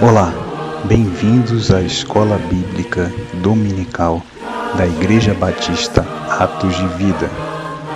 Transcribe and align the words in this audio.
Olá, 0.00 0.32
bem-vindos 0.84 1.72
à 1.72 1.82
Escola 1.82 2.38
Bíblica 2.48 3.12
Dominical 3.42 4.22
da 4.76 4.86
Igreja 4.86 5.34
Batista 5.34 6.06
Atos 6.30 6.76
de 6.76 6.86
Vida, 6.96 7.28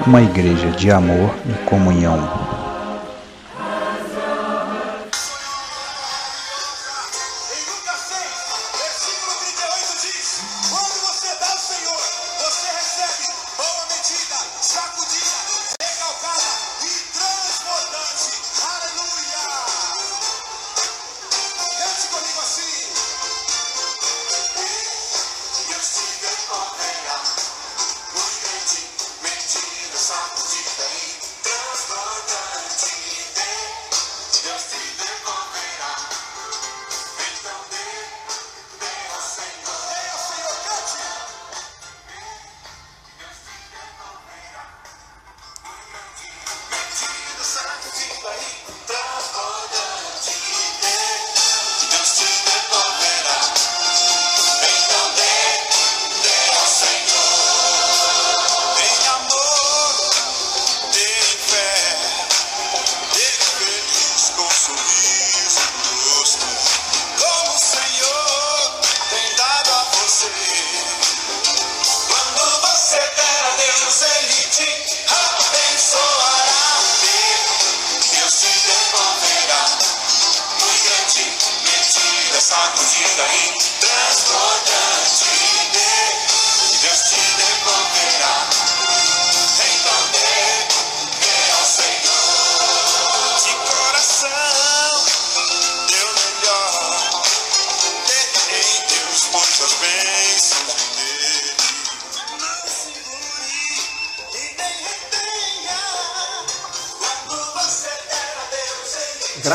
uma 0.04 0.20
igreja 0.20 0.68
de 0.72 0.90
amor 0.90 1.32
e 1.48 1.52
comunhão. 1.64 2.41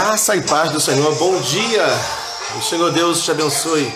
Graça 0.08 0.38
e 0.38 0.42
paz 0.42 0.72
do 0.72 0.80
Senhor, 0.80 1.14
bom 1.16 1.38
dia! 1.42 1.86
O 2.58 2.62
Senhor 2.62 2.94
Deus 2.94 3.26
te 3.26 3.30
abençoe 3.30 3.92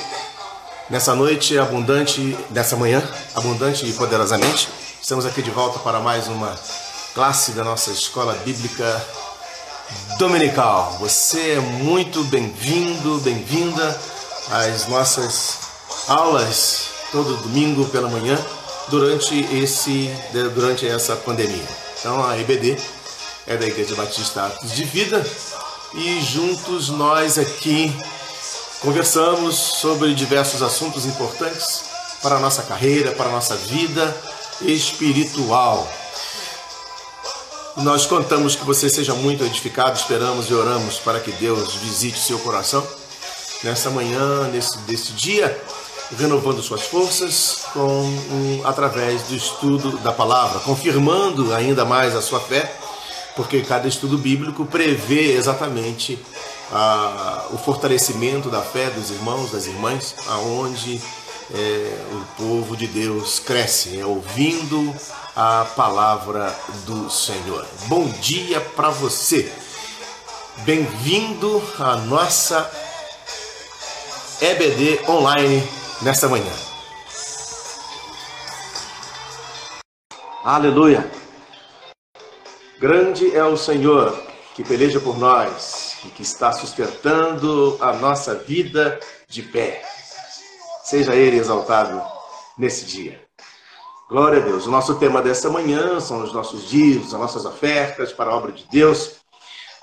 nessa 0.89 1.15
noite 1.15 1.57
abundante, 1.57 2.37
nessa 2.49 2.75
manhã, 2.75 3.01
abundante 3.33 3.85
e 3.85 3.93
poderosamente. 3.93 4.67
Estamos 5.01 5.25
aqui 5.25 5.41
de 5.41 5.49
volta 5.51 5.79
para 5.79 6.01
mais 6.01 6.27
uma 6.27 6.53
classe 7.13 7.53
da 7.53 7.63
nossa 7.63 7.91
escola 7.91 8.33
bíblica 8.43 9.01
dominical. 10.19 10.97
Você 10.99 11.51
é 11.51 11.59
muito 11.61 12.25
bem-vindo, 12.25 13.17
bem-vinda 13.19 13.97
às 14.51 14.87
nossas 14.87 15.59
aulas 16.09 16.89
todo 17.13 17.37
domingo 17.37 17.85
pela 17.85 18.09
manhã 18.09 18.37
durante 18.89 19.47
esse 19.55 20.13
durante 20.53 20.85
essa 20.85 21.15
pandemia. 21.15 21.63
Então 21.97 22.21
a 22.27 22.37
EBD 22.37 22.77
é 23.47 23.55
da 23.55 23.65
Igreja 23.65 23.95
Batista 23.95 24.47
Atos 24.47 24.73
de 24.73 24.83
Vida 24.83 25.25
e 25.93 26.21
juntos 26.21 26.89
nós 26.89 27.37
aqui 27.37 27.93
conversamos 28.79 29.55
sobre 29.55 30.13
diversos 30.13 30.61
assuntos 30.61 31.05
importantes 31.05 31.83
para 32.21 32.37
a 32.37 32.39
nossa 32.39 32.63
carreira, 32.63 33.11
para 33.11 33.27
a 33.27 33.31
nossa 33.31 33.55
vida 33.55 34.15
espiritual. 34.61 35.87
Nós 37.77 38.05
contamos 38.05 38.55
que 38.55 38.65
você 38.65 38.89
seja 38.89 39.13
muito 39.13 39.43
edificado, 39.43 39.97
esperamos 39.97 40.49
e 40.49 40.53
oramos 40.53 40.97
para 40.99 41.19
que 41.19 41.31
Deus 41.33 41.75
visite 41.75 42.19
seu 42.19 42.39
coração 42.39 42.85
nessa 43.63 43.89
manhã, 43.89 44.47
nesse, 44.49 44.77
nesse 44.87 45.11
dia, 45.13 45.61
renovando 46.17 46.61
suas 46.61 46.83
forças 46.83 47.63
com 47.73 47.81
um, 47.81 48.61
através 48.65 49.23
do 49.23 49.35
estudo 49.35 49.97
da 49.99 50.11
palavra, 50.11 50.59
confirmando 50.59 51.53
ainda 51.53 51.85
mais 51.85 52.15
a 52.15 52.21
sua 52.21 52.39
fé 52.39 52.77
porque 53.35 53.61
cada 53.61 53.87
estudo 53.87 54.17
bíblico 54.17 54.65
prevê 54.65 55.33
exatamente 55.33 56.19
o 57.51 57.57
fortalecimento 57.57 58.49
da 58.49 58.61
fé 58.61 58.89
dos 58.89 59.09
irmãos, 59.11 59.51
das 59.51 59.67
irmãs, 59.67 60.15
aonde 60.27 61.01
é, 61.53 61.97
o 62.13 62.41
povo 62.41 62.77
de 62.77 62.87
Deus 62.87 63.39
cresce, 63.39 63.99
é, 63.99 64.05
ouvindo 64.05 64.93
a 65.35 65.65
palavra 65.75 66.55
do 66.85 67.09
Senhor. 67.09 67.65
Bom 67.87 68.07
dia 68.21 68.61
para 68.61 68.89
você. 68.89 69.51
Bem-vindo 70.59 71.61
à 71.79 71.97
nossa 71.97 72.69
EBD 74.41 75.01
online 75.09 75.67
nesta 76.01 76.27
manhã. 76.27 76.51
Aleluia. 80.43 81.20
Grande 82.81 83.35
é 83.35 83.43
o 83.43 83.55
Senhor 83.55 84.11
que 84.55 84.63
peleja 84.63 84.99
por 84.99 85.15
nós 85.15 85.97
e 86.03 86.07
que 86.07 86.23
está 86.23 86.51
sustentando 86.51 87.77
a 87.79 87.93
nossa 87.93 88.33
vida 88.33 88.99
de 89.27 89.43
pé. 89.43 89.83
Seja 90.83 91.13
Ele 91.15 91.37
exaltado 91.37 92.01
nesse 92.57 92.85
dia. 92.85 93.21
Glória 94.09 94.41
a 94.41 94.43
Deus. 94.43 94.65
O 94.65 94.71
nosso 94.71 94.95
tema 94.95 95.21
desta 95.21 95.47
manhã 95.47 95.99
são 95.99 96.23
os 96.23 96.33
nossos 96.33 96.67
dias, 96.67 97.13
as 97.13 97.19
nossas 97.19 97.45
ofertas 97.45 98.11
para 98.11 98.31
a 98.31 98.35
obra 98.35 98.51
de 98.51 98.65
Deus. 98.71 99.17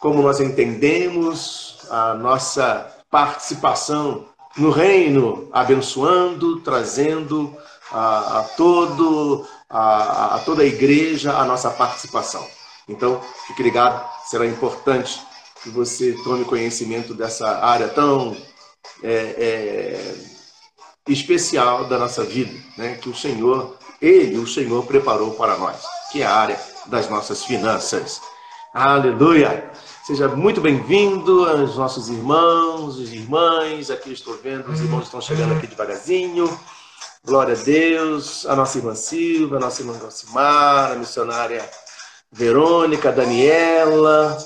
Como 0.00 0.20
nós 0.20 0.40
entendemos 0.40 1.86
a 1.88 2.14
nossa 2.14 2.96
participação 3.08 4.24
no 4.56 4.72
reino, 4.72 5.48
abençoando, 5.52 6.58
trazendo 6.62 7.56
a, 7.92 8.40
a 8.40 8.42
todo 8.56 9.46
a, 9.70 10.34
a 10.34 10.38
toda 10.40 10.62
a 10.62 10.66
igreja 10.66 11.38
a 11.38 11.44
nossa 11.44 11.70
participação. 11.70 12.57
Então, 12.88 13.20
fique 13.46 13.62
ligado, 13.62 14.08
será 14.26 14.46
importante 14.46 15.20
que 15.62 15.68
você 15.68 16.12
tome 16.24 16.44
conhecimento 16.44 17.12
dessa 17.12 17.64
área 17.64 17.88
tão 17.88 18.36
é, 19.02 19.12
é, 19.12 20.14
especial 21.06 21.84
da 21.84 21.98
nossa 21.98 22.24
vida, 22.24 22.52
né? 22.76 22.94
que 22.94 23.08
o 23.08 23.14
Senhor, 23.14 23.76
Ele, 24.00 24.38
o 24.38 24.46
Senhor, 24.46 24.84
preparou 24.86 25.32
para 25.32 25.56
nós, 25.58 25.82
que 26.10 26.22
é 26.22 26.26
a 26.26 26.34
área 26.34 26.60
das 26.86 27.08
nossas 27.10 27.44
finanças. 27.44 28.20
Aleluia! 28.72 29.70
Seja 30.06 30.26
muito 30.26 30.58
bem-vindo 30.58 31.44
aos 31.44 31.76
nossos 31.76 32.08
irmãos 32.08 32.98
e 32.98 33.16
irmãs. 33.16 33.90
Aqui 33.90 34.12
estou 34.12 34.38
vendo, 34.42 34.70
os 34.70 34.80
irmãos 34.80 35.04
estão 35.04 35.20
chegando 35.20 35.54
aqui 35.54 35.66
devagarzinho. 35.66 36.48
Glória 37.22 37.54
a 37.54 37.62
Deus. 37.62 38.46
A 38.46 38.56
nossa 38.56 38.78
irmã 38.78 38.94
Silva, 38.94 39.56
a 39.56 39.60
nossa 39.60 39.82
irmã 39.82 39.98
Gossimar, 39.98 40.92
a 40.92 40.94
missionária 40.94 41.68
Verônica, 42.30 43.10
Daniela, 43.10 44.36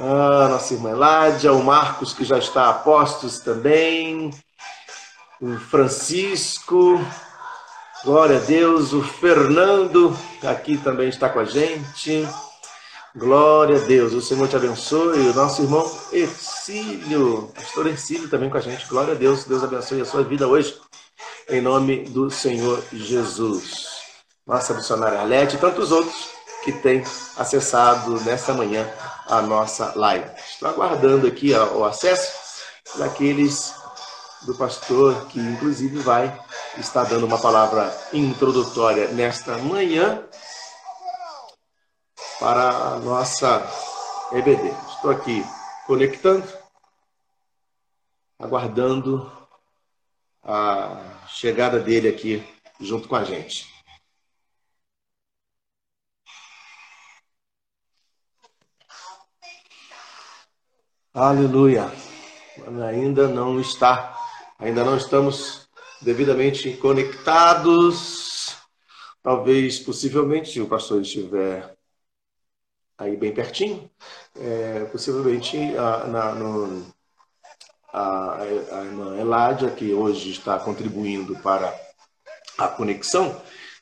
a 0.00 0.48
nossa 0.48 0.74
irmã 0.74 0.94
Ládia, 0.94 1.52
o 1.52 1.64
Marcos, 1.64 2.12
que 2.12 2.24
já 2.24 2.38
está 2.38 2.68
a 2.68 2.74
postos 2.74 3.40
também, 3.40 4.30
o 5.40 5.58
Francisco, 5.58 7.00
glória 8.04 8.36
a 8.36 8.40
Deus, 8.40 8.92
o 8.92 9.02
Fernando, 9.02 10.16
aqui 10.44 10.78
também 10.78 11.08
está 11.08 11.28
com 11.28 11.40
a 11.40 11.44
gente. 11.44 12.26
Glória 13.16 13.76
a 13.76 13.84
Deus, 13.84 14.12
o 14.12 14.20
Senhor 14.20 14.46
te 14.46 14.54
abençoe. 14.54 15.30
O 15.30 15.34
nosso 15.34 15.62
irmão 15.62 15.90
Ercílio, 16.12 17.50
pastor 17.52 17.88
Ercílio 17.88 18.28
também 18.28 18.48
com 18.48 18.58
a 18.58 18.60
gente. 18.60 18.86
Glória 18.86 19.14
a 19.14 19.16
Deus, 19.16 19.44
Deus 19.44 19.64
abençoe 19.64 20.00
a 20.00 20.04
sua 20.04 20.22
vida 20.22 20.46
hoje, 20.46 20.78
em 21.48 21.60
nome 21.60 22.04
do 22.04 22.30
Senhor 22.30 22.80
Jesus 22.92 23.97
nossa 24.48 24.72
missionária 24.72 25.20
Arlete 25.20 25.56
e 25.56 25.58
tantos 25.58 25.92
outros 25.92 26.30
que 26.64 26.72
têm 26.72 27.04
acessado 27.36 28.18
nesta 28.22 28.54
manhã 28.54 28.90
a 29.26 29.42
nossa 29.42 29.92
live. 29.94 30.28
Estou 30.38 30.70
aguardando 30.70 31.26
aqui 31.26 31.52
o 31.52 31.84
acesso 31.84 32.64
daqueles 32.96 33.74
do 34.42 34.54
pastor 34.54 35.26
que 35.26 35.38
inclusive 35.38 35.98
vai 35.98 36.34
estar 36.78 37.04
dando 37.04 37.26
uma 37.26 37.38
palavra 37.38 37.94
introdutória 38.10 39.08
nesta 39.08 39.58
manhã 39.58 40.24
para 42.40 42.70
a 42.70 42.98
nossa 43.00 43.62
EBD. 44.32 44.74
Estou 44.94 45.10
aqui 45.10 45.44
conectando, 45.86 46.48
aguardando 48.38 49.30
a 50.42 51.02
chegada 51.26 51.78
dele 51.78 52.08
aqui 52.08 52.48
junto 52.80 53.08
com 53.08 53.16
a 53.16 53.24
gente. 53.24 53.77
Aleluia. 61.14 61.90
Ainda 62.86 63.28
não 63.28 63.58
está, 63.58 64.14
ainda 64.58 64.84
não 64.84 64.96
estamos 64.96 65.66
devidamente 66.02 66.76
conectados. 66.76 68.56
Talvez, 69.22 69.78
possivelmente, 69.78 70.52
se 70.52 70.60
o 70.60 70.68
pastor 70.68 71.00
estiver 71.00 71.74
aí 72.98 73.16
bem 73.16 73.32
pertinho, 73.32 73.90
é, 74.36 74.84
possivelmente 74.92 75.56
a, 75.76 76.06
na, 76.06 76.34
no, 76.34 76.86
a, 77.92 78.42
a 78.42 78.84
irmã 78.84 79.16
Eládia, 79.18 79.70
que 79.70 79.94
hoje 79.94 80.30
está 80.30 80.58
contribuindo 80.58 81.38
para 81.38 81.74
a 82.58 82.68
conexão, 82.68 83.40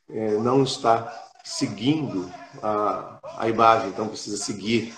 é, 0.09 0.31
não 0.39 0.63
está 0.63 1.13
seguindo 1.45 2.33
a, 2.63 3.19
a 3.37 3.49
então 3.89 4.09
precisa 4.09 4.37
seguir 4.37 4.95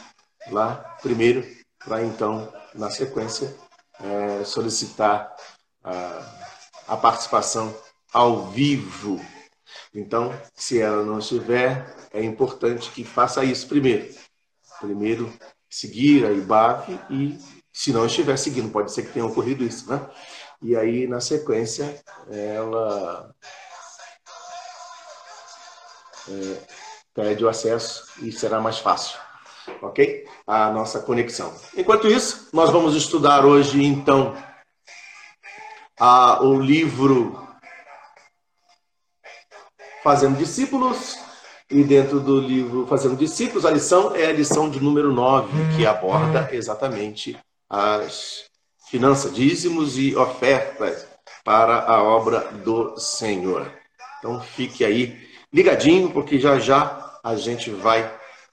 lá 0.50 0.76
primeiro, 1.02 1.57
para 1.88 2.04
então, 2.04 2.52
na 2.74 2.90
sequência, 2.90 3.52
é, 3.98 4.44
solicitar 4.44 5.34
a, 5.82 6.22
a 6.86 6.96
participação 6.96 7.74
ao 8.12 8.46
vivo. 8.48 9.20
Então, 9.94 10.32
se 10.54 10.80
ela 10.80 11.02
não 11.02 11.18
estiver, 11.18 11.96
é 12.12 12.22
importante 12.22 12.90
que 12.90 13.04
faça 13.04 13.42
isso 13.42 13.66
primeiro. 13.66 14.14
Primeiro, 14.80 15.32
seguir 15.68 16.26
a 16.26 16.30
IBAV 16.30 17.00
e, 17.10 17.38
se 17.72 17.92
não 17.92 18.06
estiver 18.06 18.36
seguindo, 18.36 18.70
pode 18.70 18.92
ser 18.92 19.02
que 19.02 19.12
tenha 19.12 19.26
ocorrido 19.26 19.64
isso, 19.64 19.90
né? 19.90 20.06
E 20.60 20.76
aí, 20.76 21.06
na 21.06 21.20
sequência, 21.20 22.00
ela 22.30 23.34
é, 26.28 26.62
pede 27.14 27.44
o 27.44 27.48
acesso 27.48 28.06
e 28.20 28.30
será 28.30 28.60
mais 28.60 28.78
fácil, 28.78 29.18
ok? 29.82 30.26
A 30.46 30.70
nossa 30.70 31.00
conexão. 31.00 31.54
Enquanto 31.76 32.08
isso, 32.08 32.48
nós 32.52 32.70
vamos 32.70 32.94
estudar 32.94 33.44
hoje, 33.44 33.84
então, 33.84 34.36
a, 35.98 36.42
o 36.42 36.60
livro 36.60 37.46
Fazendo 40.02 40.38
Discípulos. 40.38 41.18
E 41.70 41.84
dentro 41.84 42.18
do 42.18 42.40
livro 42.40 42.86
Fazendo 42.86 43.14
Discípulos, 43.14 43.66
a 43.66 43.70
lição 43.70 44.14
é 44.16 44.26
a 44.26 44.32
lição 44.32 44.70
de 44.70 44.80
número 44.80 45.12
9, 45.12 45.76
que 45.76 45.86
aborda 45.86 46.48
exatamente 46.50 47.38
as 47.68 48.44
finanças, 48.88 49.34
dízimos 49.34 49.98
e 49.98 50.16
ofertas 50.16 51.06
para 51.44 51.84
a 51.84 52.02
obra 52.02 52.40
do 52.64 52.98
Senhor. 52.98 53.70
Então 54.18 54.40
fique 54.40 54.84
aí 54.84 55.28
ligadinho, 55.52 56.10
porque 56.10 56.38
já 56.38 56.58
já 56.58 57.18
a 57.22 57.36
gente 57.36 57.70
vai 57.70 58.10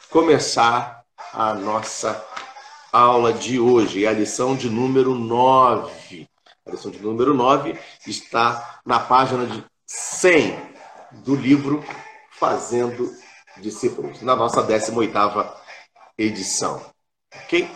começar 0.10 0.95
a 1.36 1.54
nossa 1.54 2.26
aula 2.94 3.34
de 3.34 3.60
hoje, 3.60 4.08
a 4.08 4.14
lição 4.14 4.56
de 4.56 4.70
número 4.70 5.14
9. 5.14 6.30
A 6.66 6.72
lição 6.72 6.90
de 6.90 7.00
número 7.00 7.34
9 7.34 7.78
está 8.08 8.80
na 8.86 9.02
página 9.02 9.46
de 9.46 9.62
100 9.86 10.58
do 11.12 11.36
livro 11.36 11.84
Fazendo 12.32 13.14
Discípulos, 13.58 14.22
na 14.22 14.34
nossa 14.34 14.64
18ª 14.64 15.52
edição. 16.18 16.82
OK? 17.44 17.70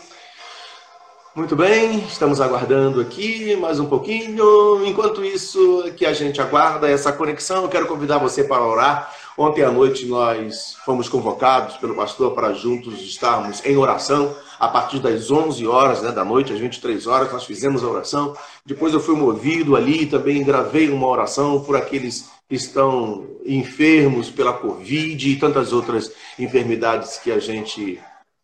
Muito 1.36 1.56
bem, 1.56 2.00
estamos 2.00 2.40
aguardando 2.40 3.02
aqui 3.02 3.56
mais 3.58 3.80
um 3.80 3.88
pouquinho. 3.88 4.86
Enquanto 4.86 5.24
isso, 5.24 5.84
que 5.98 6.06
a 6.06 6.14
gente 6.14 6.42
aguarda 6.42 6.90
essa 6.90 7.12
conexão, 7.12 7.68
quero 7.68 7.88
convidar 7.88 8.18
você 8.20 8.44
para 8.44 8.66
orar. 8.66 9.14
Ontem 9.42 9.64
à 9.64 9.72
noite 9.72 10.06
nós 10.06 10.76
fomos 10.84 11.08
convocados 11.08 11.78
pelo 11.78 11.96
pastor 11.96 12.36
para 12.36 12.52
juntos 12.52 13.00
estarmos 13.00 13.66
em 13.66 13.78
oração. 13.78 14.36
A 14.60 14.68
partir 14.68 15.00
das 15.00 15.32
11 15.32 15.66
horas 15.66 16.02
né, 16.02 16.12
da 16.12 16.26
noite, 16.26 16.52
às 16.52 16.60
23 16.60 17.08
horas, 17.08 17.32
nós 17.32 17.46
fizemos 17.46 17.82
a 17.82 17.88
oração. 17.88 18.36
Depois 18.66 18.94
eu 18.94 19.00
fui 19.00 19.16
movido 19.16 19.78
ali, 19.78 20.06
também 20.06 20.44
gravei 20.44 20.90
uma 20.90 21.08
oração 21.08 21.64
por 21.64 21.78
aqueles 21.78 22.30
que 22.50 22.56
estão 22.56 23.28
enfermos 23.46 24.30
pela 24.30 24.52
Covid 24.52 25.30
e 25.30 25.38
tantas 25.38 25.72
outras 25.72 26.12
enfermidades 26.38 27.18
que 27.18 27.32
a 27.32 27.40
gente 27.40 27.98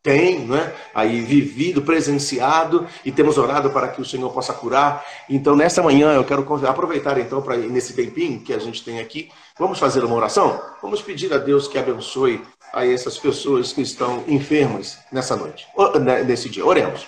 tem, 0.06 0.42
né? 0.42 0.72
Aí 0.94 1.22
vivido, 1.22 1.82
presenciado 1.82 2.86
e 3.04 3.12
temos 3.12 3.40
orado 3.40 3.72
para 3.72 3.88
que 3.88 4.00
o 4.00 4.06
Senhor 4.06 4.32
possa 4.32 4.54
curar. 4.54 5.04
Então, 5.28 5.56
nessa 5.56 5.82
manhã, 5.82 6.14
eu 6.14 6.24
quero 6.24 6.46
aproveitar 6.68 7.18
então 7.18 7.42
para 7.42 7.58
nesse 7.58 7.94
tempinho 7.94 8.40
que 8.40 8.54
a 8.54 8.60
gente 8.60 8.84
tem 8.86 9.00
aqui, 9.00 9.32
vamos 9.58 9.80
fazer 9.80 10.04
uma 10.04 10.16
oração? 10.16 10.62
Vamos 10.80 11.02
pedir 11.02 11.34
a 11.34 11.40
Deus 11.40 11.68
que 11.68 11.80
abençoe 11.80 12.40
a 12.72 12.86
essas 12.86 13.18
pessoas 13.18 13.74
que 13.74 13.82
estão 13.82 14.24
enfermas 14.28 15.00
nessa 15.12 15.36
noite, 15.36 15.66
né, 16.00 16.24
nesse 16.24 16.50
dia. 16.50 16.64
Oremos. 16.64 17.08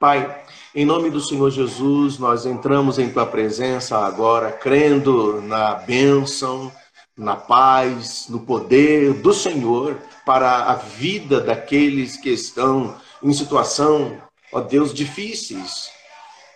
Pai, 0.00 0.42
em 0.74 0.84
nome 0.84 1.10
do 1.10 1.20
Senhor 1.20 1.48
Jesus, 1.50 2.18
nós 2.18 2.44
entramos 2.44 2.98
em 2.98 3.08
tua 3.08 3.24
presença 3.24 3.98
agora, 3.98 4.50
crendo 4.50 5.40
na 5.42 5.74
bênção, 5.74 6.72
na 7.16 7.34
paz, 7.34 8.26
no 8.28 8.40
poder 8.40 9.14
do 9.14 9.32
Senhor 9.32 9.98
para 10.24 10.64
a 10.64 10.74
vida 10.74 11.40
daqueles 11.40 12.16
que 12.16 12.30
estão 12.30 12.94
em 13.22 13.32
situação, 13.32 14.20
ó 14.52 14.60
Deus, 14.60 14.92
difíceis. 14.92 15.90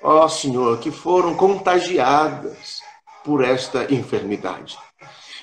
Ó 0.02 0.28
Senhor, 0.28 0.78
que 0.78 0.90
foram 0.90 1.34
contagiadas 1.34 2.80
por 3.24 3.44
esta 3.44 3.92
enfermidade. 3.92 4.78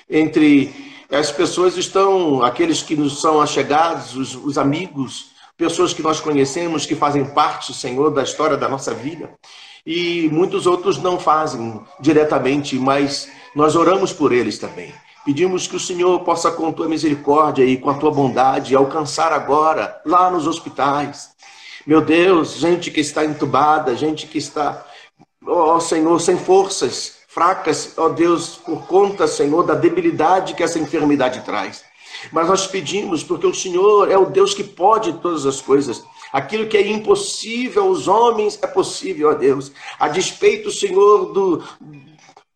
Entre 0.09 0.73
as 1.11 1.31
pessoas 1.31 1.77
estão 1.77 2.43
aqueles 2.43 2.81
que 2.81 2.95
nos 2.95 3.21
são 3.21 3.41
achegados, 3.41 4.15
os, 4.15 4.35
os 4.35 4.57
amigos, 4.57 5.31
pessoas 5.57 5.93
que 5.93 6.03
nós 6.03 6.19
conhecemos, 6.19 6.85
que 6.85 6.95
fazem 6.95 7.25
parte, 7.25 7.73
Senhor, 7.73 8.11
da 8.11 8.23
história 8.23 8.57
da 8.57 8.67
nossa 8.67 8.93
vida. 8.93 9.31
E 9.85 10.27
muitos 10.31 10.67
outros 10.67 10.97
não 10.97 11.19
fazem 11.19 11.81
diretamente, 11.99 12.75
mas 12.75 13.29
nós 13.55 13.75
oramos 13.75 14.11
por 14.11 14.31
eles 14.33 14.57
também. 14.57 14.93
Pedimos 15.27 15.67
que 15.67 15.75
o 15.75 15.79
Senhor 15.79 16.21
possa, 16.21 16.49
com 16.49 16.71
tua 16.71 16.87
misericórdia 16.87 17.65
e 17.65 17.75
com 17.75 17.89
a 17.89 17.95
tua 17.95 18.09
bondade, 18.09 18.73
alcançar 18.73 19.33
agora, 19.33 20.01
lá 20.05 20.31
nos 20.31 20.47
hospitais. 20.47 21.31
Meu 21.85 21.99
Deus, 21.99 22.53
gente 22.53 22.89
que 22.89 23.01
está 23.01 23.25
entubada, 23.25 23.93
gente 23.93 24.25
que 24.25 24.37
está, 24.37 24.85
ó 25.45 25.75
oh, 25.75 25.81
Senhor, 25.81 26.17
sem 26.21 26.37
forças, 26.37 27.17
fracas, 27.27 27.93
ó 27.97 28.05
oh, 28.05 28.09
Deus, 28.09 28.55
por 28.55 28.87
conta, 28.87 29.27
Senhor, 29.27 29.63
da 29.63 29.75
debilidade 29.75 30.53
que 30.53 30.63
essa 30.63 30.79
enfermidade 30.79 31.41
traz. 31.41 31.83
Mas 32.31 32.47
nós 32.47 32.65
pedimos, 32.65 33.21
porque 33.21 33.47
o 33.47 33.53
Senhor 33.53 34.09
é 34.09 34.17
o 34.17 34.27
Deus 34.27 34.53
que 34.53 34.63
pode 34.63 35.11
todas 35.11 35.45
as 35.45 35.59
coisas. 35.59 36.05
Aquilo 36.31 36.67
que 36.67 36.77
é 36.77 36.87
impossível 36.87 37.83
aos 37.83 38.07
homens 38.07 38.57
é 38.61 38.67
possível 38.67 39.29
a 39.29 39.33
Deus. 39.33 39.73
A 39.99 40.07
despeito, 40.07 40.71
Senhor, 40.71 41.33
do, 41.33 41.61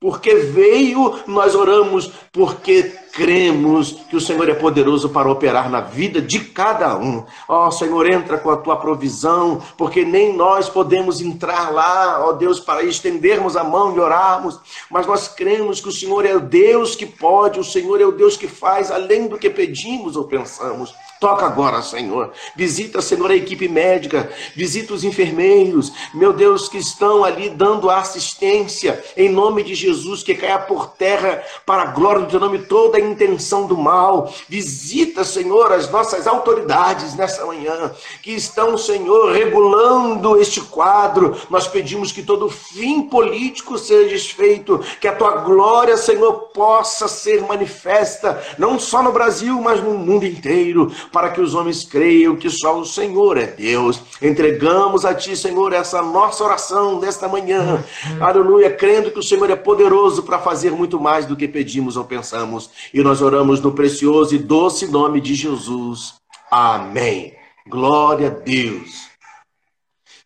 porque 0.02 0.34
veio, 0.34 1.20
nós 1.28 1.54
oramos, 1.54 2.12
porque 2.32 2.82
cremos 3.14 3.92
que 4.10 4.16
o 4.16 4.20
Senhor 4.20 4.50
é 4.50 4.56
poderoso 4.56 5.10
para 5.10 5.32
operar 5.32 5.70
na 5.70 5.80
vida 5.80 6.20
de 6.20 6.40
cada 6.40 6.98
um. 6.98 7.24
Ó 7.48 7.68
oh, 7.68 7.72
Senhor, 7.72 8.12
entra 8.12 8.40
com 8.40 8.50
a 8.50 8.58
tua 8.58 8.78
provisão, 8.78 9.62
porque 9.78 10.04
nem 10.04 10.36
nós 10.36 10.68
podemos 10.68 11.22
entrar 11.22 11.72
lá, 11.72 12.26
ó 12.26 12.30
oh, 12.30 12.34
Deus, 12.34 12.60
para 12.60 12.84
estendermos 12.84 13.56
a 13.56 13.64
mão 13.64 13.96
e 13.96 14.00
orarmos, 14.00 14.60
mas 14.90 15.06
nós 15.06 15.28
cremos 15.28 15.80
que 15.80 15.90
o 15.90 15.94
Senhor 15.94 16.26
é 16.26 16.34
o 16.34 16.40
Deus 16.40 16.96
que 16.96 17.06
pode, 17.06 17.60
o 17.60 17.64
Senhor 17.64 18.02
é 18.02 18.06
o 18.06 18.12
Deus 18.12 18.36
que 18.36 18.48
faz 18.48 18.90
além 18.90 19.28
do 19.28 19.38
que 19.38 19.52
pedimos 19.52 20.16
ou 20.16 20.24
pensamos. 20.24 20.96
Toca 21.22 21.46
agora, 21.46 21.84
Senhor. 21.84 22.32
Visita, 22.56 23.00
Senhor, 23.00 23.30
a 23.30 23.36
equipe 23.36 23.68
médica, 23.68 24.28
visita 24.56 24.92
os 24.92 25.04
enfermeiros, 25.04 25.94
meu 26.16 26.34
Deus, 26.34 26.68
que 26.68 26.80
estão 26.80 27.24
ali 27.24 27.48
dando 27.48 27.92
assistência, 27.92 29.06
em 29.16 29.30
nome 29.30 29.62
de 29.62 29.76
Jesus, 29.76 30.24
que 30.24 30.34
caia 30.34 30.58
por 30.58 30.88
terra 30.88 31.44
para 31.64 31.84
a 31.84 31.92
glória 31.92 32.22
do 32.22 32.28
teu 32.28 32.40
nome 32.40 32.64
toda 32.64 32.98
a 32.98 33.00
intenção 33.00 33.68
do 33.68 33.78
mal. 33.78 34.34
Visita, 34.50 35.24
Senhor, 35.24 35.72
as 35.72 35.92
nossas 35.92 36.26
autoridades 36.26 37.14
nessa 37.14 37.46
manhã, 37.46 37.92
que 38.24 38.32
estão, 38.32 38.76
Senhor, 38.76 39.32
regulando 39.32 40.42
este 40.42 40.60
quadro. 40.60 41.40
Nós 41.52 41.68
pedimos 41.68 42.12
que 42.12 42.24
todo 42.24 42.50
fim 42.50 43.04
político 43.04 43.78
seja 43.78 44.10
desfeito, 44.10 44.84
que 45.00 45.08
a 45.08 45.16
tua 45.16 45.36
glória, 45.42 45.98
Senhor, 45.98 46.34
possa 46.52 47.08
ser 47.08 47.44
manifesta, 47.44 48.42
não 48.58 48.80
só 48.80 49.04
no 49.04 49.12
Brasil, 49.12 49.62
mas 49.62 49.84
no 49.84 49.94
mundo 49.94 50.26
inteiro 50.26 50.92
para 51.12 51.30
que 51.30 51.42
os 51.42 51.54
homens 51.54 51.84
creiam 51.84 52.36
que 52.36 52.50
só 52.50 52.80
o 52.80 52.86
Senhor 52.86 53.38
é 53.38 53.48
Deus. 53.48 54.02
Entregamos 54.22 55.04
a 55.06 55.14
Ti, 55.14 55.36
Senhor, 55.36 55.74
essa 55.74 56.02
nossa 56.02 56.44
oração 56.44 57.00
desta 57.00 57.28
manhã. 57.28 57.84
Aleluia, 58.20 58.72
crendo 58.72 59.12
que 59.12 59.20
o 59.20 59.24
Senhor 59.24 59.50
é 59.50 59.56
poderoso 59.56 60.24
para 60.24 60.40
fazer 60.40 60.72
muito 60.72 61.00
mais 61.00 61.26
do 61.26 61.36
que 61.36 61.48
pedimos 61.48 61.98
ou 61.98 62.06
pensamos. 62.06 62.70
E 62.94 63.02
nós 63.02 63.22
oramos 63.22 63.60
no 63.60 63.74
precioso 63.74 64.34
e 64.34 64.38
doce 64.38 64.88
nome 64.88 65.20
de 65.20 65.36
Jesus. 65.36 66.16
Amém. 66.50 67.34
Glória 67.68 68.28
a 68.28 68.32
Deus. 68.32 69.12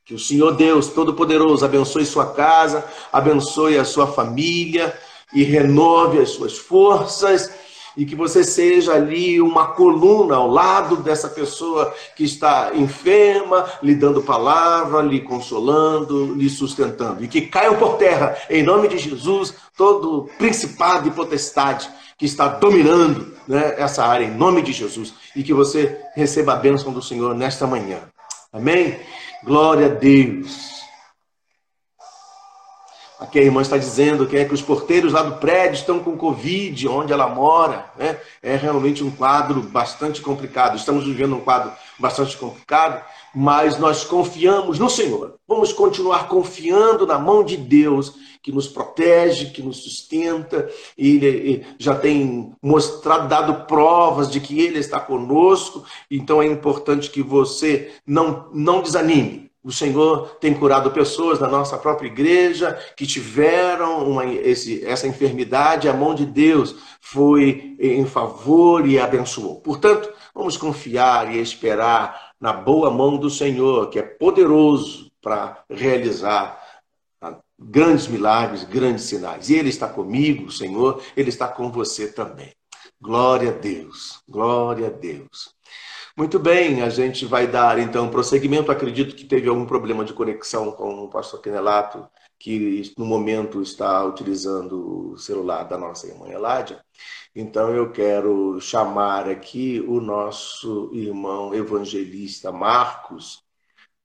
Que 0.06 0.14
o 0.14 0.20
Senhor 0.20 0.52
Deus 0.52 0.90
Todo-Poderoso 0.90 1.66
abençoe 1.66 2.06
sua 2.06 2.32
casa, 2.34 2.86
abençoe 3.12 3.78
a 3.78 3.84
sua 3.84 4.06
família 4.06 4.96
e 5.34 5.44
renove 5.44 6.20
as 6.20 6.30
suas 6.30 6.58
forças 6.58 7.65
e 7.98 8.06
que 8.06 8.16
você 8.16 8.44
seja 8.44 8.94
ali 8.94 9.42
uma 9.42 9.68
coluna 9.68 10.36
ao 10.36 10.50
lado 10.50 10.98
dessa 10.98 11.30
pessoa 11.30 11.94
que 12.16 12.24
está 12.24 12.72
enferma, 12.76 13.66
lhe 13.82 13.96
dando 13.96 14.22
palavra, 14.22 15.02
lhe 15.02 15.22
consolando, 15.22 16.34
lhe 16.34 16.50
sustentando. 16.50 17.24
E 17.24 17.28
que 17.28 17.42
caiam 17.42 17.76
por 17.76 17.98
terra, 17.98 18.38
em 18.50 18.64
nome 18.64 18.88
de 18.88 18.98
Jesus, 18.98 19.54
todo 19.78 20.30
principado 20.38 21.08
e 21.08 21.12
potestade 21.12 21.90
que 22.18 22.26
está 22.26 22.48
dominando 22.48 23.34
né, 23.48 23.76
essa 23.78 24.06
área, 24.06 24.26
em 24.26 24.36
nome 24.36 24.62
de 24.62 24.72
Jesus. 24.72 25.14
E 25.36 25.44
que 25.44 25.54
você 25.54 26.00
receba 26.16 26.54
a 26.54 26.58
bênção 26.58 26.92
do 26.92 27.02
Senhor 27.02 27.36
nesta 27.36 27.68
manhã. 27.68 28.00
Amém? 28.52 29.00
Glória 29.44 29.88
a 29.88 29.90
Deus. 29.90 30.75
Aqui 33.26 33.40
a 33.40 33.44
irmã 33.44 33.64
está 33.64 33.76
dizendo 33.76 34.28
que 34.28 34.38
é 34.38 34.46
que 34.46 34.54
os 34.54 34.62
porteiros 34.62 35.12
lá 35.12 35.24
do 35.24 35.38
prédio 35.38 35.80
estão 35.80 35.98
com 35.98 36.16
Covid, 36.16 36.88
onde 36.88 37.12
ela 37.12 37.28
mora. 37.28 37.92
Né? 37.98 38.18
É 38.42 38.56
realmente 38.56 39.04
um 39.04 39.10
quadro 39.10 39.64
bastante 39.64 40.22
complicado. 40.22 40.78
Estamos 40.78 41.06
vivendo 41.06 41.36
um 41.36 41.42
quadro 41.42 41.72
bastante 41.98 42.38
complicado, 42.38 43.04
mas 43.34 43.80
nós 43.80 44.04
confiamos 44.04 44.78
no 44.78 44.92
Senhor. 44.92 45.38
Vamos 45.48 45.74
continuar 45.74 46.28
confiando 46.28 47.08
na 47.08 47.18
mão 47.18 47.44
de 47.44 47.58
Deus, 47.58 48.14
que 48.44 48.52
nos 48.52 48.68
protege, 48.68 49.50
que 49.50 49.64
nos 49.64 49.78
sustenta. 49.78 50.70
Ele 50.96 51.66
já 51.80 51.96
tem 51.96 52.54
mostrado, 52.62 53.28
dado 53.28 53.66
provas 53.66 54.30
de 54.30 54.40
que 54.40 54.62
Ele 54.62 54.78
está 54.78 55.00
conosco. 55.00 55.84
Então 56.12 56.44
é 56.44 56.46
importante 56.46 57.10
que 57.10 57.24
você 57.24 57.92
não, 58.06 58.50
não 58.54 58.84
desanime. 58.84 59.50
O 59.66 59.72
Senhor 59.72 60.38
tem 60.40 60.54
curado 60.54 60.92
pessoas 60.92 61.40
na 61.40 61.48
nossa 61.48 61.76
própria 61.76 62.06
igreja 62.06 62.80
que 62.96 63.08
tiveram 63.08 64.08
uma, 64.08 64.24
esse, 64.24 64.86
essa 64.86 65.08
enfermidade, 65.08 65.90
a 65.90 65.94
mão 65.94 66.14
de 66.14 66.24
Deus 66.24 66.76
foi 67.02 67.76
em 67.80 68.06
favor 68.06 68.88
e 68.88 69.00
abençoou. 69.00 69.60
Portanto, 69.62 70.14
vamos 70.36 70.56
confiar 70.56 71.34
e 71.34 71.40
esperar 71.40 72.34
na 72.40 72.54
boa 72.54 72.92
mão 72.92 73.18
do 73.18 73.28
Senhor, 73.28 73.90
que 73.90 73.98
é 73.98 74.04
poderoso 74.04 75.12
para 75.20 75.64
realizar 75.68 76.64
grandes 77.58 78.08
milagres, 78.08 78.66
grandes 78.66 79.06
sinais. 79.06 79.50
E 79.50 79.56
Ele 79.56 79.70
está 79.70 79.90
comigo, 79.90 80.52
Senhor, 80.52 81.02
Ele 81.18 81.30
está 81.30 81.48
com 81.48 81.72
você 81.72 82.12
também. 82.12 82.54
Glória 83.02 83.50
a 83.50 83.54
Deus, 83.54 84.22
glória 84.30 84.88
a 84.88 84.92
Deus. 84.92 85.55
Muito 86.18 86.40
bem, 86.40 86.82
a 86.82 86.90
gente 86.90 87.26
vai 87.26 87.46
dar 87.46 87.78
então 87.78 88.10
prosseguimento. 88.10 88.72
Acredito 88.72 89.16
que 89.16 89.26
teve 89.26 89.50
algum 89.50 89.66
problema 89.66 90.06
de 90.06 90.14
conexão 90.14 90.72
com 90.72 91.04
o 91.04 91.10
pastor 91.10 91.42
Kenelato, 91.42 92.08
que 92.40 92.94
no 92.98 93.06
momento 93.06 93.62
está 93.62 94.04
utilizando 94.06 95.12
o 95.12 95.18
celular 95.18 95.64
da 95.64 95.78
nossa 95.78 96.08
irmã 96.08 96.30
Eládia. 96.30 96.84
Então 97.36 97.70
eu 97.76 97.92
quero 97.92 98.60
chamar 98.62 99.28
aqui 99.30 99.82
o 99.88 100.00
nosso 100.00 100.90
irmão 100.94 101.54
evangelista 101.54 102.52
Marcos 102.52 103.44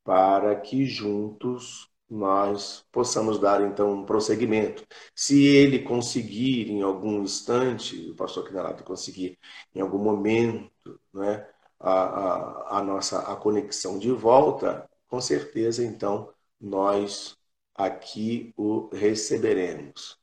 para 0.04 0.56
que 0.56 0.86
juntos 0.86 1.88
nós 2.10 2.84
possamos 2.92 3.38
dar 3.38 3.62
então 3.62 3.92
um 3.92 4.04
prosseguimento. 4.04 4.84
Se 5.14 5.44
ele 5.44 5.80
conseguir 5.80 6.70
em 6.70 6.82
algum 6.82 7.22
instante, 7.22 8.10
o 8.10 8.16
pastor 8.16 8.44
Kenelato 8.46 8.82
conseguir 8.84 9.38
em 9.74 9.80
algum 9.80 9.98
momento, 9.98 11.00
né? 11.14 11.46
A, 11.80 12.76
a, 12.76 12.78
a 12.78 12.84
nossa 12.84 13.20
a 13.32 13.36
conexão 13.36 13.98
de 13.98 14.10
volta, 14.12 14.88
com 15.08 15.20
certeza, 15.20 15.84
então, 15.84 16.32
nós 16.60 17.36
aqui 17.74 18.52
o 18.56 18.88
receberemos. 18.94 20.18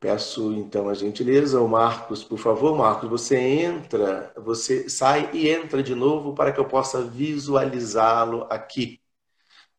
Peço 0.00 0.52
então 0.54 0.88
a 0.88 0.94
gentileza, 0.94 1.60
o 1.60 1.68
Marcos, 1.68 2.24
por 2.24 2.38
favor, 2.38 2.76
Marcos, 2.76 3.08
você 3.08 3.36
entra, 3.38 4.32
você 4.36 4.88
sai 4.88 5.30
e 5.32 5.48
entra 5.48 5.80
de 5.82 5.94
novo 5.94 6.34
para 6.34 6.52
que 6.52 6.58
eu 6.58 6.66
possa 6.66 7.02
visualizá-lo 7.04 8.44
aqui. 8.50 9.00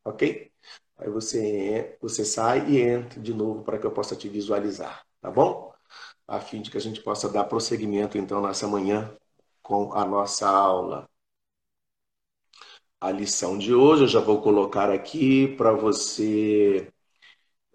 Ok? 0.05 0.51
Aí 0.97 1.09
você, 1.09 1.97
você 2.01 2.23
sai 2.25 2.69
e 2.69 2.79
entra 2.79 3.19
de 3.19 3.33
novo 3.33 3.63
para 3.63 3.77
que 3.79 3.85
eu 3.85 3.91
possa 3.91 4.15
te 4.15 4.29
visualizar, 4.29 5.05
tá 5.21 5.29
bom? 5.31 5.73
A 6.27 6.39
fim 6.39 6.61
de 6.61 6.71
que 6.71 6.77
a 6.77 6.81
gente 6.81 7.01
possa 7.01 7.29
dar 7.29 7.45
prosseguimento 7.45 8.17
então 8.17 8.41
nessa 8.41 8.67
manhã 8.67 9.17
com 9.73 9.91
a 9.93 10.05
nossa 10.05 10.47
aula. 10.47 11.09
A 13.01 13.09
lição 13.11 13.57
de 13.57 13.73
hoje 13.73 14.03
eu 14.03 14.07
já 14.07 14.19
vou 14.19 14.39
colocar 14.39 14.91
aqui 14.91 15.47
para 15.57 15.71
você 15.73 16.93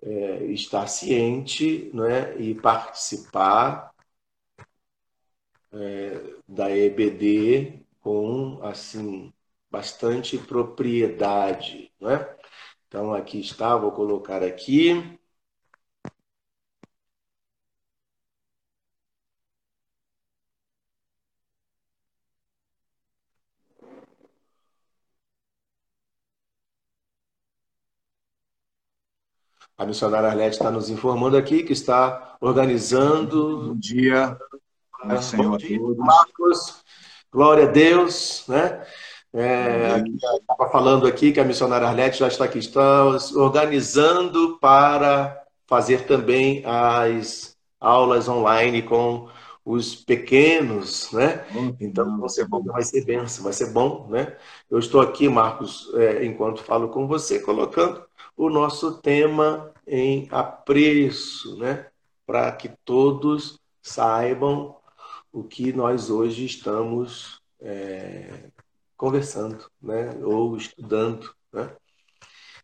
é, 0.02 0.44
estar 0.44 0.86
ciente 0.86 1.90
né, 1.92 2.36
e 2.38 2.54
participar 2.54 3.92
é, 5.72 6.36
da 6.46 6.70
EBD 6.70 7.84
com 8.00 8.60
assim 8.62 9.32
bastante 9.68 10.38
propriedade. 10.38 11.92
Né? 12.00 12.36
Então 12.86 13.12
aqui 13.12 13.40
está, 13.40 13.76
vou 13.76 13.90
colocar 13.90 14.40
aqui. 14.44 15.17
A 29.78 29.86
missionária 29.86 30.28
Arlete 30.28 30.56
está 30.56 30.72
nos 30.72 30.90
informando 30.90 31.36
aqui 31.36 31.62
que 31.62 31.72
está 31.72 32.36
organizando. 32.40 33.68
Bom 33.68 33.76
dia. 33.78 34.36
Pai, 35.00 35.22
Senhor, 35.22 35.50
Bom 35.50 35.56
dia, 35.56 35.78
Marcos. 35.96 36.82
Glória 37.32 37.62
a 37.62 37.70
Deus, 37.70 38.44
né? 38.48 38.84
É, 39.32 40.02
estava 40.02 40.68
falando 40.72 41.06
aqui 41.06 41.30
que 41.30 41.38
a 41.38 41.44
missionária 41.44 41.86
Arlete 41.86 42.18
já 42.18 42.26
está 42.26 42.44
aqui, 42.44 42.58
está 42.58 43.04
organizando 43.36 44.58
para 44.58 45.40
fazer 45.68 46.06
também 46.06 46.64
as 46.66 47.56
aulas 47.78 48.28
online 48.28 48.82
com 48.82 49.28
os 49.68 49.94
pequenos, 49.94 51.12
né? 51.12 51.46
Então 51.78 52.18
vai 52.18 52.28
ser 52.30 52.48
bom, 52.48 52.62
vai 52.62 52.82
ser 52.82 53.04
benção, 53.04 53.44
vai 53.44 53.52
ser 53.52 53.70
bom, 53.70 54.08
né? 54.08 54.34
Eu 54.70 54.78
estou 54.78 54.98
aqui, 54.98 55.28
Marcos, 55.28 55.92
é, 55.94 56.24
enquanto 56.24 56.62
falo 56.62 56.88
com 56.88 57.06
você, 57.06 57.38
colocando 57.38 58.02
o 58.34 58.48
nosso 58.48 58.96
tema 59.02 59.70
em 59.86 60.26
apreço, 60.30 61.58
né? 61.58 61.86
Para 62.26 62.50
que 62.52 62.70
todos 62.82 63.60
saibam 63.82 64.74
o 65.30 65.44
que 65.44 65.70
nós 65.70 66.08
hoje 66.08 66.46
estamos 66.46 67.42
é, 67.60 68.50
conversando, 68.96 69.70
né? 69.82 70.12
Ou 70.22 70.56
estudando, 70.56 71.30
né? 71.52 71.70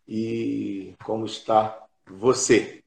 E 0.09 0.95
como 1.05 1.27
está 1.27 1.87
você? 2.07 2.83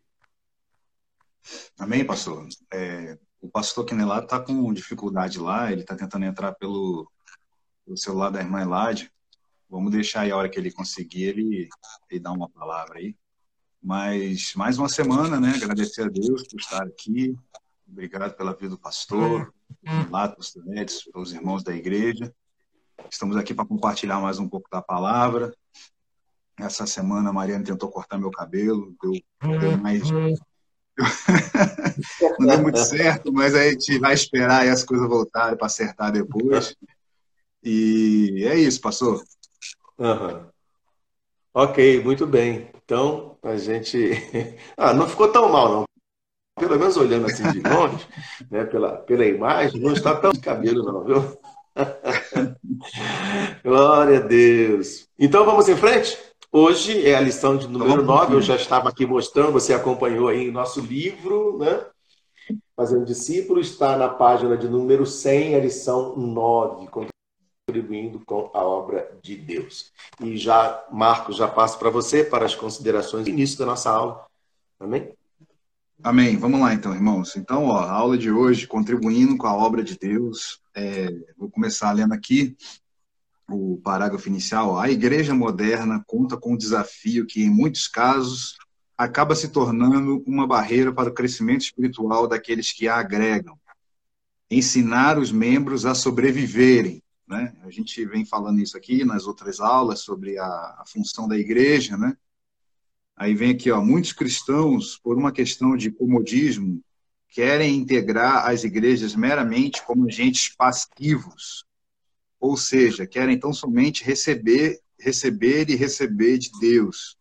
Amém, 1.78 2.04
pastor. 2.04 2.48
É, 2.74 3.18
o 3.48 3.50
pastor 3.50 3.86
Quinelato 3.86 4.26
está 4.26 4.40
com 4.42 4.74
dificuldade 4.74 5.40
lá, 5.40 5.72
ele 5.72 5.82
está 5.82 5.96
tentando 5.96 6.26
entrar 6.26 6.54
pelo, 6.56 7.10
pelo 7.86 7.96
celular 7.96 8.30
da 8.30 8.42
irmã 8.42 8.62
Elade. 8.62 9.10
Vamos 9.70 9.92
deixar 9.92 10.22
aí 10.22 10.32
a 10.32 10.36
hora 10.36 10.50
que 10.50 10.60
ele 10.60 10.70
conseguir, 10.70 11.24
ele, 11.24 11.70
ele 12.10 12.20
dar 12.20 12.34
uma 12.34 12.50
palavra 12.50 13.00
aí. 13.00 13.16
Mas 13.82 14.54
mais 14.56 14.78
uma 14.78 14.90
semana, 14.90 15.40
né? 15.40 15.54
Agradecer 15.56 16.04
a 16.04 16.10
Deus 16.10 16.46
por 16.46 16.60
estar 16.60 16.84
aqui. 16.84 17.38
Obrigado 17.90 18.36
pela 18.36 18.54
vida 18.54 18.70
do 18.70 18.78
pastor, 18.78 19.54
lá, 20.12 20.28
pastor 20.28 20.64
Edson, 20.78 21.10
pelos 21.12 21.32
irmãos 21.34 21.64
da 21.64 21.74
igreja. 21.74 22.34
Estamos 23.10 23.38
aqui 23.38 23.54
para 23.54 23.66
compartilhar 23.66 24.20
mais 24.20 24.40
um 24.40 24.50
pouco 24.50 24.70
da 24.70 24.82
palavra. 24.82 25.56
Essa 26.60 26.86
semana 26.86 27.30
a 27.30 27.34
Mariana 27.34 27.64
tentou 27.64 27.90
cortar 27.90 28.18
meu 28.18 28.32
cabelo, 28.32 28.94
deu, 29.02 29.14
deu 29.60 29.78
mais. 29.78 30.02
Não 32.40 32.48
deu 32.48 32.62
muito 32.62 32.80
certo, 32.80 33.32
mas 33.32 33.54
a 33.54 33.70
gente 33.70 34.00
vai 34.00 34.14
esperar 34.14 34.68
as 34.68 34.84
coisas 34.84 35.08
voltarem 35.08 35.58
para 35.58 35.68
acertar 35.68 36.12
depois. 36.12 36.76
E 37.64 38.44
é 38.48 38.56
isso, 38.58 38.82
pastor. 38.82 39.24
Uhum. 39.98 40.46
Ok, 41.54 42.04
muito 42.04 42.26
bem. 42.26 42.70
Então, 42.84 43.38
a 43.44 43.58
gente. 43.58 43.98
Ah, 44.78 44.94
não 44.94 45.10
ficou 45.10 45.32
tão 45.32 45.50
mal, 45.50 45.72
não. 45.72 45.86
Pelo 46.60 46.80
menos 46.80 46.98
olhando 46.98 47.26
assim 47.28 47.52
de 47.52 47.62
longe, 47.62 48.08
né, 48.50 48.64
pela, 48.66 48.98
pela 48.98 49.26
imagem, 49.26 49.82
não 49.82 49.94
está 49.94 50.16
tão 50.16 50.32
de 50.32 50.40
cabelo, 50.40 50.84
não, 50.84 51.04
viu? 51.04 51.40
Glória 53.64 54.18
a 54.18 54.22
Deus. 54.22 55.08
Então 55.20 55.46
vamos 55.46 55.70
em 55.70 55.76
frente? 55.76 56.18
Hoje 56.52 57.06
é 57.06 57.16
a 57.16 57.20
lição 57.20 57.58
de 57.58 57.68
número 57.68 58.04
9. 58.04 58.34
Eu 58.34 58.42
já 58.42 58.56
estava 58.56 58.88
aqui 58.88 59.06
mostrando, 59.06 59.52
você 59.52 59.74
acompanhou 59.74 60.30
aí 60.30 60.48
o 60.48 60.52
nosso 60.52 60.80
livro, 60.80 61.58
né? 61.58 61.86
Fazendo 62.76 63.06
discípulo, 63.06 63.60
está 63.60 63.98
na 63.98 64.08
página 64.08 64.56
de 64.56 64.68
número 64.68 65.06
100, 65.06 65.56
a 65.56 65.60
lição 65.60 66.16
9, 66.16 66.88
contribuindo 66.88 68.22
com 68.26 68.50
a 68.54 68.64
obra 68.64 69.12
de 69.22 69.36
Deus. 69.36 69.92
E 70.22 70.38
já, 70.38 70.86
Marcos, 70.90 71.36
já 71.36 71.50
passo 71.50 71.78
para 71.78 71.90
você 71.90 72.24
para 72.24 72.46
as 72.46 72.56
considerações 72.56 73.26
do 73.26 73.30
início 73.30 73.60
da 73.60 73.66
nossa 73.66 73.90
aula. 73.90 74.26
Amém? 74.80 75.12
Amém. 76.02 76.38
Vamos 76.38 76.62
lá 76.62 76.74
então, 76.74 76.94
irmãos. 76.94 77.36
Então, 77.36 77.66
ó, 77.66 77.80
a 77.80 77.92
aula 77.92 78.18
de 78.18 78.32
hoje, 78.32 78.68
contribuindo 78.68 79.36
com 79.36 79.48
a 79.48 79.56
obra 79.56 79.84
de 79.84 79.98
Deus. 79.98 80.62
É, 80.74 81.10
vou 81.38 81.50
começar 81.50 81.92
lendo 81.92 82.14
aqui 82.14 82.56
o 83.50 83.80
parágrafo 83.84 84.28
inicial. 84.28 84.78
A 84.78 84.90
igreja 84.90 85.34
moderna 85.34 86.04
conta 86.06 86.38
com 86.38 86.54
um 86.54 86.58
desafio 86.58 87.26
que, 87.26 87.44
em 87.44 87.50
muitos 87.50 87.88
casos, 87.88 88.58
acaba 88.98 89.36
se 89.36 89.50
tornando 89.50 90.24
uma 90.26 90.48
barreira 90.48 90.92
para 90.92 91.10
o 91.10 91.14
crescimento 91.14 91.62
espiritual 91.62 92.28
daqueles 92.28 92.74
que 92.74 92.88
a 92.88 92.96
agregam. 92.96 93.58
Ensinar 94.50 95.18
os 95.18 95.32
membros 95.32 95.86
a 95.86 95.94
sobreviverem. 95.94 97.04
Né? 97.28 97.54
A 97.64 97.70
gente 97.70 98.04
vem 98.06 98.26
falando 98.26 98.60
isso 98.60 98.78
aqui 98.78 99.04
nas 99.04 99.28
outras 99.28 99.60
aulas 99.60 100.00
sobre 100.00 100.38
a, 100.38 100.46
a 100.46 100.84
função 100.88 101.28
da 101.28 101.38
igreja, 101.38 101.98
né? 101.98 102.16
Aí 103.16 103.34
vem 103.34 103.52
aqui, 103.52 103.72
ó, 103.72 103.82
muitos 103.82 104.14
cristãos, 104.14 104.98
por 104.98 105.18
uma 105.18 105.32
questão 105.32 105.76
de 105.76 105.90
comodismo, 105.90 106.82
querem 107.30 107.76
integrar 107.76 108.46
as 108.46 108.64
igrejas 108.64 109.16
meramente 109.16 109.84
como 109.84 110.08
agentes 110.08 110.56
passivos, 110.56 111.66
ou 112.48 112.56
seja, 112.56 113.06
querem 113.06 113.38
tão 113.38 113.52
somente 113.52 114.06
receber, 114.06 114.80
receber 114.98 115.70
e 115.70 115.76
receber 115.76 116.38
de 116.38 116.50
Deus, 116.62 117.18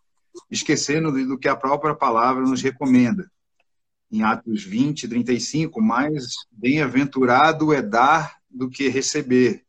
esquecendo 0.48 1.10
do 1.10 1.36
que 1.36 1.48
a 1.48 1.56
própria 1.56 1.96
palavra 1.96 2.42
nos 2.42 2.62
recomenda. 2.62 3.28
Em 4.08 4.22
Atos 4.22 4.62
20, 4.62 5.08
35, 5.08 5.82
mais 5.82 6.26
bem-aventurado 6.52 7.72
é 7.72 7.82
dar 7.82 8.36
do 8.48 8.70
que 8.70 8.88
receber. 8.88 9.64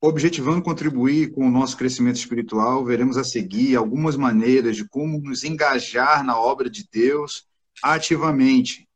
Objetivando 0.00 0.62
contribuir 0.62 1.30
com 1.30 1.46
o 1.46 1.50
nosso 1.50 1.76
crescimento 1.76 2.16
espiritual, 2.16 2.84
veremos 2.84 3.16
a 3.16 3.22
seguir 3.22 3.76
algumas 3.76 4.16
maneiras 4.16 4.74
de 4.74 4.88
como 4.88 5.20
nos 5.20 5.44
engajar 5.44 6.24
na 6.24 6.36
obra 6.36 6.68
de 6.68 6.88
Deus 6.90 7.46
ativamente, 7.80 8.88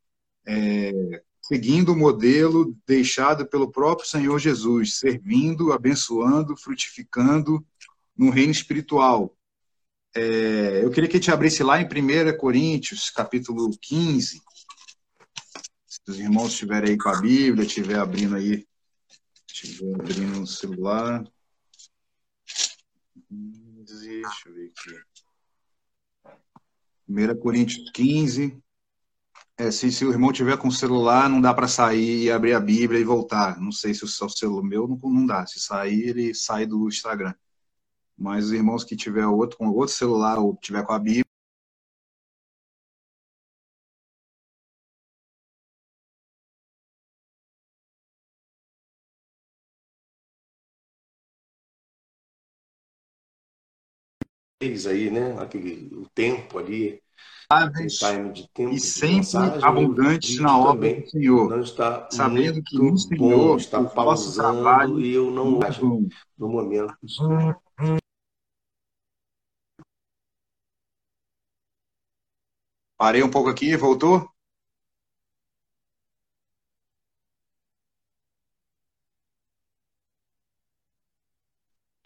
é, 0.45 1.23
seguindo 1.47 1.93
o 1.93 1.97
modelo 1.97 2.75
deixado 2.87 3.47
pelo 3.47 3.71
próprio 3.71 4.09
Senhor 4.09 4.39
Jesus, 4.39 4.99
servindo, 4.99 5.73
abençoando, 5.73 6.57
frutificando 6.57 7.65
no 8.17 8.31
reino 8.31 8.53
espiritual. 8.53 9.37
É, 10.17 10.83
eu 10.83 10.91
queria 10.91 11.09
que 11.09 11.17
a 11.17 11.21
gente 11.21 11.31
abrisse 11.31 11.63
lá 11.63 11.81
em 11.81 11.85
1 11.85 12.39
Coríntios, 12.39 13.11
capítulo 13.11 13.71
15. 13.79 14.41
Se 15.87 16.01
os 16.09 16.19
irmãos 16.19 16.53
estiverem 16.53 16.93
aí 16.93 16.99
com 16.99 17.11
a 17.11 17.21
Bíblia, 17.21 17.67
estiver 17.67 17.99
abrindo 17.99 18.37
aí 18.37 18.67
Estiver 19.47 19.95
abrindo 19.95 20.41
no 20.41 20.47
celular. 20.47 21.25
Deixa 23.31 24.49
eu 24.49 24.55
ver 24.55 24.73
aqui. 24.73 26.35
1 27.09 27.39
Coríntios 27.39 27.91
15. 27.93 28.64
É, 29.57 29.71
se, 29.71 29.91
se 29.93 30.05
o 30.05 30.11
irmão 30.11 30.33
tiver 30.33 30.57
com 30.59 30.67
o 30.69 30.73
celular, 30.73 31.29
não 31.29 31.41
dá 31.41 31.55
para 31.55 31.69
sair 31.69 32.25
e 32.25 32.31
abrir 32.31 32.55
a 32.55 32.61
Bíblia 32.61 33.01
e 33.01 33.05
voltar. 33.05 33.61
Não 33.61 33.71
sei 33.71 33.95
se 33.95 34.05
o 34.05 34.09
seu 34.09 34.29
celular 34.29 34.63
meu 34.65 34.89
não, 34.89 34.99
não 35.11 35.27
dá. 35.27 35.47
Se 35.47 35.61
sair, 35.61 36.09
ele 36.09 36.35
sai 36.35 36.67
do 36.67 36.89
Instagram. 36.89 37.33
Mas 38.19 38.47
os 38.47 38.53
irmãos 38.53 38.85
que 38.85 38.97
tiver 38.97 39.27
outro 39.27 39.59
com 39.59 39.69
outro 39.71 39.95
celular 39.95 40.39
ou 40.39 40.57
tiver 40.63 40.85
com 40.85 40.93
a 40.95 41.01
Bíblia, 41.01 41.25
aí, 54.89 55.11
né? 55.11 55.39
Aquele, 55.41 55.95
o 55.95 56.09
tempo 56.11 56.59
ali. 56.59 57.03
Time 57.49 58.33
de 58.33 58.49
tempo 58.49 58.75
e 58.75 58.81
sempre 58.81 59.17
mensagem, 59.17 59.65
abundantes 59.65 60.39
na 60.41 60.59
obra 60.59 61.01
do 61.01 61.11
Senhor. 61.11 61.51
Não 61.51 61.61
está 61.61 62.09
sabendo 62.11 62.63
que 62.63 62.77
no 62.79 62.97
Senhor 62.99 63.57
está 63.59 63.85
pausando 63.85 65.01
e 65.01 65.15
eu 65.15 65.31
não 65.31 65.63
acho 65.63 66.09
no 66.39 66.49
momento. 66.49 66.95
Parei 72.97 73.23
um 73.23 73.31
pouco 73.31 73.51
aqui, 73.51 73.77
voltou? 73.77 74.29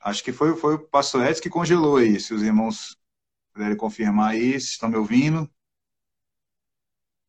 Acho 0.01 0.25
que 0.25 0.33
foi, 0.33 0.57
foi 0.57 0.75
o 0.75 0.79
pastor 0.89 1.25
Edson 1.27 1.43
que 1.43 1.51
congelou 1.51 1.97
aí. 1.97 2.19
Se 2.19 2.33
os 2.35 2.43
irmãos 2.43 2.98
puderem 3.59 3.77
confirmar 3.77 4.31
aí, 4.31 4.53
se 4.61 4.69
estão 4.69 4.89
me 4.89 4.97
ouvindo. 4.97 5.51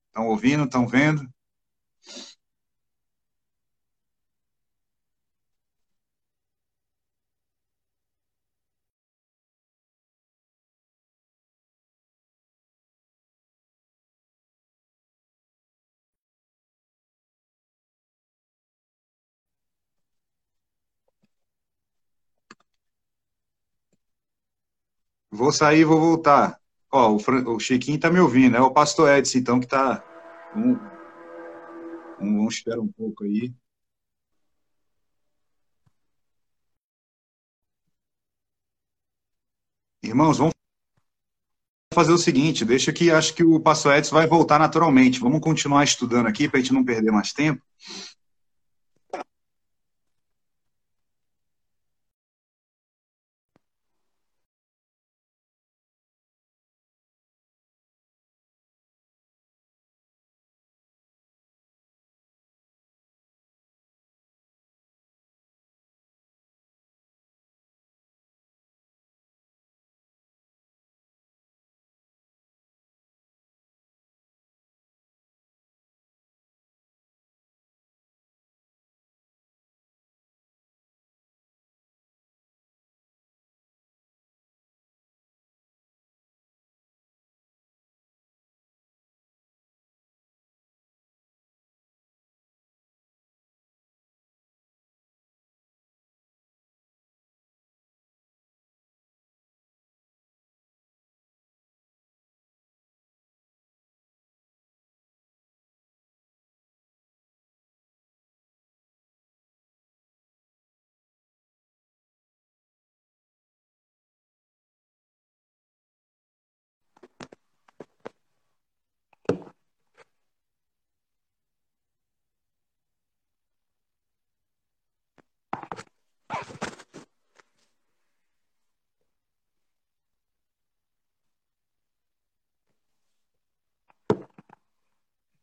Estão 0.09 0.27
ouvindo, 0.27 0.63
estão 0.63 0.87
vendo? 0.87 1.27
Vou 25.31 25.51
sair 25.51 25.85
vou 25.85 25.99
voltar. 25.99 26.59
Ó, 26.91 27.13
o, 27.15 27.19
Fran... 27.19 27.47
o 27.47 27.59
Chiquinho 27.59 27.99
tá 27.99 28.09
me 28.09 28.19
ouvindo, 28.19 28.57
é 28.57 28.61
o 28.61 28.71
pastor 28.71 29.09
Edson, 29.09 29.37
então, 29.37 29.59
que 29.59 29.67
tá. 29.67 30.03
Vamos, 30.53 30.79
vamos 32.19 32.55
esperar 32.55 32.79
um 32.79 32.91
pouco 32.91 33.23
aí. 33.23 33.53
Irmãos, 40.01 40.37
vamos 40.37 40.53
fazer 41.93 42.11
o 42.13 42.17
seguinte, 42.17 42.65
deixa 42.65 42.93
que 42.93 43.11
acho 43.11 43.33
que 43.35 43.43
o 43.43 43.59
pastor 43.59 43.95
Edson 43.95 44.15
vai 44.15 44.25
voltar 44.25 44.57
naturalmente. 44.57 45.19
Vamos 45.19 45.41
continuar 45.41 45.83
estudando 45.83 46.27
aqui 46.27 46.47
para 46.47 46.59
a 46.59 46.61
gente 46.61 46.73
não 46.73 46.83
perder 46.83 47.11
mais 47.11 47.33
tempo. 47.33 47.61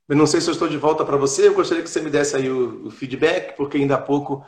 Eu 0.08 0.16
não 0.16 0.26
sei 0.26 0.40
se 0.40 0.48
eu 0.48 0.52
estou 0.52 0.68
de 0.68 0.76
volta 0.76 1.04
para 1.04 1.16
você, 1.16 1.48
eu 1.48 1.54
gostaria 1.54 1.82
que 1.82 1.90
você 1.90 2.00
me 2.00 2.10
desse 2.10 2.36
aí 2.36 2.48
o, 2.48 2.86
o 2.86 2.90
feedback, 2.90 3.56
porque 3.56 3.76
ainda 3.76 3.96
há 3.96 4.00
pouco 4.00 4.44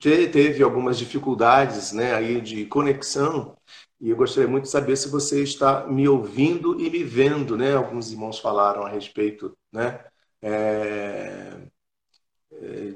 teve 0.00 0.62
algumas 0.62 0.96
dificuldades 0.96 1.92
né, 1.92 2.14
aí 2.14 2.40
de 2.40 2.66
conexão, 2.66 3.56
e 4.00 4.10
eu 4.10 4.16
gostaria 4.16 4.48
muito 4.48 4.64
de 4.64 4.70
saber 4.70 4.96
se 4.96 5.08
você 5.08 5.42
está 5.42 5.86
me 5.86 6.08
ouvindo 6.08 6.80
e 6.80 6.90
me 6.90 7.04
vendo, 7.04 7.56
né? 7.56 7.74
Alguns 7.74 8.10
irmãos 8.10 8.38
falaram 8.40 8.84
a 8.84 8.88
respeito, 8.88 9.56
né? 9.72 10.04
É, 10.42 11.52
é, 12.54 12.94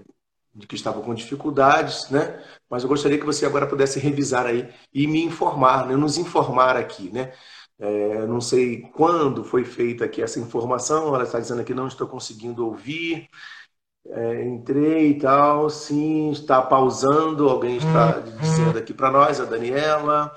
de 0.54 0.66
que 0.66 0.74
estavam 0.74 1.02
com 1.02 1.14
dificuldades, 1.14 2.08
né? 2.10 2.42
Mas 2.68 2.82
eu 2.82 2.88
gostaria 2.88 3.18
que 3.18 3.26
você 3.26 3.44
agora 3.46 3.66
pudesse 3.66 4.00
revisar 4.00 4.46
aí 4.46 4.68
e 4.92 5.06
me 5.06 5.22
informar, 5.22 5.86
né? 5.86 5.94
nos 5.96 6.16
informar 6.18 6.76
aqui, 6.76 7.10
né? 7.12 7.32
É, 7.78 8.26
não 8.26 8.40
sei 8.40 8.82
quando 8.92 9.44
foi 9.44 9.64
feita 9.64 10.04
aqui 10.06 10.22
essa 10.22 10.40
informação, 10.40 11.14
ela 11.14 11.24
está 11.24 11.38
dizendo 11.38 11.64
que 11.64 11.74
não 11.74 11.86
estou 11.88 12.06
conseguindo 12.06 12.64
ouvir. 12.66 13.28
É, 14.08 14.44
entrei 14.44 15.10
e 15.10 15.18
tal, 15.18 15.68
sim, 15.68 16.30
está 16.30 16.62
pausando, 16.62 17.48
alguém 17.48 17.76
está 17.76 18.20
dizendo 18.20 18.78
aqui 18.78 18.94
para 18.94 19.10
nós, 19.10 19.40
a 19.40 19.44
Daniela, 19.44 20.32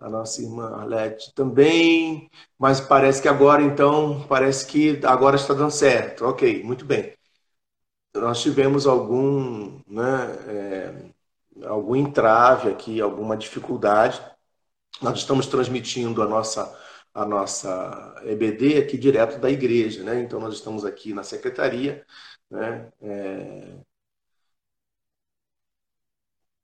a 0.00 0.10
nossa 0.10 0.42
irmã 0.42 0.74
Arlete 0.74 1.32
também, 1.34 2.28
mas 2.58 2.80
parece 2.80 3.22
que 3.22 3.28
agora, 3.28 3.62
então, 3.62 4.26
parece 4.28 4.66
que 4.66 5.00
agora 5.04 5.36
está 5.36 5.54
dando 5.54 5.70
certo. 5.70 6.26
Ok, 6.26 6.62
muito 6.64 6.84
bem. 6.84 7.14
Nós 8.14 8.42
tivemos 8.42 8.86
algum, 8.86 9.80
né, 9.86 10.36
é, 10.48 11.66
algum 11.66 11.96
entrave 11.96 12.70
aqui, 12.70 13.00
alguma 13.00 13.36
dificuldade. 13.36 14.20
Nós 15.00 15.18
estamos 15.18 15.46
transmitindo 15.46 16.22
a 16.22 16.26
nossa 16.26 16.64
a 17.14 17.24
nossa 17.26 18.14
EBD 18.24 18.78
aqui 18.78 18.96
direto 18.98 19.38
da 19.38 19.50
igreja, 19.50 20.02
né? 20.04 20.20
Então 20.20 20.40
nós 20.40 20.54
estamos 20.54 20.84
aqui 20.84 21.12
na 21.12 21.22
secretaria, 21.22 22.04
né? 22.50 22.90
É... 23.02 23.78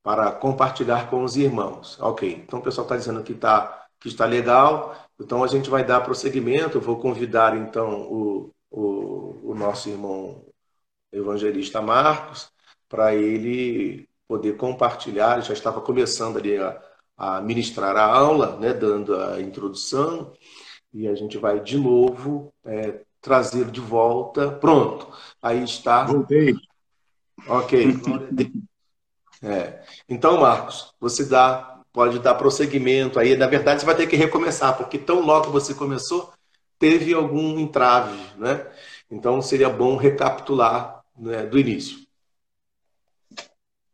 Para 0.03 0.33
compartilhar 0.33 1.11
com 1.11 1.23
os 1.23 1.37
irmãos. 1.37 1.99
Ok, 2.01 2.33
então 2.33 2.61
o 2.61 2.63
pessoal 2.63 2.85
está 2.87 2.97
dizendo 2.97 3.23
que, 3.23 3.35
tá, 3.35 3.87
que 4.01 4.09
está 4.09 4.25
legal, 4.25 4.97
então 5.21 5.45
a 5.45 5.47
gente 5.49 5.69
vai 5.69 5.85
dar 5.85 6.01
prosseguimento. 6.01 6.79
Eu 6.79 6.81
vou 6.83 6.99
convidar 6.99 7.57
então 7.57 8.03
o, 8.11 8.55
o, 8.71 9.51
o 9.51 9.55
nosso 9.55 9.89
irmão 9.89 10.45
evangelista 11.13 11.81
Marcos 11.83 12.51
para 12.89 13.15
ele 13.15 14.09
poder 14.27 14.57
compartilhar. 14.57 15.35
Ele 15.35 15.43
já 15.43 15.53
estava 15.55 15.81
começando 15.81 16.39
ali 16.39 16.57
a, 16.59 16.81
a 17.17 17.41
ministrar 17.41 17.97
a 17.97 18.05
aula, 18.05 18.57
né, 18.59 18.73
dando 18.73 19.15
a 19.17 19.41
introdução, 19.41 20.33
e 20.93 21.07
a 21.07 21.15
gente 21.15 21.39
vai 21.39 21.61
de 21.61 21.79
novo 21.79 22.53
é, 22.65 23.01
trazer 23.21 23.71
de 23.71 23.81
volta. 23.81 24.51
Pronto, 24.51 25.09
aí 25.43 25.63
está. 25.63 26.05
Voltei. 26.05 26.55
Ok. 27.47 27.87
É. 29.43 29.83
Então, 30.09 30.41
Marcos, 30.41 30.93
você 31.01 31.25
dá, 31.25 31.81
pode 31.93 32.19
dar 32.19 32.35
prosseguimento 32.35 33.19
aí. 33.19 33.37
Na 33.37 33.47
verdade, 33.47 33.81
você 33.81 33.87
vai 33.87 33.95
ter 33.95 34.07
que 34.07 34.17
recomeçar, 34.17 34.77
porque 34.77 34.99
tão 34.99 35.21
logo 35.21 35.51
você 35.51 35.75
começou, 35.75 36.33
teve 36.79 37.15
algum 37.15 37.59
entrave, 37.59 38.19
né? 38.37 38.67
Então, 39.11 39.41
seria 39.41 39.71
bom 39.71 39.97
recapitular 39.97 41.03
né, 41.17 41.47
do 41.47 41.59
início. 41.59 41.99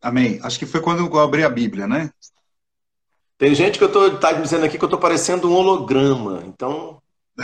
Amém. 0.00 0.38
Acho 0.42 0.58
que 0.58 0.66
foi 0.66 0.80
quando 0.80 1.06
eu 1.06 1.18
abri 1.18 1.44
a 1.44 1.48
Bíblia, 1.48 1.86
né? 1.86 2.10
Tem 3.36 3.54
gente 3.54 3.78
que 3.78 3.84
eu 3.84 3.90
tô 3.90 4.10
tá 4.18 4.32
dizendo 4.32 4.64
aqui 4.64 4.78
que 4.78 4.84
eu 4.84 4.88
tô 4.88 4.98
parecendo 4.98 5.50
um 5.50 5.54
holograma, 5.54 6.42
então. 6.46 6.98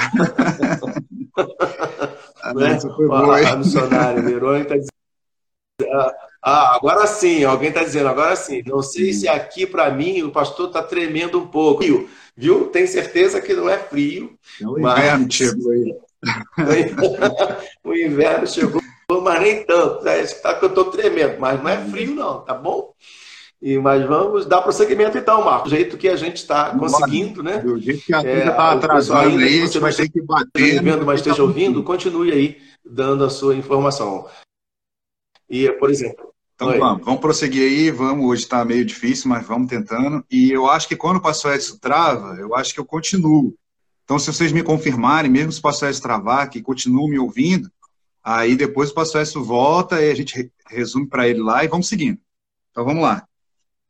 ah, 2.43 2.55
né? 2.55 2.79
Foi 2.81 3.45
a 3.45 3.57
missionária 3.57 4.23
Verônica 4.23 4.69
tá 4.69 4.77
dizendo. 4.77 4.91
Ah, 6.43 6.75
agora 6.75 7.07
sim, 7.07 7.45
alguém 7.45 7.69
está 7.69 7.83
dizendo, 7.83 8.09
agora 8.09 8.35
sim. 8.37 8.63
Não 8.67 8.83
sei 8.83 9.13
se 9.13 9.29
aqui 9.29 9.67
para 9.67 9.91
mim 9.91 10.23
o 10.23 10.31
pastor 10.31 10.69
está 10.69 10.83
tremendo 10.83 11.39
um 11.39 11.47
pouco. 11.47 11.83
Viu? 12.37 12.69
Tem 12.69 12.87
certeza 12.87 13.41
que 13.41 13.53
não 13.53 13.69
é 13.69 13.79
frio. 13.79 14.39
É 14.61 14.67
o 14.67 14.79
inverno 14.79 15.25
mas... 15.25 15.35
chegou 15.35 15.73
aí. 15.73 15.95
o 17.85 17.95
inverno 17.95 18.47
chegou, 18.47 18.81
mas 19.23 19.41
nem 19.41 19.65
tanto. 19.65 20.07
É, 20.07 20.25
tá 20.25 20.55
que 20.55 20.65
eu 20.65 20.69
estou 20.69 20.87
tremendo, 20.87 21.39
mas 21.39 21.61
não 21.61 21.69
é 21.69 21.77
frio, 21.77 22.15
não, 22.15 22.41
tá 22.43 22.55
bom? 22.55 22.95
E, 23.63 23.79
mas 23.79 24.07
vamos 24.07 24.47
dar 24.47 24.63
prosseguimento 24.63 25.19
então, 25.19 25.45
Marcos. 25.45 25.71
Do 25.71 25.77
jeito 25.77 25.99
que 25.99 26.09
a 26.09 26.17
gente 26.17 26.37
está 26.37 26.77
conseguindo, 26.77 27.43
né? 27.43 27.59
Do 27.59 27.79
jeito 27.79 28.03
que 28.07 28.15
a 28.15 28.21
gente 28.23 28.49
está 28.49 28.73
é, 28.73 28.75
atrasando 28.75 29.39
aí, 29.39 29.61
gente 29.61 29.79
vai 29.79 29.93
ter 29.93 30.09
que 30.09 30.23
bater. 30.23 30.83
Vendo, 30.83 31.05
mas 31.05 31.21
esteja 31.21 31.43
ouvindo, 31.43 31.83
continue 31.83 32.33
aí 32.33 32.59
dando 32.83 33.23
a 33.23 33.29
sua 33.29 33.55
informação. 33.55 34.27
E, 35.49 35.71
por 35.73 35.91
exemplo. 35.91 36.31
Então 36.55 36.79
vamos, 36.79 37.05
vamos 37.05 37.21
prosseguir 37.21 37.63
aí, 37.63 37.91
vamos. 37.91 38.25
Hoje 38.27 38.43
está 38.43 38.65
meio 38.65 38.85
difícil, 38.85 39.29
mas 39.29 39.47
vamos 39.47 39.69
tentando. 39.69 40.25
E 40.31 40.51
eu 40.51 40.67
acho 40.69 40.89
que 40.89 40.97
quando 40.97 41.19
o 41.19 41.23
pastor 41.23 41.55
Edson 41.55 41.77
trava, 41.79 42.37
eu 42.37 42.55
acho 42.55 42.73
que 42.73 42.81
eu 42.81 42.85
continuo. 42.85 43.55
Então, 44.05 44.19
se 44.19 44.33
vocês 44.33 44.53
me 44.53 44.63
confirmarem, 44.63 45.31
mesmo 45.31 45.53
se 45.53 45.59
o 45.59 45.63
pastor 45.63 45.89
Edson 45.89 46.03
travar, 46.03 46.49
que 46.49 46.63
continua 46.63 47.09
me 47.09 47.19
ouvindo, 47.19 47.71
aí 48.25 48.57
depois 48.57 48.91
o 48.91 48.95
pastor 48.95 49.21
Edson 49.21 49.43
volta 49.43 50.03
e 50.03 50.11
a 50.11 50.15
gente 50.15 50.51
resume 50.67 51.07
para 51.07 51.29
ele 51.29 51.41
lá 51.41 51.63
e 51.63 51.69
vamos 51.69 51.89
seguindo. 51.89 52.19
Então 52.71 52.85
vamos 52.85 53.03
lá 53.03 53.27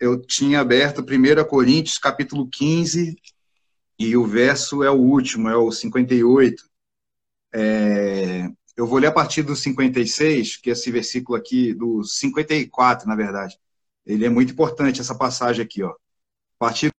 eu 0.01 0.19
tinha 0.19 0.61
aberto 0.61 1.03
1 1.03 1.45
Coríntios, 1.47 1.99
capítulo 1.99 2.49
15, 2.49 3.17
e 3.99 4.17
o 4.17 4.27
verso 4.27 4.83
é 4.83 4.91
o 4.91 4.95
último, 4.95 5.49
é 5.49 5.57
o 5.57 5.71
58. 5.71 6.65
É, 7.53 8.49
eu 8.75 8.87
vou 8.87 8.99
ler 8.99 9.09
a 9.09 9.13
partir 9.13 9.43
do 9.43 9.55
56, 9.55 10.57
que 10.57 10.71
esse 10.71 10.91
versículo 10.91 11.37
aqui, 11.37 11.75
do 11.75 12.03
54, 12.03 13.07
na 13.07 13.15
verdade. 13.15 13.59
Ele 14.07 14.25
é 14.25 14.31
muito 14.31 14.53
importante, 14.53 15.01
essa 15.03 15.15
passagem 15.15 15.63
aqui, 15.63 15.83
ó. 15.83 15.91
A 15.91 15.97
partir 16.59 16.91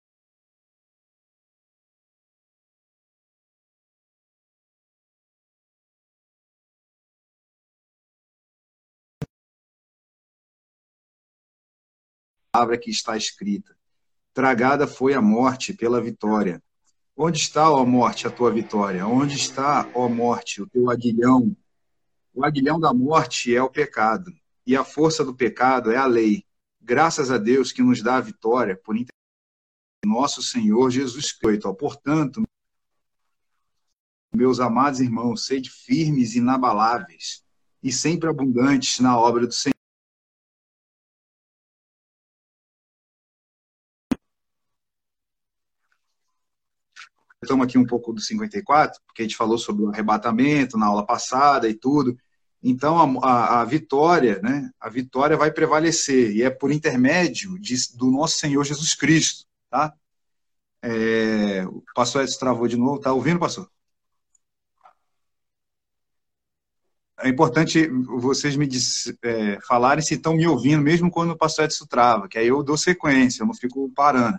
palavra 12.53 12.77
que 12.77 12.91
está 12.91 13.17
escrita. 13.17 13.77
Tragada 14.35 14.87
foi 14.87 15.15
a 15.15 15.23
morte 15.23 15.73
pela 15.73 16.01
vitória. 16.01 16.63
Onde 17.17 17.39
está, 17.39 17.71
ó 17.71 17.85
morte, 17.85 18.27
a 18.27 18.31
tua 18.31 18.51
vitória? 18.51 19.07
Onde 19.07 19.37
está, 19.37 19.89
ó 19.95 20.09
morte, 20.09 20.63
o 20.63 20.67
teu 20.67 20.91
aguilhão? 20.91 21.57
O 22.33 22.45
aguilhão 22.45 22.81
da 22.81 22.93
morte 22.95 23.55
é 23.55 23.63
o 23.63 23.69
pecado, 23.69 24.33
e 24.67 24.77
a 24.77 24.85
força 24.85 25.25
do 25.25 25.35
pecado 25.35 25.91
é 25.91 25.97
a 25.97 26.07
lei. 26.07 26.45
Graças 26.81 27.31
a 27.31 27.39
Deus 27.39 27.73
que 27.73 27.83
nos 27.83 28.03
dá 28.03 28.17
a 28.17 28.21
vitória 28.21 28.77
por 28.77 28.97
nosso 30.05 30.43
Senhor 30.43 30.91
Jesus 30.91 31.33
Cristo. 31.33 31.75
Portanto, 31.75 32.43
meus 34.35 34.61
amados 34.61 35.01
irmãos, 35.01 35.45
sede 35.45 35.69
firmes 35.69 36.35
inabaláveis 36.35 37.45
e 37.83 37.93
sempre 37.93 38.29
abundantes 38.29 39.01
na 39.01 39.19
obra 39.19 39.47
do 39.47 39.53
Senhor 39.53 39.80
Estamos 47.43 47.65
aqui 47.67 47.79
um 47.79 47.87
pouco 47.87 48.13
do 48.13 48.21
54, 48.21 49.01
porque 49.07 49.23
a 49.23 49.25
gente 49.25 49.37
falou 49.37 49.57
sobre 49.57 49.83
o 49.85 49.89
arrebatamento 49.89 50.77
na 50.77 50.87
aula 50.87 51.07
passada 51.07 51.69
e 51.69 51.75
tudo. 51.75 52.19
Então, 52.63 52.99
a, 53.23 53.29
a, 53.29 53.61
a 53.63 53.65
vitória, 53.65 54.41
né? 54.43 54.71
A 54.79 54.91
vitória 54.91 55.37
vai 55.37 55.51
prevalecer 55.51 56.33
e 56.37 56.43
é 56.43 56.51
por 56.51 56.71
intermédio 56.71 57.59
de, 57.59 57.75
do 57.97 58.11
nosso 58.11 58.39
Senhor 58.39 58.63
Jesus 58.65 58.95
Cristo, 58.95 59.47
tá? 59.71 59.95
É, 60.83 61.65
o 61.67 61.83
pastor 61.95 62.23
Edson 62.25 62.39
travou 62.39 62.69
de 62.69 62.77
novo, 62.77 63.01
tá 63.01 63.13
ouvindo, 63.13 63.41
pastor? 63.41 63.71
É 67.23 67.29
importante 67.29 67.87
vocês 68.19 68.57
me 68.57 68.69
é, 69.23 69.59
falarem 69.63 70.03
se 70.03 70.15
estão 70.15 70.35
me 70.35 70.47
ouvindo, 70.47 70.83
mesmo 70.83 71.11
quando 71.11 71.31
o 71.33 71.37
pastor 71.39 71.67
Edson 71.67 71.87
trava, 71.87 72.29
que 72.29 72.39
aí 72.39 72.49
eu 72.49 72.63
dou 72.63 72.77
sequência, 72.77 73.43
eu 73.43 73.47
não 73.47 73.55
fico 73.55 73.91
parando. 73.95 74.39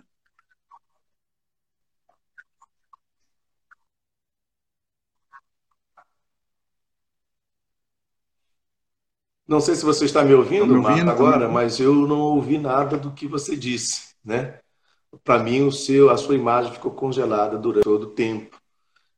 Não 9.46 9.60
sei 9.60 9.74
se 9.74 9.84
você 9.84 10.04
está 10.04 10.22
me 10.22 10.34
ouvindo, 10.34 10.66
tá 10.66 10.80
me 10.80 10.86
ouvindo 10.86 11.10
agora, 11.10 11.48
mas 11.48 11.80
eu 11.80 12.06
não 12.06 12.20
ouvi 12.20 12.58
nada 12.58 12.96
do 12.96 13.10
que 13.10 13.26
você 13.26 13.56
disse, 13.56 14.14
né? 14.24 14.58
Para 15.24 15.42
mim, 15.42 15.62
o 15.62 15.72
seu, 15.72 16.10
a 16.10 16.16
sua 16.16 16.34
imagem 16.34 16.72
ficou 16.72 16.90
congelada 16.92 17.58
durante 17.58 17.84
todo 17.84 18.04
o 18.04 18.10
tempo 18.10 18.56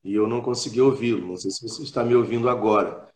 e 0.02 0.14
eu 0.14 0.26
não 0.26 0.40
consegui 0.40 0.80
ouvi-lo. 0.80 1.26
Não 1.26 1.36
sei 1.36 1.50
se 1.50 1.62
você 1.62 1.82
está 1.82 2.02
me 2.02 2.14
ouvindo 2.16 2.48
agora. 2.48 3.08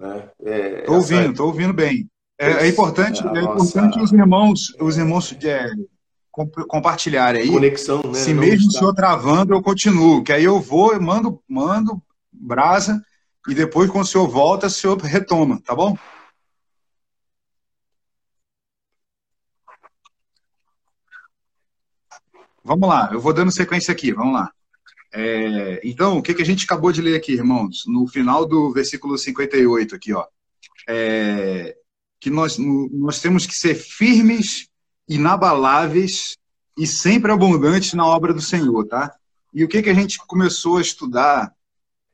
Estou 0.00 0.08
né? 0.08 0.30
é, 0.44 0.84
ouvindo, 0.88 1.30
estou 1.30 1.46
ouvindo 1.46 1.72
bem. 1.72 2.08
É, 2.38 2.50
é 2.64 2.68
importante, 2.68 3.26
é, 3.26 3.38
é 3.38 3.42
importante 3.42 3.98
os 3.98 4.12
irmãos, 4.12 4.74
os 4.80 4.98
irmãos 4.98 5.36
é, 5.42 5.70
compartilharem 6.68 7.42
aí. 7.42 7.48
Conexão, 7.50 8.02
né? 8.04 8.14
Se 8.14 8.34
não 8.34 8.42
mesmo 8.42 8.66
está... 8.66 8.68
o 8.68 8.78
senhor 8.78 8.94
travando, 8.94 9.54
eu 9.54 9.62
continuo, 9.62 10.22
que 10.22 10.32
aí 10.32 10.44
eu 10.44 10.60
vou, 10.60 10.92
eu 10.92 11.00
mando, 11.00 11.40
mando 11.48 12.02
brasa 12.30 13.02
e 13.48 13.54
depois, 13.54 13.90
quando 13.90 14.04
o 14.04 14.08
senhor 14.08 14.28
volta, 14.28 14.66
o 14.66 14.70
senhor 14.70 14.98
retoma, 14.98 15.60
tá 15.64 15.74
bom? 15.74 15.96
Vamos 22.66 22.88
lá, 22.88 23.10
eu 23.12 23.20
vou 23.20 23.32
dando 23.32 23.52
sequência 23.52 23.92
aqui, 23.92 24.12
vamos 24.12 24.34
lá. 24.34 24.50
É, 25.14 25.80
então, 25.84 26.18
o 26.18 26.22
que, 26.22 26.34
que 26.34 26.42
a 26.42 26.44
gente 26.44 26.64
acabou 26.64 26.90
de 26.90 27.00
ler 27.00 27.14
aqui, 27.14 27.32
irmãos? 27.32 27.84
No 27.86 28.08
final 28.08 28.44
do 28.44 28.72
versículo 28.72 29.16
58, 29.16 29.94
aqui, 29.94 30.12
ó. 30.12 30.26
É, 30.88 31.76
que 32.18 32.28
nós, 32.28 32.58
nós 32.58 33.20
temos 33.20 33.46
que 33.46 33.54
ser 33.54 33.76
firmes, 33.76 34.68
inabaláveis 35.08 36.36
e 36.76 36.88
sempre 36.88 37.30
abundantes 37.30 37.94
na 37.94 38.04
obra 38.04 38.34
do 38.34 38.42
Senhor, 38.42 38.84
tá? 38.84 39.14
E 39.54 39.62
o 39.62 39.68
que, 39.68 39.80
que 39.80 39.90
a 39.90 39.94
gente 39.94 40.18
começou 40.26 40.78
a 40.78 40.82
estudar 40.82 41.54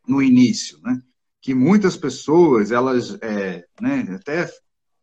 no 0.07 0.23
início, 0.23 0.79
né? 0.83 1.01
Que 1.41 1.55
muitas 1.55 1.97
pessoas, 1.97 2.71
elas, 2.71 3.17
é, 3.23 3.65
né, 3.81 4.07
até 4.17 4.51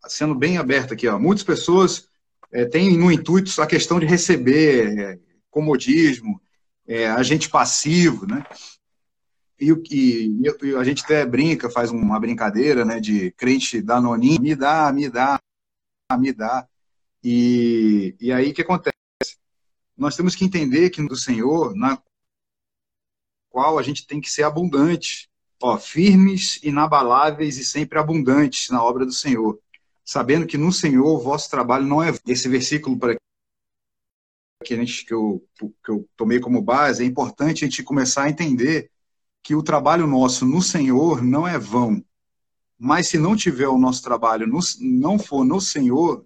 sendo 0.08 0.36
bem 0.36 0.60
aberto 0.60 0.94
aqui, 0.94 1.08
ó, 1.08 1.18
muitas 1.18 1.44
pessoas 1.44 2.08
é, 2.52 2.66
têm 2.66 2.96
no 2.96 3.12
intuito 3.12 3.60
a 3.60 3.66
questão 3.66 4.00
de 4.00 4.06
receber 4.06 5.00
é, 5.00 5.29
comodismo, 5.50 6.42
é, 6.88 7.08
agente 7.10 7.50
passivo, 7.50 8.26
né? 8.26 8.44
E, 9.60 9.72
e, 9.92 10.42
e, 10.64 10.76
a 10.76 10.84
gente 10.84 11.04
até 11.04 11.26
brinca, 11.26 11.70
faz 11.70 11.92
uma 11.92 12.20
brincadeira, 12.20 12.86
né, 12.86 13.00
de 13.00 13.32
crente 13.32 13.82
danoninho, 13.82 14.42
me 14.42 14.56
dá, 14.56 14.92
me 14.92 15.10
dá, 15.10 15.40
me 16.18 16.32
dá. 16.32 16.68
E, 17.24 18.16
e 18.20 18.32
aí 18.32 18.52
o 18.52 18.54
que 18.54 18.62
acontece? 18.62 18.96
Nós 19.98 20.16
temos 20.16 20.34
que 20.34 20.46
entender 20.46 20.90
que 20.90 21.02
no 21.02 21.16
Senhor, 21.16 21.76
na 21.76 22.02
qual 23.50 23.78
a 23.78 23.84
gente 23.84 24.08
tem 24.08 24.22
que 24.22 24.32
ser 24.32 24.44
abundante, 24.44 25.30
ó, 25.62 25.78
firmes, 25.78 26.60
inabaláveis 26.64 27.58
e 27.58 27.66
sempre 27.66 28.00
abundantes 28.00 28.70
na 28.70 28.82
obra 28.82 29.06
do 29.06 29.12
Senhor, 29.12 29.60
sabendo 30.06 30.48
que 30.48 30.58
no 30.58 30.72
Senhor 30.72 31.06
o 31.06 31.20
vosso 31.20 31.50
trabalho 31.50 31.86
não 31.86 32.02
é 32.02 32.14
esse 32.26 32.48
versículo 32.48 32.98
para 32.98 33.18
que, 34.64 34.74
a 34.74 34.78
gente, 34.78 35.06
que, 35.06 35.14
eu, 35.14 35.44
que 35.58 35.90
eu 35.90 36.10
tomei 36.18 36.40
como 36.40 36.62
base, 36.62 37.04
é 37.04 37.06
importante 37.06 37.64
a 37.64 37.68
gente 37.68 37.84
começar 37.84 38.24
a 38.24 38.30
entender 38.30 38.92
que 39.42 39.56
o 39.56 39.64
trabalho 39.64 40.06
nosso 40.06 40.46
no 40.46 40.62
Senhor 40.62 41.24
não 41.24 41.48
é 41.48 41.58
vão. 41.58 42.04
Mas 42.78 43.08
se 43.08 43.18
não 43.18 43.36
tiver 43.36 43.68
o 43.68 43.78
nosso 43.78 44.04
trabalho, 44.04 44.48
no, 44.48 44.60
não 44.82 45.18
for 45.18 45.46
no 45.46 45.62
Senhor, 45.62 46.26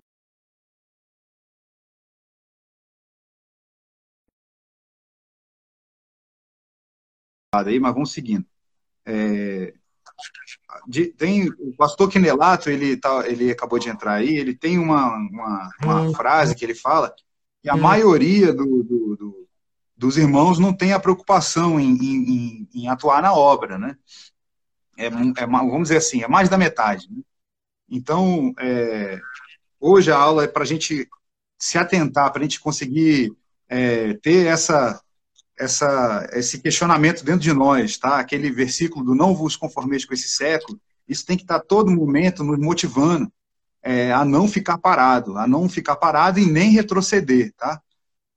aí, 7.51 7.79
mas 7.79 7.93
vamos 7.93 8.11
seguindo. 8.11 8.45
É, 9.05 9.75
de, 10.87 11.07
tem 11.13 11.49
o 11.59 11.75
pastor 11.75 12.09
Quinelato, 12.09 12.67
ele 12.67 12.97
tá, 12.97 13.27
ele 13.27 13.51
acabou 13.51 13.77
de 13.77 13.89
entrar 13.89 14.13
aí, 14.13 14.37
ele 14.37 14.55
tem 14.55 14.79
uma, 14.79 15.15
uma, 15.17 15.69
uma 15.83 16.01
hum. 16.01 16.13
frase 16.15 16.55
que 16.55 16.65
ele 16.65 16.73
fala 16.73 17.13
e 17.63 17.69
a 17.69 17.75
hum. 17.75 17.79
maioria 17.79 18.53
do, 18.53 18.83
do, 18.83 19.15
do, 19.15 19.47
dos 19.95 20.17
irmãos 20.17 20.59
não 20.59 20.73
tem 20.73 20.93
a 20.93 20.99
preocupação 20.99 21.79
em, 21.79 21.95
em, 21.95 22.69
em 22.73 22.87
atuar 22.87 23.21
na 23.21 23.33
obra, 23.33 23.77
né? 23.77 23.97
É, 24.97 25.05
é, 25.05 25.45
vamos 25.47 25.83
dizer 25.83 25.97
assim, 25.97 26.21
é 26.21 26.27
mais 26.27 26.49
da 26.49 26.57
metade. 26.57 27.07
Né? 27.09 27.21
Então, 27.89 28.53
é, 28.59 29.19
hoje 29.79 30.11
a 30.11 30.17
aula 30.17 30.43
é 30.43 30.47
para 30.47 30.63
a 30.63 30.65
gente 30.65 31.09
se 31.57 31.77
atentar, 31.77 32.31
para 32.31 32.41
a 32.41 32.43
gente 32.43 32.59
conseguir 32.59 33.33
é, 33.69 34.13
ter 34.15 34.45
essa, 34.47 35.01
essa, 35.57 36.27
esse 36.33 36.59
questionamento 36.61 37.23
dentro 37.23 37.41
de 37.41 37.53
nós, 37.53 37.97
tá? 37.97 38.19
Aquele 38.19 38.51
versículo 38.51 39.05
do 39.05 39.15
não 39.15 39.33
vos 39.33 39.55
conformeis 39.55 40.05
com 40.05 40.13
esse 40.13 40.27
século, 40.27 40.79
isso 41.07 41.25
tem 41.25 41.37
que 41.37 41.43
estar 41.43 41.59
todo 41.59 41.91
momento 41.91 42.43
nos 42.43 42.59
motivando 42.59 43.31
é, 43.83 44.11
a 44.13 44.23
não 44.23 44.47
ficar 44.47 44.77
parado, 44.77 45.37
a 45.37 45.45
não 45.45 45.67
ficar 45.67 45.97
parado 45.97 46.39
e 46.39 46.49
nem 46.49 46.71
retroceder, 46.71 47.53
tá? 47.57 47.81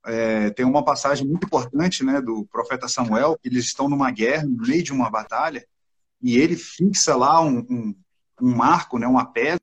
É, 0.05 0.49
tem 0.51 0.65
uma 0.65 0.83
passagem 0.83 1.27
muito 1.27 1.45
importante, 1.45 2.03
né, 2.03 2.21
do 2.21 2.45
profeta 2.45 2.87
Samuel, 2.87 3.37
que 3.41 3.49
eles 3.49 3.65
estão 3.65 3.89
numa 3.89 4.11
guerra, 4.11 4.43
no 4.43 4.57
meio 4.65 4.83
de 4.83 4.93
uma 4.93 5.09
batalha, 5.09 5.65
e 6.21 6.37
ele 6.37 6.55
fixa 6.55 7.15
lá 7.15 7.41
um, 7.41 7.59
um, 7.69 7.95
um 8.41 8.55
marco, 8.55 8.97
né, 8.99 9.07
uma 9.07 9.25
pedra, 9.25 9.59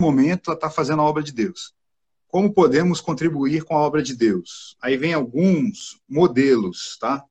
momento 0.00 0.50
a 0.50 0.54
estar 0.54 0.68
tá 0.68 0.70
fazendo 0.74 1.02
a 1.02 1.04
obra 1.04 1.22
de 1.22 1.32
Deus. 1.32 1.74
Como 2.28 2.52
podemos 2.52 3.00
contribuir 3.00 3.64
com 3.64 3.76
a 3.76 3.80
obra 3.80 4.02
de 4.02 4.14
Deus? 4.14 4.76
Aí 4.82 4.96
vem 4.96 5.14
alguns 5.14 6.00
modelos, 6.08 6.96
tá? 6.98 7.24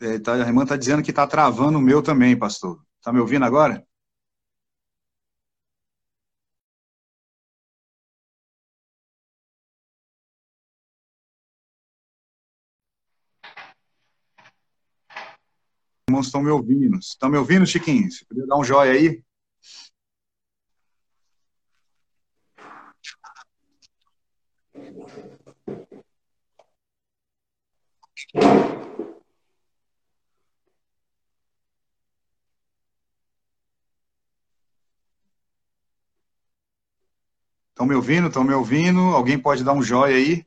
É, 0.00 0.18
tá 0.18 0.34
a 0.34 0.38
irmã 0.38 0.62
está 0.62 0.76
dizendo 0.76 1.02
que 1.02 1.10
está 1.10 1.26
travando 1.26 1.78
o 1.78 1.80
meu 1.80 2.02
também, 2.02 2.36
pastor. 2.38 2.80
Está 2.98 3.12
me 3.12 3.20
ouvindo 3.20 3.44
agora? 3.44 3.87
Irmãos 16.08 16.26
estão 16.26 16.42
me 16.42 16.50
ouvindo. 16.50 16.98
Estão 16.98 17.28
me 17.28 17.36
ouvindo, 17.38 17.66
Chiquinho? 17.66 18.10
Você 18.10 18.24
podia 18.24 18.46
dar 18.46 18.56
um 18.56 18.64
joia 18.64 18.92
aí? 18.92 19.22
Estão 37.70 37.86
me 37.86 37.94
ouvindo? 37.94 38.28
Estão 38.28 38.44
me 38.44 38.54
ouvindo? 38.54 39.00
Alguém 39.00 39.38
pode 39.38 39.62
dar 39.62 39.72
um 39.72 39.82
joia 39.82 40.16
aí? 40.16 40.44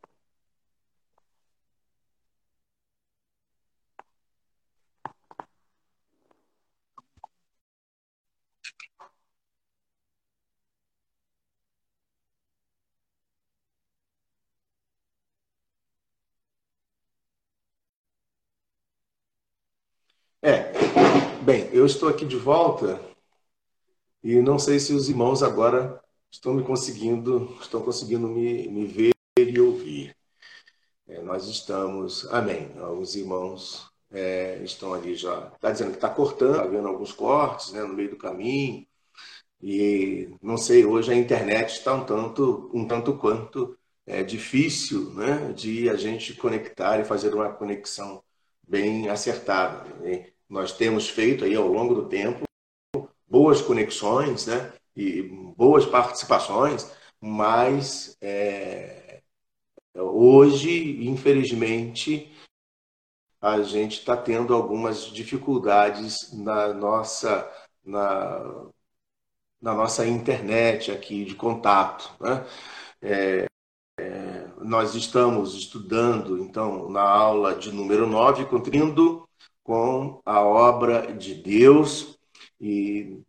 É, 20.44 20.72
bem, 21.44 21.70
eu 21.72 21.81
estou 21.92 22.10
aqui 22.10 22.26
de 22.26 22.38
volta 22.38 23.00
e 24.24 24.42
não 24.42 24.60
sei 24.60 24.80
se 24.80 24.94
os 24.94 25.10
irmãos 25.10 25.44
agora 25.44 26.02
estão 26.32 26.54
me 26.54 26.64
conseguindo, 26.64 27.58
estão 27.62 27.82
conseguindo 27.82 28.28
me, 28.28 28.68
me 28.68 28.86
ver 28.86 29.12
e 29.38 29.60
ouvir. 29.60 30.16
É, 31.08 31.22
nós 31.22 31.48
estamos, 31.48 32.26
amém. 32.32 32.72
Os 33.00 33.16
irmãos 33.16 33.92
é, 34.12 34.62
estão 34.64 34.94
ali 34.94 35.16
já. 35.16 35.52
Está 35.56 35.72
dizendo 35.72 35.92
que 35.92 35.98
está 35.98 36.10
cortando, 36.10 36.56
está 36.58 36.68
vendo 36.68 36.88
alguns 36.88 37.12
cortes 37.12 37.72
né, 37.74 37.82
no 37.84 37.94
meio 37.94 38.12
do 38.12 38.18
caminho. 38.18 38.86
E 39.62 40.30
não 40.42 40.58
sei, 40.58 40.86
hoje 40.86 41.12
a 41.12 41.16
internet 41.16 41.72
está 41.74 41.94
um 41.94 42.06
tanto, 42.06 42.70
um 42.74 42.88
tanto 42.88 43.18
quanto 43.18 43.78
é, 44.06 44.24
difícil 44.24 45.14
né, 45.14 45.54
de 45.54 45.90
a 45.90 45.96
gente 45.96 46.34
conectar 46.36 47.00
e 47.00 47.06
fazer 47.06 47.34
uma 47.34 47.52
conexão 47.54 48.24
bem 48.68 49.10
acertada. 49.10 49.84
Né? 49.96 50.32
Nós 50.52 50.74
temos 50.74 51.08
feito 51.08 51.46
aí 51.46 51.56
ao 51.56 51.66
longo 51.66 51.96
do 51.96 52.10
tempo 52.10 52.44
boas 53.26 53.62
conexões, 53.62 54.46
né? 54.46 54.74
E 54.94 55.22
boas 55.56 55.86
participações, 55.86 56.92
mas 57.22 58.18
é, 58.20 59.22
hoje, 59.96 61.08
infelizmente, 61.08 62.30
a 63.40 63.62
gente 63.62 64.00
está 64.00 64.18
tendo 64.18 64.54
algumas 64.54 65.06
dificuldades 65.06 66.34
na 66.34 66.74
nossa, 66.74 67.50
na, 67.82 68.66
na 69.62 69.74
nossa 69.74 70.06
internet 70.06 70.92
aqui 70.92 71.24
de 71.24 71.34
contato. 71.36 72.12
Né? 72.20 72.46
É, 73.02 73.46
é, 73.98 74.48
nós 74.60 74.96
estamos 74.96 75.56
estudando, 75.56 76.40
então, 76.40 76.90
na 76.90 77.02
aula 77.02 77.56
de 77.56 77.72
número 77.72 78.06
9, 78.06 78.46
contrindo 78.48 79.26
com 79.64 80.22
a 80.26 80.42
obra 80.42 81.14
de 81.14 81.36
Deus 81.36 82.18
e, 82.60 83.22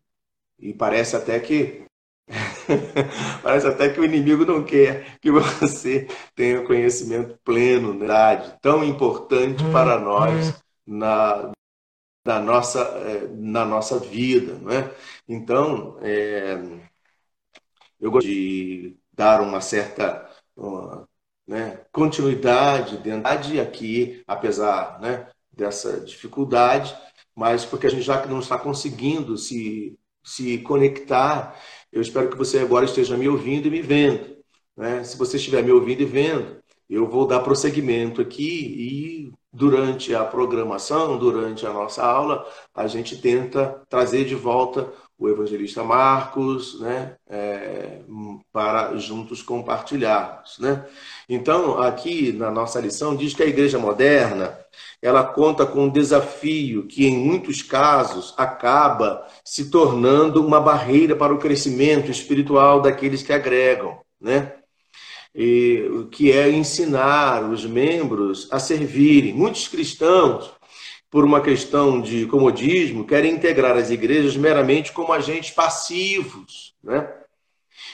e 0.58 0.74
parece 0.74 1.16
até 1.16 1.38
que 1.40 1.86
Parece 3.42 3.66
até 3.66 3.88
que 3.88 4.00
o 4.00 4.04
inimigo 4.04 4.44
não 4.44 4.64
quer 4.64 5.18
que 5.20 5.30
você 5.30 6.06
tenha 6.34 6.64
conhecimento 6.64 7.38
pleno, 7.44 7.94
né? 7.94 8.06
tão 8.60 8.84
importante 8.84 9.62
para 9.72 9.98
nós 9.98 10.62
na, 10.86 11.52
na, 12.24 12.40
nossa, 12.40 12.80
é, 12.80 13.28
na 13.28 13.64
nossa 13.64 13.98
vida. 13.98 14.54
Não 14.54 14.70
é? 14.70 14.94
Então, 15.28 15.98
é, 16.00 16.58
eu 18.00 18.10
gosto 18.10 18.26
de 18.26 18.96
dar 19.12 19.40
uma 19.40 19.60
certa 19.60 20.28
uma, 20.56 21.08
né, 21.46 21.84
continuidade 21.92 22.96
dentro 22.98 23.28
aqui, 23.60 24.22
apesar 24.26 25.00
né, 25.00 25.28
dessa 25.52 26.00
dificuldade, 26.00 26.94
mas 27.34 27.64
porque 27.64 27.86
a 27.86 27.90
gente 27.90 28.02
já 28.02 28.24
não 28.26 28.40
está 28.40 28.58
conseguindo 28.58 29.36
se, 29.36 29.98
se 30.22 30.58
conectar, 30.58 31.58
eu 31.90 32.00
espero 32.00 32.30
que 32.30 32.36
você 32.36 32.58
agora 32.58 32.84
esteja 32.84 33.16
me 33.16 33.28
ouvindo 33.28 33.66
e 33.68 33.70
me 33.70 33.82
vendo. 33.82 34.36
Né? 34.76 35.04
Se 35.04 35.16
você 35.16 35.36
estiver 35.36 35.62
me 35.62 35.72
ouvindo 35.72 36.02
e 36.02 36.06
vendo, 36.06 36.62
eu 36.88 37.08
vou 37.08 37.26
dar 37.26 37.40
prosseguimento 37.40 38.20
aqui 38.20 38.66
e 38.78 39.32
durante 39.52 40.14
a 40.14 40.24
programação, 40.24 41.18
durante 41.18 41.66
a 41.66 41.72
nossa 41.72 42.02
aula, 42.02 42.46
a 42.74 42.86
gente 42.86 43.20
tenta 43.20 43.82
trazer 43.88 44.24
de 44.24 44.34
volta 44.34 44.90
o 45.22 45.28
evangelista 45.28 45.84
Marcos, 45.84 46.80
né, 46.80 47.14
é, 47.30 48.00
para 48.52 48.96
juntos 48.96 49.40
compartilharmos, 49.40 50.58
né? 50.58 50.84
Então, 51.28 51.80
aqui 51.80 52.32
na 52.32 52.50
nossa 52.50 52.80
lição 52.80 53.14
diz 53.14 53.32
que 53.32 53.42
a 53.42 53.46
igreja 53.46 53.78
moderna, 53.78 54.58
ela 55.00 55.22
conta 55.22 55.64
com 55.64 55.84
um 55.84 55.88
desafio 55.88 56.88
que 56.88 57.06
em 57.06 57.16
muitos 57.16 57.62
casos 57.62 58.34
acaba 58.36 59.24
se 59.44 59.70
tornando 59.70 60.44
uma 60.44 60.60
barreira 60.60 61.14
para 61.14 61.32
o 61.32 61.38
crescimento 61.38 62.10
espiritual 62.10 62.80
daqueles 62.80 63.22
que 63.22 63.32
agregam, 63.32 63.98
né? 64.20 64.54
E, 65.32 66.06
que 66.10 66.32
é 66.32 66.50
ensinar 66.50 67.48
os 67.48 67.64
membros 67.64 68.48
a 68.50 68.58
servirem. 68.58 69.32
Muitos 69.32 69.68
cristãos 69.68 70.50
por 71.12 71.26
uma 71.26 71.42
questão 71.42 72.00
de 72.00 72.24
comodismo, 72.24 73.04
querem 73.04 73.34
integrar 73.34 73.76
as 73.76 73.90
igrejas 73.90 74.34
meramente 74.34 74.92
como 74.92 75.12
agentes 75.12 75.50
passivos, 75.50 76.72
né? 76.82 77.06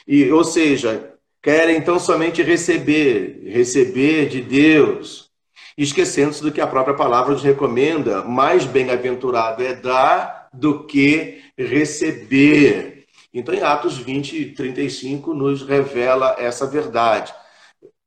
E, 0.07 0.31
ou 0.31 0.45
seja, 0.45 1.15
querem 1.43 1.77
então 1.77 1.99
somente 1.99 2.45
receber, 2.45 3.43
receber 3.45 4.29
de 4.29 4.41
Deus, 4.41 5.33
esquecendo-se 5.77 6.41
do 6.41 6.53
que 6.53 6.61
a 6.61 6.67
própria 6.69 6.95
palavra 6.95 7.33
nos 7.33 7.43
recomenda, 7.43 8.23
mais 8.23 8.65
bem-aventurado 8.65 9.65
é 9.65 9.75
dar 9.75 10.49
do 10.55 10.85
que 10.85 11.43
receber. 11.59 13.05
Então, 13.35 13.53
em 13.53 13.63
Atos 13.63 13.99
20, 13.99 14.53
35, 14.53 15.35
nos 15.35 15.67
revela 15.67 16.37
essa 16.39 16.69
verdade. 16.69 17.35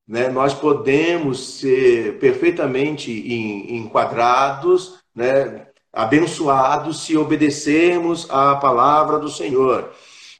Né? 0.07 0.29
Nós 0.29 0.53
podemos 0.53 1.59
ser 1.59 2.17
perfeitamente 2.17 3.11
enquadrados 3.11 5.00
né, 5.15 5.67
abençoados 5.91 7.03
se 7.03 7.17
obedecermos 7.17 8.29
à 8.29 8.55
palavra 8.55 9.19
do 9.19 9.29
Senhor. 9.29 9.91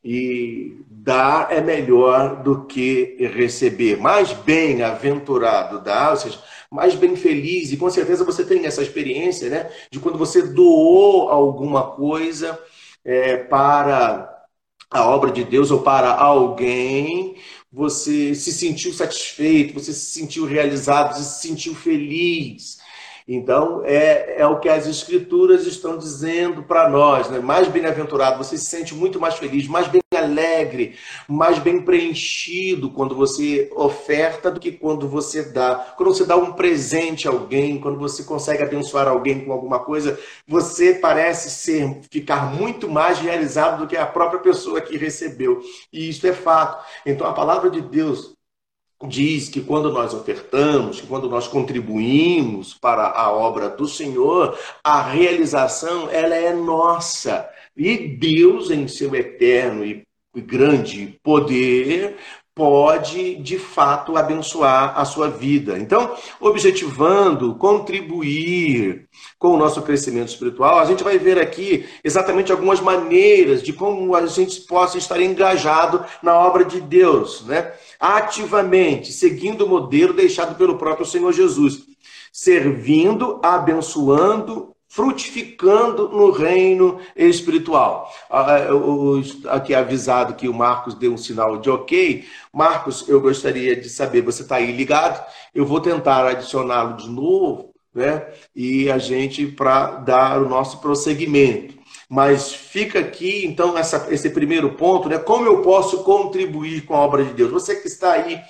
E 0.03 0.77
dar 0.89 1.51
é 1.51 1.61
melhor 1.61 2.41
do 2.41 2.65
que 2.65 3.17
receber. 3.19 3.97
Mais 3.97 4.33
bem-aventurado 4.33 5.79
dar, 5.79 6.11
ou 6.11 6.17
seja, 6.17 6.39
mais 6.71 6.95
bem 6.95 7.15
feliz. 7.15 7.71
E 7.71 7.77
com 7.77 7.89
certeza 7.89 8.23
você 8.23 8.43
tem 8.43 8.65
essa 8.65 8.81
experiência, 8.81 9.49
né? 9.49 9.69
De 9.91 9.99
quando 9.99 10.17
você 10.17 10.41
doou 10.41 11.29
alguma 11.29 11.91
coisa 11.91 12.57
é, 13.05 13.37
para 13.37 14.31
a 14.89 15.07
obra 15.07 15.31
de 15.31 15.43
Deus 15.43 15.71
ou 15.71 15.81
para 15.81 16.13
alguém, 16.13 17.35
você 17.71 18.35
se 18.35 18.51
sentiu 18.51 18.91
satisfeito, 18.93 19.73
você 19.73 19.93
se 19.93 20.19
sentiu 20.19 20.45
realizado, 20.45 21.15
você 21.15 21.23
se 21.23 21.47
sentiu 21.47 21.73
feliz. 21.73 22.80
Então, 23.27 23.81
é, 23.85 24.41
é 24.41 24.47
o 24.47 24.59
que 24.59 24.69
as 24.69 24.87
escrituras 24.87 25.65
estão 25.65 25.97
dizendo 25.97 26.63
para 26.63 26.89
nós. 26.89 27.29
Né? 27.29 27.39
Mais 27.39 27.67
bem-aventurado, 27.67 28.37
você 28.37 28.57
se 28.57 28.65
sente 28.65 28.93
muito 28.93 29.19
mais 29.19 29.35
feliz, 29.35 29.67
mais 29.67 29.87
bem 29.87 30.01
alegre, 30.15 30.95
mais 31.27 31.57
bem 31.59 31.81
preenchido 31.81 32.89
quando 32.91 33.15
você 33.15 33.69
oferta 33.75 34.51
do 34.51 34.59
que 34.59 34.71
quando 34.71 35.07
você 35.07 35.43
dá. 35.43 35.93
Quando 35.97 36.13
você 36.13 36.25
dá 36.25 36.35
um 36.35 36.53
presente 36.53 37.27
a 37.27 37.31
alguém, 37.31 37.79
quando 37.79 37.97
você 37.97 38.23
consegue 38.23 38.63
abençoar 38.63 39.07
alguém 39.07 39.45
com 39.45 39.51
alguma 39.51 39.79
coisa, 39.79 40.19
você 40.47 40.93
parece 40.93 41.49
ser 41.49 42.01
ficar 42.09 42.53
muito 42.53 42.89
mais 42.89 43.19
realizado 43.19 43.79
do 43.81 43.87
que 43.87 43.95
a 43.95 44.05
própria 44.05 44.39
pessoa 44.39 44.81
que 44.81 44.97
recebeu. 44.97 45.61
E 45.91 46.09
isso 46.09 46.25
é 46.27 46.33
fato. 46.33 46.83
Então, 47.05 47.25
a 47.27 47.33
palavra 47.33 47.69
de 47.69 47.81
Deus 47.81 48.35
diz 49.07 49.49
que 49.49 49.61
quando 49.61 49.91
nós 49.91 50.13
ofertamos, 50.13 51.01
que 51.01 51.07
quando 51.07 51.29
nós 51.29 51.47
contribuímos 51.47 52.73
para 52.73 53.09
a 53.09 53.31
obra 53.31 53.69
do 53.69 53.87
Senhor, 53.87 54.57
a 54.83 55.01
realização 55.01 56.09
ela 56.09 56.35
é 56.35 56.53
nossa. 56.53 57.49
E 57.75 57.97
Deus, 57.97 58.69
em 58.69 58.87
seu 58.87 59.15
eterno 59.15 59.85
e 59.85 60.03
grande 60.35 61.19
poder, 61.23 62.17
pode 62.53 63.35
de 63.35 63.57
fato 63.57 64.17
abençoar 64.17 64.99
a 64.99 65.05
sua 65.05 65.29
vida. 65.29 65.79
Então, 65.79 66.15
objetivando 66.39 67.55
contribuir 67.55 69.07
com 69.39 69.49
o 69.49 69.57
nosso 69.57 69.81
crescimento 69.81 70.29
espiritual, 70.29 70.79
a 70.79 70.85
gente 70.85 71.03
vai 71.03 71.17
ver 71.17 71.39
aqui 71.39 71.85
exatamente 72.03 72.51
algumas 72.51 72.81
maneiras 72.81 73.63
de 73.63 73.71
como 73.71 74.15
a 74.15 74.25
gente 74.25 74.61
possa 74.61 74.97
estar 74.97 75.21
engajado 75.21 76.03
na 76.21 76.37
obra 76.37 76.65
de 76.65 76.81
Deus, 76.81 77.45
né? 77.45 77.73
Ativamente, 77.99 79.13
seguindo 79.13 79.65
o 79.65 79.69
modelo 79.69 80.13
deixado 80.13 80.55
pelo 80.55 80.77
próprio 80.77 81.05
Senhor 81.05 81.31
Jesus, 81.31 81.83
servindo, 82.33 83.39
abençoando 83.43 84.70
frutificando 84.91 86.09
no 86.09 86.31
reino 86.31 86.99
espiritual. 87.15 88.11
Ah, 88.29 88.57
é, 88.59 88.67
aqui 89.49 89.73
avisado 89.73 90.33
que 90.33 90.49
o 90.49 90.53
Marcos 90.53 90.95
deu 90.95 91.13
um 91.13 91.17
sinal 91.17 91.57
de 91.59 91.69
ok. 91.69 92.25
Marcos, 92.53 93.07
eu 93.07 93.21
gostaria 93.21 93.73
de 93.73 93.89
saber, 93.89 94.21
você 94.21 94.41
está 94.41 94.57
aí 94.57 94.69
ligado? 94.73 95.25
Eu 95.55 95.65
vou 95.65 95.79
tentar 95.79 96.27
adicioná-lo 96.27 96.97
de 96.97 97.09
novo, 97.09 97.73
né? 97.95 98.27
E 98.53 98.91
a 98.91 98.97
gente 98.97 99.47
para 99.47 99.91
dar 99.91 100.41
o 100.41 100.49
nosso 100.49 100.81
prosseguimento. 100.81 101.73
Mas 102.09 102.53
fica 102.53 102.99
aqui, 102.99 103.45
então, 103.45 103.77
essa, 103.77 104.07
esse 104.13 104.29
primeiro 104.29 104.73
ponto, 104.73 105.07
né? 105.07 105.17
Como 105.17 105.45
eu 105.45 105.61
posso 105.61 106.03
contribuir 106.03 106.81
com 106.81 106.95
a 106.95 106.99
obra 106.99 107.23
de 107.23 107.33
Deus? 107.33 107.49
Você 107.49 107.77
que 107.77 107.87
está 107.87 108.11
aí 108.11 108.41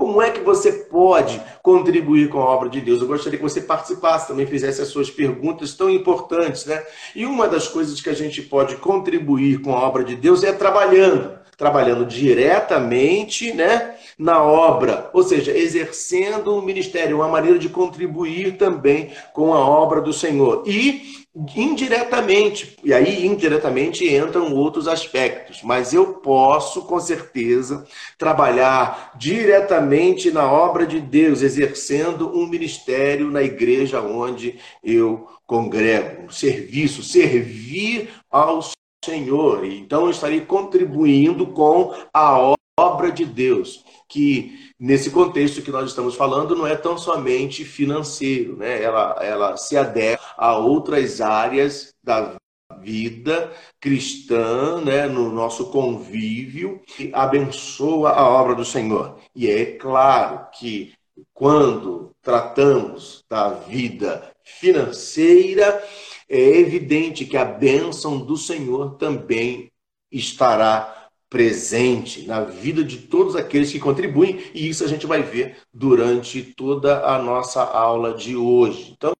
como 0.00 0.22
é 0.22 0.30
que 0.30 0.40
você 0.40 0.72
pode 0.72 1.38
contribuir 1.62 2.30
com 2.30 2.40
a 2.40 2.44
obra 2.46 2.70
de 2.70 2.80
Deus? 2.80 3.02
Eu 3.02 3.06
gostaria 3.06 3.38
que 3.38 3.42
você 3.42 3.60
participasse, 3.60 4.28
também 4.28 4.46
fizesse 4.46 4.80
as 4.80 4.88
suas 4.88 5.10
perguntas 5.10 5.74
tão 5.74 5.90
importantes, 5.90 6.64
né? 6.64 6.82
E 7.14 7.26
uma 7.26 7.46
das 7.46 7.68
coisas 7.68 8.00
que 8.00 8.08
a 8.08 8.14
gente 8.14 8.40
pode 8.40 8.76
contribuir 8.76 9.60
com 9.60 9.76
a 9.76 9.80
obra 9.80 10.02
de 10.02 10.16
Deus 10.16 10.42
é 10.42 10.54
trabalhando, 10.54 11.38
trabalhando 11.60 12.06
diretamente, 12.06 13.52
né, 13.52 13.94
na 14.18 14.42
obra, 14.42 15.10
ou 15.12 15.22
seja, 15.22 15.54
exercendo 15.54 16.56
o 16.56 16.62
ministério, 16.62 17.18
uma 17.18 17.28
maneira 17.28 17.58
de 17.58 17.68
contribuir 17.68 18.56
também 18.56 19.10
com 19.34 19.52
a 19.52 19.58
obra 19.58 20.00
do 20.00 20.10
Senhor. 20.10 20.64
E 20.66 21.20
indiretamente, 21.54 22.78
e 22.82 22.94
aí 22.94 23.26
indiretamente 23.26 24.08
entram 24.08 24.54
outros 24.54 24.88
aspectos, 24.88 25.60
mas 25.62 25.92
eu 25.92 26.14
posso 26.14 26.86
com 26.86 26.98
certeza 26.98 27.86
trabalhar 28.16 29.12
diretamente 29.18 30.30
na 30.30 30.50
obra 30.50 30.86
de 30.86 30.98
Deus, 30.98 31.42
exercendo 31.42 32.34
um 32.34 32.46
ministério 32.46 33.30
na 33.30 33.42
igreja 33.42 34.00
onde 34.00 34.58
eu 34.82 35.28
congrego, 35.46 36.22
um 36.24 36.30
serviço, 36.30 37.02
servir 37.02 38.08
ao 38.30 38.62
Senhor. 39.04 39.64
Então 39.64 40.04
eu 40.04 40.10
estarei 40.10 40.42
contribuindo 40.42 41.46
com 41.48 41.94
a 42.12 42.54
obra 42.78 43.10
de 43.10 43.24
Deus, 43.24 43.84
que 44.08 44.72
nesse 44.78 45.10
contexto 45.10 45.62
que 45.62 45.70
nós 45.70 45.90
estamos 45.90 46.14
falando, 46.14 46.56
não 46.56 46.66
é 46.66 46.76
tão 46.76 46.96
somente 46.96 47.64
financeiro, 47.64 48.56
né? 48.56 48.82
ela, 48.82 49.16
ela 49.20 49.56
se 49.56 49.76
adequa 49.76 50.24
a 50.36 50.56
outras 50.56 51.20
áreas 51.20 51.94
da 52.02 52.36
vida 52.80 53.52
cristã, 53.80 54.80
né, 54.80 55.06
no 55.06 55.30
nosso 55.30 55.70
convívio, 55.70 56.80
e 56.98 57.10
abençoa 57.12 58.10
a 58.10 58.26
obra 58.26 58.54
do 58.54 58.64
Senhor. 58.64 59.18
E 59.34 59.50
é 59.50 59.76
claro 59.76 60.46
que 60.52 60.94
quando 61.34 62.10
tratamos 62.22 63.24
da 63.28 63.50
vida 63.50 64.30
financeira, 64.44 65.82
é 66.30 66.58
evidente 66.60 67.26
que 67.26 67.36
a 67.36 67.44
bênção 67.44 68.24
do 68.24 68.36
Senhor 68.36 68.96
também 68.96 69.72
estará 70.12 71.10
presente 71.28 72.24
na 72.26 72.42
vida 72.42 72.84
de 72.84 72.98
todos 72.98 73.34
aqueles 73.34 73.72
que 73.72 73.80
contribuem, 73.80 74.38
e 74.54 74.68
isso 74.68 74.84
a 74.84 74.86
gente 74.86 75.06
vai 75.06 75.22
ver 75.22 75.60
durante 75.74 76.42
toda 76.54 77.04
a 77.04 77.20
nossa 77.20 77.62
aula 77.64 78.14
de 78.14 78.36
hoje. 78.36 78.92
Então, 78.96 79.12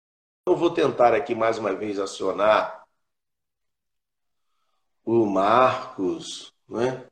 eu 0.46 0.56
vou 0.56 0.70
tentar 0.70 1.12
aqui 1.12 1.34
mais 1.34 1.58
uma 1.58 1.74
vez 1.74 1.98
acionar 1.98 2.84
o 5.04 5.26
Marcos, 5.26 6.52
né, 6.68 7.04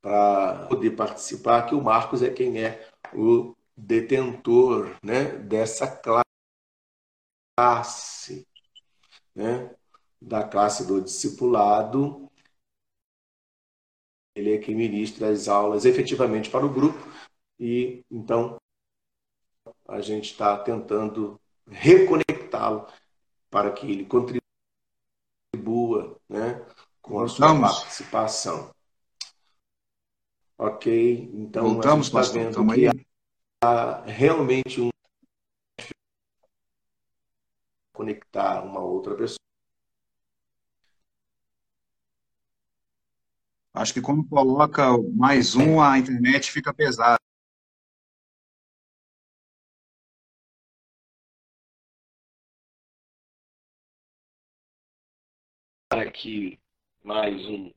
para 0.00 0.66
poder 0.66 0.92
participar, 0.92 1.66
que 1.66 1.74
o 1.74 1.82
Marcos 1.82 2.22
é 2.22 2.30
quem 2.30 2.62
é 2.62 2.88
o 3.12 3.54
detentor 3.76 4.96
né, 5.02 5.24
dessa 5.24 5.86
classe, 7.58 8.46
né, 9.36 9.76
da 10.20 10.42
classe 10.42 10.86
do 10.86 11.00
discipulado. 11.00 12.28
Ele 14.34 14.54
é 14.54 14.58
quem 14.58 14.74
ministra 14.74 15.28
as 15.28 15.46
aulas 15.46 15.84
efetivamente 15.84 16.50
para 16.50 16.64
o 16.64 16.72
grupo 16.72 16.98
e 17.60 18.02
então 18.10 18.56
a 19.86 20.00
gente 20.00 20.32
está 20.32 20.58
tentando 20.58 21.40
reconectá-lo 21.68 22.86
para 23.50 23.72
que 23.72 23.90
ele 23.90 24.04
contribua 24.06 24.40
né, 26.28 26.66
com 27.00 27.20
a 27.20 27.28
sua 27.28 27.48
Vamos. 27.48 27.78
participação. 27.78 28.74
Ok? 30.58 31.30
Então 31.34 31.74
Voltamos, 31.74 32.14
a 32.14 32.22
gente 32.22 32.26
está 32.26 32.38
vendo 32.40 32.74
que 32.74 32.88
aí. 32.88 33.06
há 33.62 34.02
realmente 34.02 34.80
um 34.80 34.90
conectar 37.96 38.62
uma 38.62 38.80
outra 38.80 39.16
pessoa. 39.16 39.38
Acho 43.74 43.92
que 43.94 44.00
quando 44.00 44.26
coloca 44.28 44.84
mais 45.14 45.54
um, 45.54 45.80
a 45.80 45.98
internet 45.98 46.50
fica 46.50 46.72
pesada. 46.72 47.16
aqui 55.90 56.58
mais 57.02 57.46
um 57.46 57.72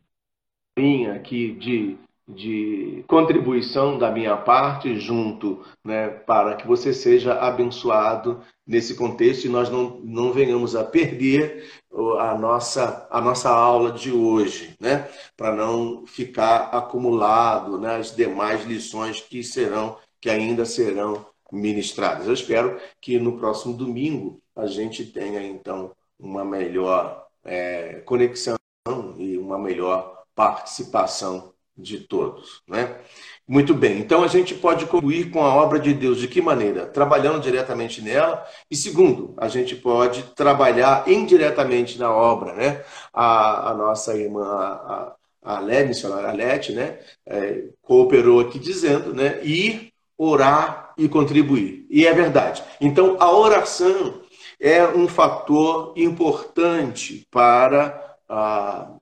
linha 0.77 1.13
aqui 1.13 1.53
de, 1.55 1.97
de 2.29 3.03
contribuição 3.07 3.97
da 3.97 4.11
minha 4.11 4.37
parte 4.37 4.99
junto, 4.99 5.65
né, 5.83 6.09
para 6.09 6.55
que 6.55 6.67
você 6.67 6.93
seja 6.93 7.33
abençoado 7.33 8.41
nesse 8.67 8.95
contexto 8.95 9.45
e 9.45 9.49
nós 9.49 9.67
não, 9.69 9.99
não 10.03 10.31
venhamos 10.31 10.75
a 10.75 10.83
perder 10.83 11.67
a 12.19 12.37
nossa, 12.37 13.07
a 13.09 13.19
nossa 13.19 13.49
aula 13.49 13.91
de 13.91 14.11
hoje, 14.11 14.75
né, 14.79 15.09
para 15.35 15.55
não 15.55 16.05
ficar 16.05 16.69
acumulado 16.71 17.79
né, 17.79 17.99
demais 18.15 18.63
lições 18.63 19.19
que 19.19 19.43
serão, 19.43 19.97
que 20.21 20.29
ainda 20.29 20.65
serão 20.65 21.25
ministradas. 21.51 22.27
Eu 22.27 22.33
espero 22.33 22.79
que 23.01 23.17
no 23.17 23.39
próximo 23.39 23.75
domingo 23.75 24.39
a 24.55 24.67
gente 24.67 25.03
tenha 25.03 25.41
então 25.41 25.95
uma 26.19 26.45
melhor 26.45 27.25
é, 27.43 28.01
conexão 28.05 28.55
e 29.17 29.35
uma 29.35 29.57
melhor 29.57 30.23
participação 30.35 31.51
de 31.81 31.99
todos. 31.99 32.61
Né? 32.67 32.95
Muito 33.47 33.73
bem, 33.73 33.99
então 33.99 34.23
a 34.23 34.27
gente 34.27 34.53
pode 34.53 34.85
contribuir 34.85 35.31
com 35.31 35.43
a 35.43 35.55
obra 35.55 35.79
de 35.79 35.93
Deus 35.93 36.19
de 36.19 36.27
que 36.27 36.41
maneira? 36.41 36.85
Trabalhando 36.85 37.41
diretamente 37.41 38.01
nela, 38.01 38.45
e 38.69 38.75
segundo, 38.75 39.33
a 39.37 39.47
gente 39.47 39.75
pode 39.75 40.23
trabalhar 40.35 41.07
indiretamente 41.09 41.97
na 41.97 42.11
obra. 42.11 42.53
Né? 42.53 42.83
A, 43.13 43.71
a 43.71 43.73
nossa 43.73 44.15
irmã, 44.15 44.45
a, 44.45 45.15
a 45.41 45.59
Lé, 45.59 45.83
missionária 45.83 46.29
Alete, 46.29 46.73
né? 46.73 46.99
É, 47.25 47.63
cooperou 47.81 48.39
aqui 48.39 48.59
dizendo, 48.59 49.13
né? 49.13 49.39
ir, 49.43 49.93
orar 50.17 50.93
e 50.97 51.07
contribuir. 51.07 51.87
E 51.89 52.05
é 52.05 52.13
verdade. 52.13 52.61
Então, 52.79 53.15
a 53.19 53.31
oração 53.31 54.21
é 54.59 54.85
um 54.85 55.07
fator 55.07 55.93
importante 55.95 57.25
para 57.31 58.17
ah, 58.27 58.98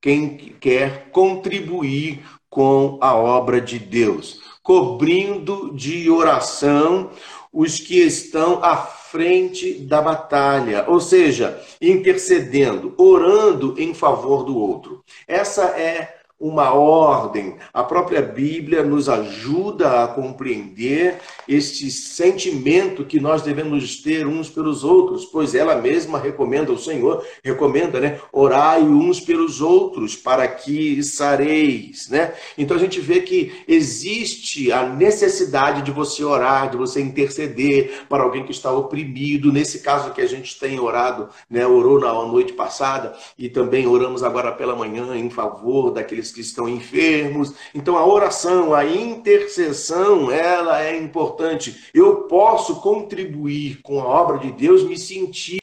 quem 0.00 0.36
quer 0.60 1.10
contribuir 1.10 2.22
com 2.48 2.98
a 3.00 3.14
obra 3.14 3.60
de 3.60 3.78
Deus, 3.78 4.40
cobrindo 4.62 5.72
de 5.74 6.10
oração 6.10 7.10
os 7.52 7.80
que 7.80 7.98
estão 8.00 8.62
à 8.62 8.76
frente 8.76 9.74
da 9.74 10.00
batalha, 10.00 10.84
ou 10.88 11.00
seja, 11.00 11.60
intercedendo, 11.80 12.94
orando 12.96 13.74
em 13.76 13.92
favor 13.92 14.44
do 14.44 14.56
outro. 14.56 15.02
Essa 15.26 15.64
é 15.78 16.19
uma 16.40 16.72
ordem. 16.72 17.56
A 17.70 17.84
própria 17.84 18.22
Bíblia 18.22 18.82
nos 18.82 19.10
ajuda 19.10 20.02
a 20.02 20.08
compreender 20.08 21.18
este 21.46 21.90
sentimento 21.90 23.04
que 23.04 23.20
nós 23.20 23.42
devemos 23.42 23.98
ter 23.98 24.26
uns 24.26 24.48
pelos 24.48 24.82
outros, 24.82 25.26
pois 25.26 25.54
ela 25.54 25.74
mesma 25.74 26.18
recomenda, 26.18 26.72
o 26.72 26.78
Senhor 26.78 27.22
recomenda, 27.44 28.00
né? 28.00 28.18
Orai 28.32 28.80
uns 28.80 29.20
pelos 29.20 29.60
outros 29.60 30.16
para 30.16 30.48
que 30.48 31.02
sareis, 31.02 32.08
né? 32.08 32.32
Então 32.56 32.74
a 32.74 32.80
gente 32.80 33.00
vê 33.00 33.20
que 33.20 33.62
existe 33.68 34.72
a 34.72 34.84
necessidade 34.84 35.82
de 35.82 35.90
você 35.90 36.24
orar, 36.24 36.70
de 36.70 36.78
você 36.78 37.02
interceder 37.02 38.06
para 38.08 38.22
alguém 38.22 38.44
que 38.44 38.52
está 38.52 38.72
oprimido. 38.72 39.52
Nesse 39.52 39.80
caso 39.80 40.12
que 40.14 40.22
a 40.22 40.26
gente 40.26 40.58
tem 40.58 40.80
orado, 40.80 41.28
né? 41.50 41.66
Orou 41.66 42.00
na 42.00 42.12
noite 42.24 42.54
passada 42.54 43.14
e 43.38 43.50
também 43.50 43.86
oramos 43.86 44.22
agora 44.22 44.52
pela 44.52 44.74
manhã 44.74 45.14
em 45.14 45.28
favor 45.28 45.90
daqueles 45.90 46.29
que 46.30 46.40
estão 46.40 46.68
enfermos. 46.68 47.54
Então 47.74 47.96
a 47.96 48.06
oração, 48.06 48.74
a 48.74 48.84
intercessão, 48.84 50.30
ela 50.30 50.82
é 50.82 50.96
importante. 50.96 51.88
Eu 51.92 52.22
posso 52.22 52.80
contribuir 52.80 53.80
com 53.82 54.00
a 54.00 54.04
obra 54.04 54.38
de 54.38 54.52
Deus, 54.52 54.82
me 54.84 54.98
sentir 54.98 55.60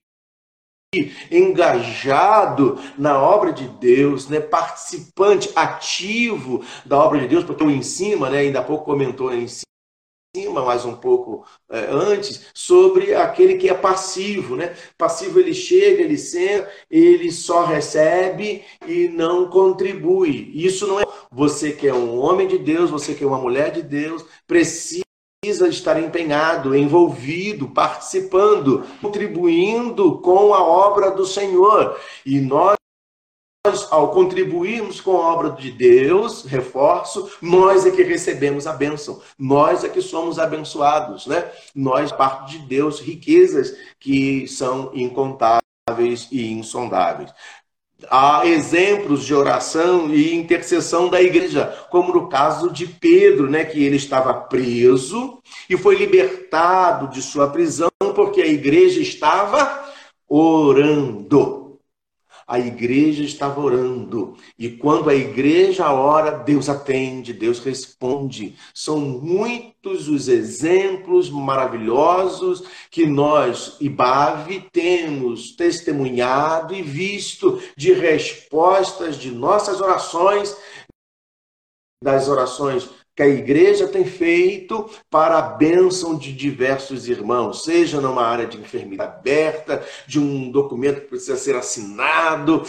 engajado 1.30 2.80
na 2.98 3.22
obra 3.22 3.52
de 3.52 3.68
Deus, 3.68 4.30
né, 4.30 4.40
participante 4.40 5.52
ativo 5.54 6.64
da 6.86 6.98
obra 6.98 7.20
de 7.20 7.28
Deus, 7.28 7.44
porque 7.44 7.64
o 7.64 7.70
em 7.70 7.82
cima, 7.82 8.30
né, 8.30 8.40
ainda 8.40 8.60
há 8.60 8.64
pouco 8.64 8.86
comentou 8.86 9.34
em 9.34 9.48
cima 9.48 9.67
cima, 10.36 10.64
mais 10.64 10.86
um 10.86 10.96
pouco 10.96 11.46
é, 11.70 11.88
antes, 11.92 12.48
sobre 12.54 13.14
aquele 13.16 13.56
que 13.56 13.70
é 13.70 13.74
passivo, 13.74 14.56
né? 14.56 14.76
Passivo 14.98 15.40
ele 15.40 15.54
chega, 15.54 16.02
ele 16.02 16.18
senta, 16.18 16.70
ele 16.90 17.32
só 17.32 17.66
recebe 17.66 18.64
e 18.88 19.08
não 19.10 19.50
contribui. 19.50 20.52
Isso 20.54 20.86
não 20.88 21.00
é 21.00 21.06
você 21.32 21.72
que 21.72 21.88
é 21.88 21.94
um 21.94 22.20
homem 22.20 22.48
de 22.48 22.58
Deus, 22.58 22.90
você 22.90 23.14
que 23.14 23.24
é 23.24 23.28
uma 23.28 23.40
mulher 23.40 23.72
de 23.72 23.82
Deus, 23.82 24.24
precisa 24.46 25.04
estar 25.70 26.00
empenhado, 26.00 26.76
envolvido, 26.76 27.70
participando, 27.70 28.84
contribuindo 29.02 30.20
com 30.20 30.54
a 30.54 30.62
obra 30.64 31.12
do 31.12 31.26
Senhor. 31.26 31.98
E 32.26 32.40
nós 32.40 32.77
nós, 33.68 33.88
ao 33.92 34.12
contribuirmos 34.12 35.02
com 35.02 35.18
a 35.18 35.34
obra 35.34 35.50
de 35.52 35.72
Deus, 35.72 36.46
reforço, 36.46 37.30
nós 37.42 37.86
é 37.86 37.92
que 37.92 38.02
recebemos 38.02 38.66
a 38.66 38.72
bênção, 38.72 39.22
nós 39.38 39.84
é 39.84 39.90
que 39.90 40.02
somos 40.02 40.40
abençoados, 40.40 41.28
né? 41.28 41.52
Nós, 41.76 42.12
parte 42.12 42.58
de 42.58 42.66
Deus, 42.66 43.02
riquezas 43.02 43.76
que 44.00 44.48
são 44.48 44.92
incontáveis 44.94 46.30
e 46.32 46.50
insondáveis. 46.54 47.34
Há 48.10 48.46
exemplos 48.46 49.26
de 49.26 49.34
oração 49.34 50.14
e 50.14 50.34
intercessão 50.34 51.10
da 51.10 51.22
igreja, 51.22 51.66
como 51.90 52.14
no 52.14 52.30
caso 52.30 52.72
de 52.72 52.88
Pedro, 52.88 53.50
né, 53.50 53.66
que 53.66 53.84
ele 53.84 53.96
estava 53.98 54.34
preso 54.34 55.42
e 55.68 55.76
foi 55.76 55.96
libertado 55.96 57.08
de 57.08 57.22
sua 57.22 57.50
prisão 57.50 57.90
porque 58.16 58.42
a 58.42 58.48
igreja 58.48 59.02
estava 59.02 59.84
orando 60.30 61.67
a 62.48 62.58
igreja 62.58 63.24
estava 63.24 63.60
orando. 63.60 64.38
E 64.58 64.70
quando 64.70 65.10
a 65.10 65.16
igreja 65.16 65.92
ora, 65.92 66.32
Deus 66.32 66.70
atende, 66.70 67.34
Deus 67.34 67.60
responde. 67.60 68.56
São 68.74 69.00
muitos 69.00 70.08
os 70.08 70.30
exemplos 70.30 71.30
maravilhosos 71.30 72.64
que 72.90 73.06
nós, 73.06 73.76
IBAV, 73.82 74.70
temos 74.72 75.56
testemunhado 75.56 76.74
e 76.74 76.82
visto 76.82 77.62
de 77.76 77.92
respostas 77.92 79.18
de 79.18 79.30
nossas 79.30 79.82
orações, 79.82 80.56
das 82.02 82.30
orações 82.30 82.90
que 83.18 83.24
a 83.24 83.28
igreja 83.28 83.88
tem 83.88 84.06
feito 84.06 84.88
para 85.10 85.40
a 85.40 85.42
bênção 85.42 86.16
de 86.16 86.32
diversos 86.32 87.10
irmãos, 87.10 87.64
seja 87.64 88.00
numa 88.00 88.22
área 88.22 88.46
de 88.46 88.60
enfermidade 88.60 89.12
aberta, 89.12 89.84
de 90.06 90.20
um 90.20 90.52
documento 90.52 91.02
que 91.02 91.08
precisa 91.08 91.36
ser 91.36 91.56
assinado, 91.56 92.62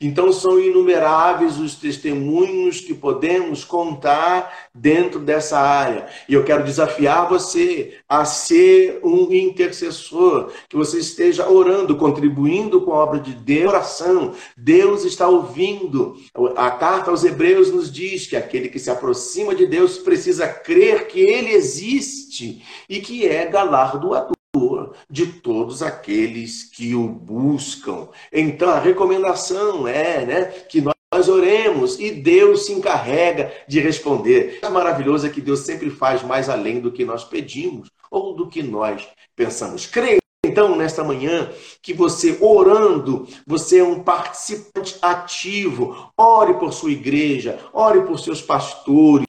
então, 0.00 0.32
são 0.32 0.58
inumeráveis 0.58 1.58
os 1.58 1.74
testemunhos 1.74 2.80
que 2.80 2.94
podemos 2.94 3.64
contar 3.64 4.70
dentro 4.74 5.20
dessa 5.20 5.58
área. 5.58 6.06
E 6.26 6.32
eu 6.32 6.42
quero 6.42 6.64
desafiar 6.64 7.28
você 7.28 7.98
a 8.08 8.24
ser 8.24 8.98
um 9.04 9.30
intercessor, 9.30 10.50
que 10.70 10.76
você 10.76 10.98
esteja 10.98 11.50
orando, 11.50 11.96
contribuindo 11.96 12.80
com 12.80 12.94
a 12.94 13.04
obra 13.04 13.20
de 13.20 13.34
Deus. 13.34 13.68
Oração, 13.70 14.32
Deus 14.56 15.04
está 15.04 15.28
ouvindo. 15.28 16.16
A 16.56 16.70
carta 16.70 17.10
aos 17.10 17.22
Hebreus 17.22 17.70
nos 17.70 17.92
diz 17.92 18.26
que 18.26 18.36
aquele 18.36 18.70
que 18.70 18.78
se 18.78 18.90
aproxima 18.90 19.54
de 19.54 19.66
Deus 19.66 19.98
precisa 19.98 20.48
crer 20.48 21.08
que 21.08 21.20
ele 21.20 21.50
existe 21.50 22.64
e 22.88 23.00
que 23.00 23.26
é 23.26 23.44
galardoador 23.44 24.39
de 25.10 25.26
todos 25.26 25.82
aqueles 25.82 26.64
que 26.64 26.94
o 26.94 27.08
buscam. 27.08 28.08
Então, 28.32 28.70
a 28.70 28.78
recomendação 28.78 29.88
é 29.88 30.24
né, 30.24 30.44
que 30.44 30.80
nós 30.80 30.94
nós 31.12 31.28
oremos 31.28 31.98
e 31.98 32.12
Deus 32.12 32.66
se 32.66 32.72
encarrega 32.72 33.52
de 33.66 33.80
responder. 33.80 34.60
O 34.62 34.70
maravilhoso 34.70 35.26
é 35.26 35.28
que 35.28 35.40
Deus 35.40 35.60
sempre 35.60 35.90
faz 35.90 36.22
mais 36.22 36.48
além 36.48 36.78
do 36.78 36.92
que 36.92 37.04
nós 37.04 37.24
pedimos 37.24 37.90
ou 38.08 38.32
do 38.32 38.46
que 38.46 38.62
nós 38.62 39.08
pensamos. 39.34 39.86
Creio 39.86 40.20
então, 40.42 40.74
nesta 40.74 41.04
manhã, 41.04 41.50
que 41.82 41.92
você 41.92 42.38
orando, 42.40 43.28
você 43.46 43.80
é 43.80 43.84
um 43.84 44.02
participante 44.02 44.96
ativo. 45.02 46.10
Ore 46.16 46.54
por 46.54 46.72
sua 46.72 46.90
igreja, 46.90 47.58
ore 47.74 48.02
por 48.02 48.18
seus 48.18 48.40
pastores, 48.40 49.26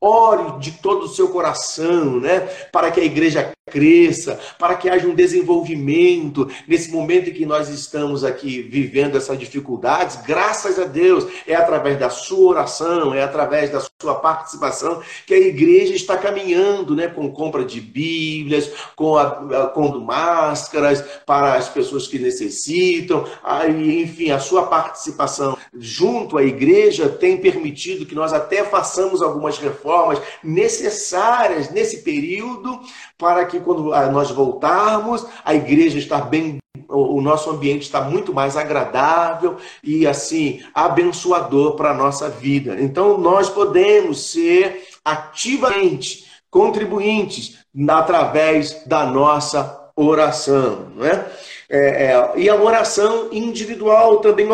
ore 0.00 0.58
de 0.60 0.72
todo 0.72 1.04
o 1.04 1.08
seu 1.08 1.28
coração, 1.28 2.18
né? 2.18 2.40
Para 2.72 2.90
que 2.90 2.98
a 2.98 3.04
igreja 3.04 3.52
cresça, 3.70 4.38
para 4.58 4.74
que 4.74 4.90
haja 4.90 5.06
um 5.06 5.14
desenvolvimento 5.14 6.50
nesse 6.68 6.90
momento 6.90 7.30
em 7.30 7.32
que 7.32 7.46
nós 7.46 7.70
estamos 7.70 8.22
aqui 8.22 8.60
vivendo 8.60 9.16
essas 9.16 9.38
dificuldades, 9.38 10.16
graças 10.16 10.78
a 10.78 10.84
Deus, 10.84 11.26
é 11.46 11.54
através 11.54 11.98
da 11.98 12.10
sua 12.10 12.50
oração, 12.50 13.14
é 13.14 13.22
através 13.22 13.70
da 13.70 13.82
sua 14.00 14.16
participação 14.16 15.02
que 15.26 15.32
a 15.32 15.38
igreja 15.38 15.94
está 15.94 16.18
caminhando, 16.18 16.94
né, 16.94 17.08
com 17.08 17.32
compra 17.32 17.64
de 17.64 17.80
Bíblias, 17.80 18.70
com 18.94 19.16
a, 19.16 19.68
com 19.68 19.98
máscaras 19.98 21.02
para 21.24 21.54
as 21.54 21.68
pessoas 21.68 22.06
que 22.06 22.18
necessitam, 22.18 23.24
aí, 23.42 24.02
enfim, 24.02 24.30
a 24.30 24.38
sua 24.38 24.66
participação 24.66 25.56
junto 25.78 26.36
à 26.36 26.44
igreja 26.44 27.08
tem 27.08 27.38
permitido 27.38 28.04
que 28.04 28.14
nós 28.14 28.34
até 28.34 28.62
façamos 28.62 29.22
algumas 29.22 29.56
reformas 29.56 30.20
necessárias 30.42 31.70
nesse 31.70 32.02
período 32.02 32.78
para 33.16 33.46
que 33.46 33.53
quando 33.60 33.92
ah, 33.92 34.06
nós 34.06 34.30
voltarmos, 34.30 35.26
a 35.44 35.54
igreja 35.54 35.98
está 35.98 36.18
bem, 36.18 36.58
o 36.88 37.20
nosso 37.20 37.50
ambiente 37.50 37.82
está 37.82 38.00
muito 38.00 38.32
mais 38.32 38.56
agradável 38.56 39.56
e 39.82 40.06
assim 40.06 40.62
abençoador 40.74 41.76
para 41.76 41.90
a 41.90 41.94
nossa 41.94 42.28
vida. 42.28 42.80
Então 42.80 43.18
nós 43.18 43.48
podemos 43.48 44.30
ser 44.30 44.86
ativamente 45.04 46.26
contribuintes 46.50 47.58
através 47.88 48.84
da 48.86 49.04
nossa 49.04 49.90
oração, 49.96 50.90
não 50.94 51.04
é? 51.04 51.32
É, 51.68 51.78
é, 51.78 52.32
e 52.36 52.48
a 52.48 52.54
oração 52.54 53.28
individual 53.32 54.18
também 54.18 54.50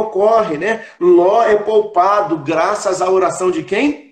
ocorre, 0.00 0.56
né? 0.56 0.86
Ló 1.00 1.42
é 1.42 1.56
poupado 1.56 2.38
graças 2.38 3.02
à 3.02 3.10
oração 3.10 3.50
de 3.50 3.62
quem? 3.62 4.05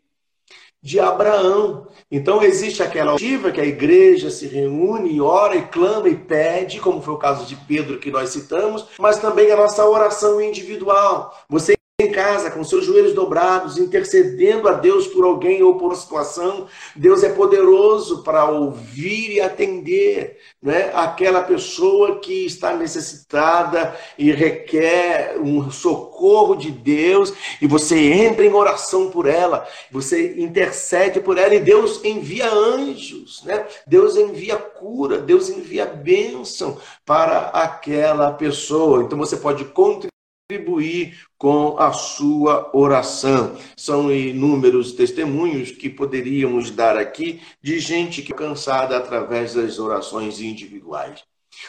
De 0.84 1.00
Abraão. 1.00 1.88
Então 2.10 2.42
existe 2.42 2.82
aquela 2.82 3.14
ativa 3.14 3.50
que 3.50 3.60
a 3.60 3.64
igreja 3.64 4.30
se 4.30 4.46
reúne, 4.46 5.18
ora 5.18 5.56
e 5.56 5.62
clama 5.62 6.10
e 6.10 6.14
pede, 6.14 6.78
como 6.78 7.00
foi 7.00 7.14
o 7.14 7.18
caso 7.18 7.46
de 7.46 7.56
Pedro 7.56 7.98
que 7.98 8.10
nós 8.10 8.28
citamos, 8.28 8.86
mas 8.98 9.18
também 9.18 9.50
a 9.50 9.56
nossa 9.56 9.82
oração 9.88 10.42
individual. 10.42 11.34
Você 11.48 11.74
em 12.00 12.10
casa, 12.10 12.50
com 12.50 12.64
seus 12.64 12.84
joelhos 12.84 13.14
dobrados, 13.14 13.78
intercedendo 13.78 14.68
a 14.68 14.72
Deus 14.72 15.06
por 15.06 15.24
alguém 15.24 15.62
ou 15.62 15.78
por 15.78 15.86
uma 15.86 15.94
situação, 15.94 16.66
Deus 16.96 17.22
é 17.22 17.28
poderoso 17.28 18.24
para 18.24 18.50
ouvir 18.50 19.34
e 19.34 19.40
atender 19.40 20.38
né? 20.60 20.90
aquela 20.92 21.40
pessoa 21.42 22.18
que 22.18 22.46
está 22.46 22.76
necessitada 22.76 23.96
e 24.18 24.32
requer 24.32 25.36
um 25.38 25.70
socorro 25.70 26.56
de 26.56 26.72
Deus, 26.72 27.32
e 27.62 27.66
você 27.68 27.96
entra 27.96 28.44
em 28.44 28.52
oração 28.52 29.08
por 29.08 29.28
ela, 29.28 29.64
você 29.88 30.34
intercede 30.36 31.20
por 31.20 31.38
ela, 31.38 31.54
e 31.54 31.60
Deus 31.60 32.04
envia 32.04 32.52
anjos, 32.52 33.44
né? 33.44 33.66
Deus 33.86 34.16
envia 34.16 34.56
cura, 34.56 35.18
Deus 35.18 35.48
envia 35.48 35.86
bênção 35.86 36.76
para 37.06 37.50
aquela 37.50 38.32
pessoa. 38.32 39.04
Então 39.04 39.16
você 39.16 39.36
pode 39.36 39.64
contribuir 39.66 40.13
contribuir 40.46 41.18
com 41.38 41.78
a 41.78 41.92
sua 41.92 42.70
oração. 42.76 43.56
São 43.76 44.12
inúmeros 44.12 44.92
testemunhos 44.92 45.70
que 45.70 45.88
poderíamos 45.88 46.70
dar 46.70 46.98
aqui 46.98 47.40
de 47.62 47.78
gente 47.78 48.20
que 48.20 48.32
é 48.32 48.36
cansada 48.36 48.96
através 48.96 49.54
das 49.54 49.78
orações 49.78 50.40
individuais. 50.40 51.24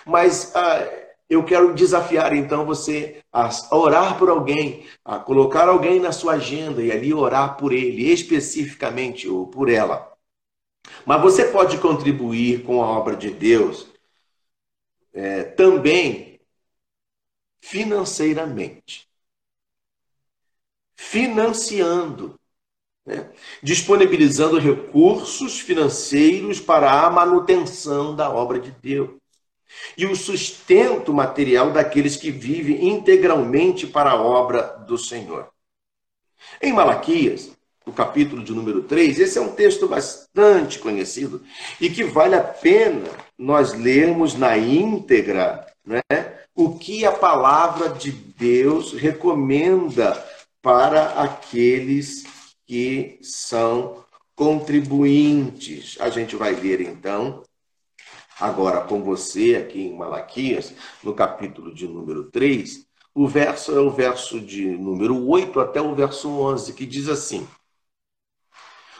Mas 0.05 0.53
ah, 0.55 0.85
eu 1.29 1.43
quero 1.45 1.73
desafiar 1.73 2.35
então 2.35 2.65
você 2.65 3.21
a 3.31 3.49
orar 3.71 4.17
por 4.17 4.29
alguém, 4.29 4.85
a 5.05 5.19
colocar 5.19 5.69
alguém 5.69 5.99
na 5.99 6.11
sua 6.11 6.33
agenda 6.33 6.81
e 6.81 6.91
ali 6.91 7.13
orar 7.13 7.55
por 7.57 7.71
ele, 7.71 8.11
especificamente 8.11 9.27
ou 9.27 9.47
por 9.47 9.69
ela. 9.69 10.11
Mas 11.05 11.21
você 11.21 11.45
pode 11.45 11.77
contribuir 11.77 12.63
com 12.63 12.83
a 12.83 12.87
obra 12.87 13.15
de 13.15 13.31
Deus 13.31 13.87
é, 15.13 15.43
também 15.43 16.34
financeiramente. 17.65 19.07
Financiando, 20.95 22.39
né? 23.05 23.31
disponibilizando 23.61 24.59
recursos 24.59 25.59
financeiros 25.59 26.59
para 26.59 27.05
a 27.05 27.09
manutenção 27.09 28.15
da 28.15 28.29
obra 28.29 28.59
de 28.59 28.71
Deus 28.71 29.17
e 29.97 30.05
o 30.05 30.15
sustento 30.15 31.11
material 31.11 31.71
daqueles 31.71 32.15
que 32.15 32.29
vivem 32.29 32.87
integralmente 32.87 33.87
para 33.87 34.11
a 34.11 34.21
obra 34.21 34.61
do 34.87 34.97
Senhor. 34.97 35.49
Em 36.61 36.71
Malaquias, 36.71 37.51
o 37.83 37.91
capítulo 37.91 38.43
de 38.43 38.53
número 38.53 38.83
3, 38.83 39.19
esse 39.19 39.37
é 39.39 39.41
um 39.41 39.53
texto 39.53 39.87
bastante 39.87 40.77
conhecido 40.79 41.43
e 41.81 41.89
que 41.89 42.03
vale 42.03 42.35
a 42.35 42.43
pena 42.43 43.09
nós 43.37 43.73
lermos 43.73 44.35
na 44.35 44.55
íntegra, 44.55 45.65
né? 45.83 46.34
O 46.55 46.77
que 46.79 47.05
a 47.05 47.11
palavra 47.11 47.89
de 47.89 48.11
Deus 48.11 48.93
recomenda 48.93 50.13
para 50.61 51.21
aqueles 51.21 52.23
que 52.65 53.19
são 53.21 54.03
contribuintes. 54.33 55.97
A 55.99 56.09
gente 56.09 56.35
vai 56.35 56.53
ver 56.53 56.79
então, 56.79 57.43
agora 58.39 58.81
com 58.81 59.03
você, 59.03 59.57
aqui 59.57 59.81
em 59.81 59.97
Malaquias, 59.97 60.73
no 61.03 61.13
capítulo 61.13 61.73
de 61.73 61.87
número 61.87 62.31
3, 62.31 62.87
o 63.13 63.27
verso 63.27 63.75
é 63.75 63.79
o 63.79 63.91
verso 63.91 64.39
de 64.39 64.65
número 64.65 65.27
8 65.27 65.59
até 65.59 65.81
o 65.81 65.93
verso 65.93 66.29
11, 66.29 66.73
que 66.73 66.85
diz 66.85 67.07
assim: 67.09 67.47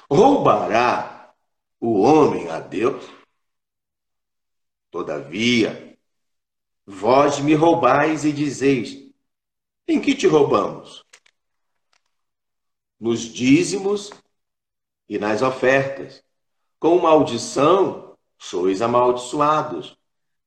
Roubará 0.09 1.33
o 1.79 1.99
homem 2.01 2.49
a 2.49 2.59
Deus? 2.59 3.03
Todavia, 4.89 5.94
Vós 6.87 7.39
me 7.39 7.55
roubais 7.55 8.25
e 8.25 8.31
dizeis: 8.31 9.09
Em 9.87 9.99
que 9.99 10.13
te 10.13 10.27
roubamos? 10.27 11.03
Nos 12.99 13.21
dízimos 13.21 14.11
e 15.09 15.17
nas 15.17 15.41
ofertas. 15.41 16.23
Com 16.79 16.99
maldição 16.99 18.15
sois 18.37 18.83
amaldiçoados, 18.83 19.97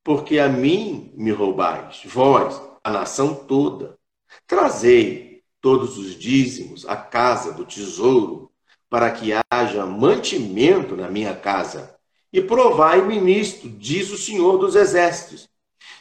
porque 0.04 0.38
a 0.38 0.48
mim 0.48 1.12
me 1.16 1.32
roubais, 1.32 2.02
vós, 2.04 2.62
a 2.84 2.90
nação 2.92 3.34
toda. 3.34 3.98
Trazei 4.46 5.42
todos 5.60 5.98
os 5.98 6.14
dízimos 6.14 6.86
à 6.86 6.96
casa 6.96 7.52
do 7.52 7.64
tesouro, 7.64 8.52
para 8.88 9.10
que 9.10 9.32
haja 9.50 9.84
mantimento 9.84 10.94
na 10.94 11.10
minha 11.10 11.34
casa. 11.34 11.98
E 12.32 12.40
provai-me 12.40 13.20
nisto, 13.20 13.68
diz 13.68 14.10
o 14.12 14.16
Senhor 14.16 14.58
dos 14.58 14.76
Exércitos 14.76 15.48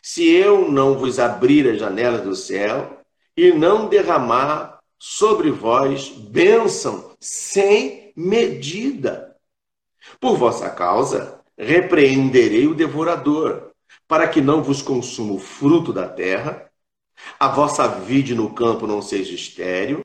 se 0.02 0.30
eu 0.30 0.72
não 0.72 0.98
vos 0.98 1.20
abrir 1.20 1.68
as 1.68 1.80
janelas 1.80 2.22
do 2.22 2.36
céu 2.36 3.02
e 3.36 3.52
não 3.52 3.88
derramar 3.88 4.80
sobre 5.00 5.52
vós 5.52 6.10
bênção 6.10 7.16
sem 7.20 8.12
medida. 8.16 9.36
Por 10.20 10.38
vossa 10.38 10.70
causa, 10.70 11.40
repreenderei 11.58 12.68
o 12.68 12.76
devorador, 12.76 13.72
para 14.08 14.28
que 14.28 14.42
não 14.42 14.64
vos 14.64 14.82
consuma 14.82 15.34
o 15.34 15.40
fruto 15.40 15.92
da 15.92 16.08
terra, 16.08 16.70
a 17.40 17.48
vossa 17.48 17.88
vide 17.88 18.34
no 18.34 18.54
campo 18.54 18.88
não 18.88 19.02
seja 19.02 19.34
estéril, 19.34 20.02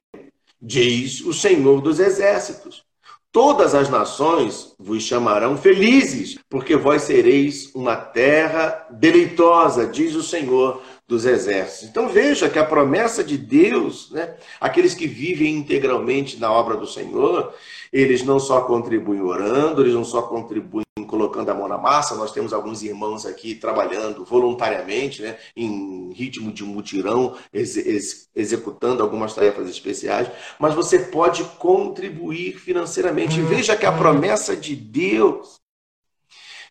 diz 0.60 1.20
o 1.20 1.32
Senhor 1.32 1.80
dos 1.80 2.00
Exércitos. 2.00 2.84
Todas 3.32 3.74
as 3.74 3.88
nações 3.88 4.74
vos 4.78 5.02
chamarão 5.04 5.56
felizes, 5.56 6.38
porque 6.50 6.76
vós 6.76 7.00
sereis 7.00 7.74
uma 7.74 7.96
terra 7.96 8.86
deleitosa, 8.90 9.86
diz 9.86 10.14
o 10.14 10.22
Senhor 10.22 10.82
dos 11.08 11.24
exércitos. 11.24 11.88
Então 11.88 12.10
veja 12.10 12.50
que 12.50 12.58
a 12.58 12.64
promessa 12.64 13.24
de 13.24 13.38
Deus, 13.38 14.10
né, 14.10 14.36
aqueles 14.60 14.92
que 14.92 15.06
vivem 15.06 15.56
integralmente 15.56 16.38
na 16.38 16.52
obra 16.52 16.76
do 16.76 16.86
Senhor, 16.86 17.54
eles 17.90 18.22
não 18.22 18.38
só 18.38 18.60
contribuem 18.60 19.22
orando, 19.22 19.80
eles 19.80 19.94
não 19.94 20.04
só 20.04 20.20
contribuem 20.20 20.84
colocando 21.12 21.50
a 21.50 21.54
mão 21.54 21.68
na 21.68 21.76
massa. 21.76 22.14
Nós 22.14 22.32
temos 22.32 22.54
alguns 22.54 22.82
irmãos 22.82 23.26
aqui 23.26 23.54
trabalhando 23.54 24.24
voluntariamente, 24.24 25.20
né, 25.20 25.38
em 25.54 26.10
ritmo 26.14 26.50
de 26.50 26.64
mutirão, 26.64 27.36
ex 27.52 27.76
ex 27.76 28.30
executando 28.34 29.02
algumas 29.02 29.34
tarefas 29.34 29.68
especiais. 29.68 30.30
Mas 30.58 30.72
você 30.72 30.98
pode 30.98 31.44
contribuir 31.58 32.58
financeiramente. 32.58 33.38
Hum. 33.38 33.44
Veja 33.44 33.76
que 33.76 33.84
a 33.84 33.92
promessa 33.92 34.56
de 34.56 34.74
Deus, 34.74 35.60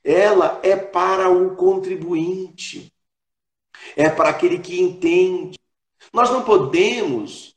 ela 0.04 0.60
é 0.64 0.76
para 0.76 1.30
o 1.30 1.56
contribuinte, 1.56 2.92
é 3.96 4.10
para 4.10 4.30
aquele 4.30 4.58
que 4.58 4.82
entende. 4.82 5.60
Nós 6.12 6.32
não 6.32 6.42
podemos 6.42 7.56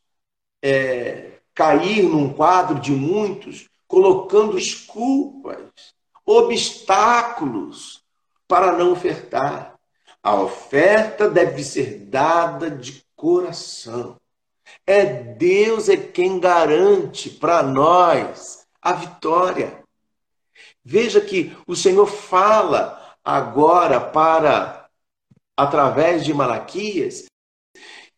é, 0.62 1.39
cair 1.55 2.03
num 2.03 2.30
quadro 2.30 2.78
de 2.78 2.93
muitos, 2.93 3.70
colocando 3.89 4.57
desculpas, 4.57 5.95
obstáculos 6.27 8.03
para 8.47 8.72
não 8.72 8.93
ofertar. 8.93 9.75
A 10.22 10.35
oferta 10.35 11.29
deve 11.29 11.62
ser 11.62 12.07
dada 12.07 12.70
de 12.70 13.05
coração. 13.14 14.16
É 14.87 15.05
Deus 15.05 15.89
é 15.89 15.97
quem 15.97 16.41
garante 16.41 17.31
para 17.31 17.62
nós 17.62 18.66
a 18.81 18.93
vitória. 18.93 19.83
Veja 20.85 21.20
que 21.20 21.57
o 21.66 21.75
Senhor 21.75 22.07
fala 22.07 23.16
agora 23.25 24.01
para 24.01 24.89
através 25.57 26.25
de 26.25 26.35
Malaquias 26.35 27.27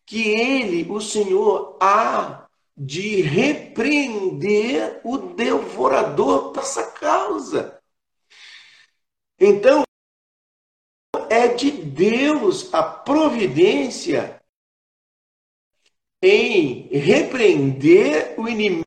que 0.05 0.29
ele, 0.29 0.89
o 0.89 1.01
Senhor, 1.01 1.77
há 1.81 2.47
de 2.75 3.21
repreender 3.21 5.01
o 5.03 5.17
devorador 5.17 6.53
por 6.53 6.63
essa 6.63 6.91
causa. 6.91 7.76
Então, 9.39 9.83
é 11.29 11.47
de 11.49 11.71
Deus 11.71 12.73
a 12.73 12.81
providência 12.83 14.41
em 16.21 16.87
repreender 16.87 18.33
o 18.39 18.47
inimigo 18.47 18.85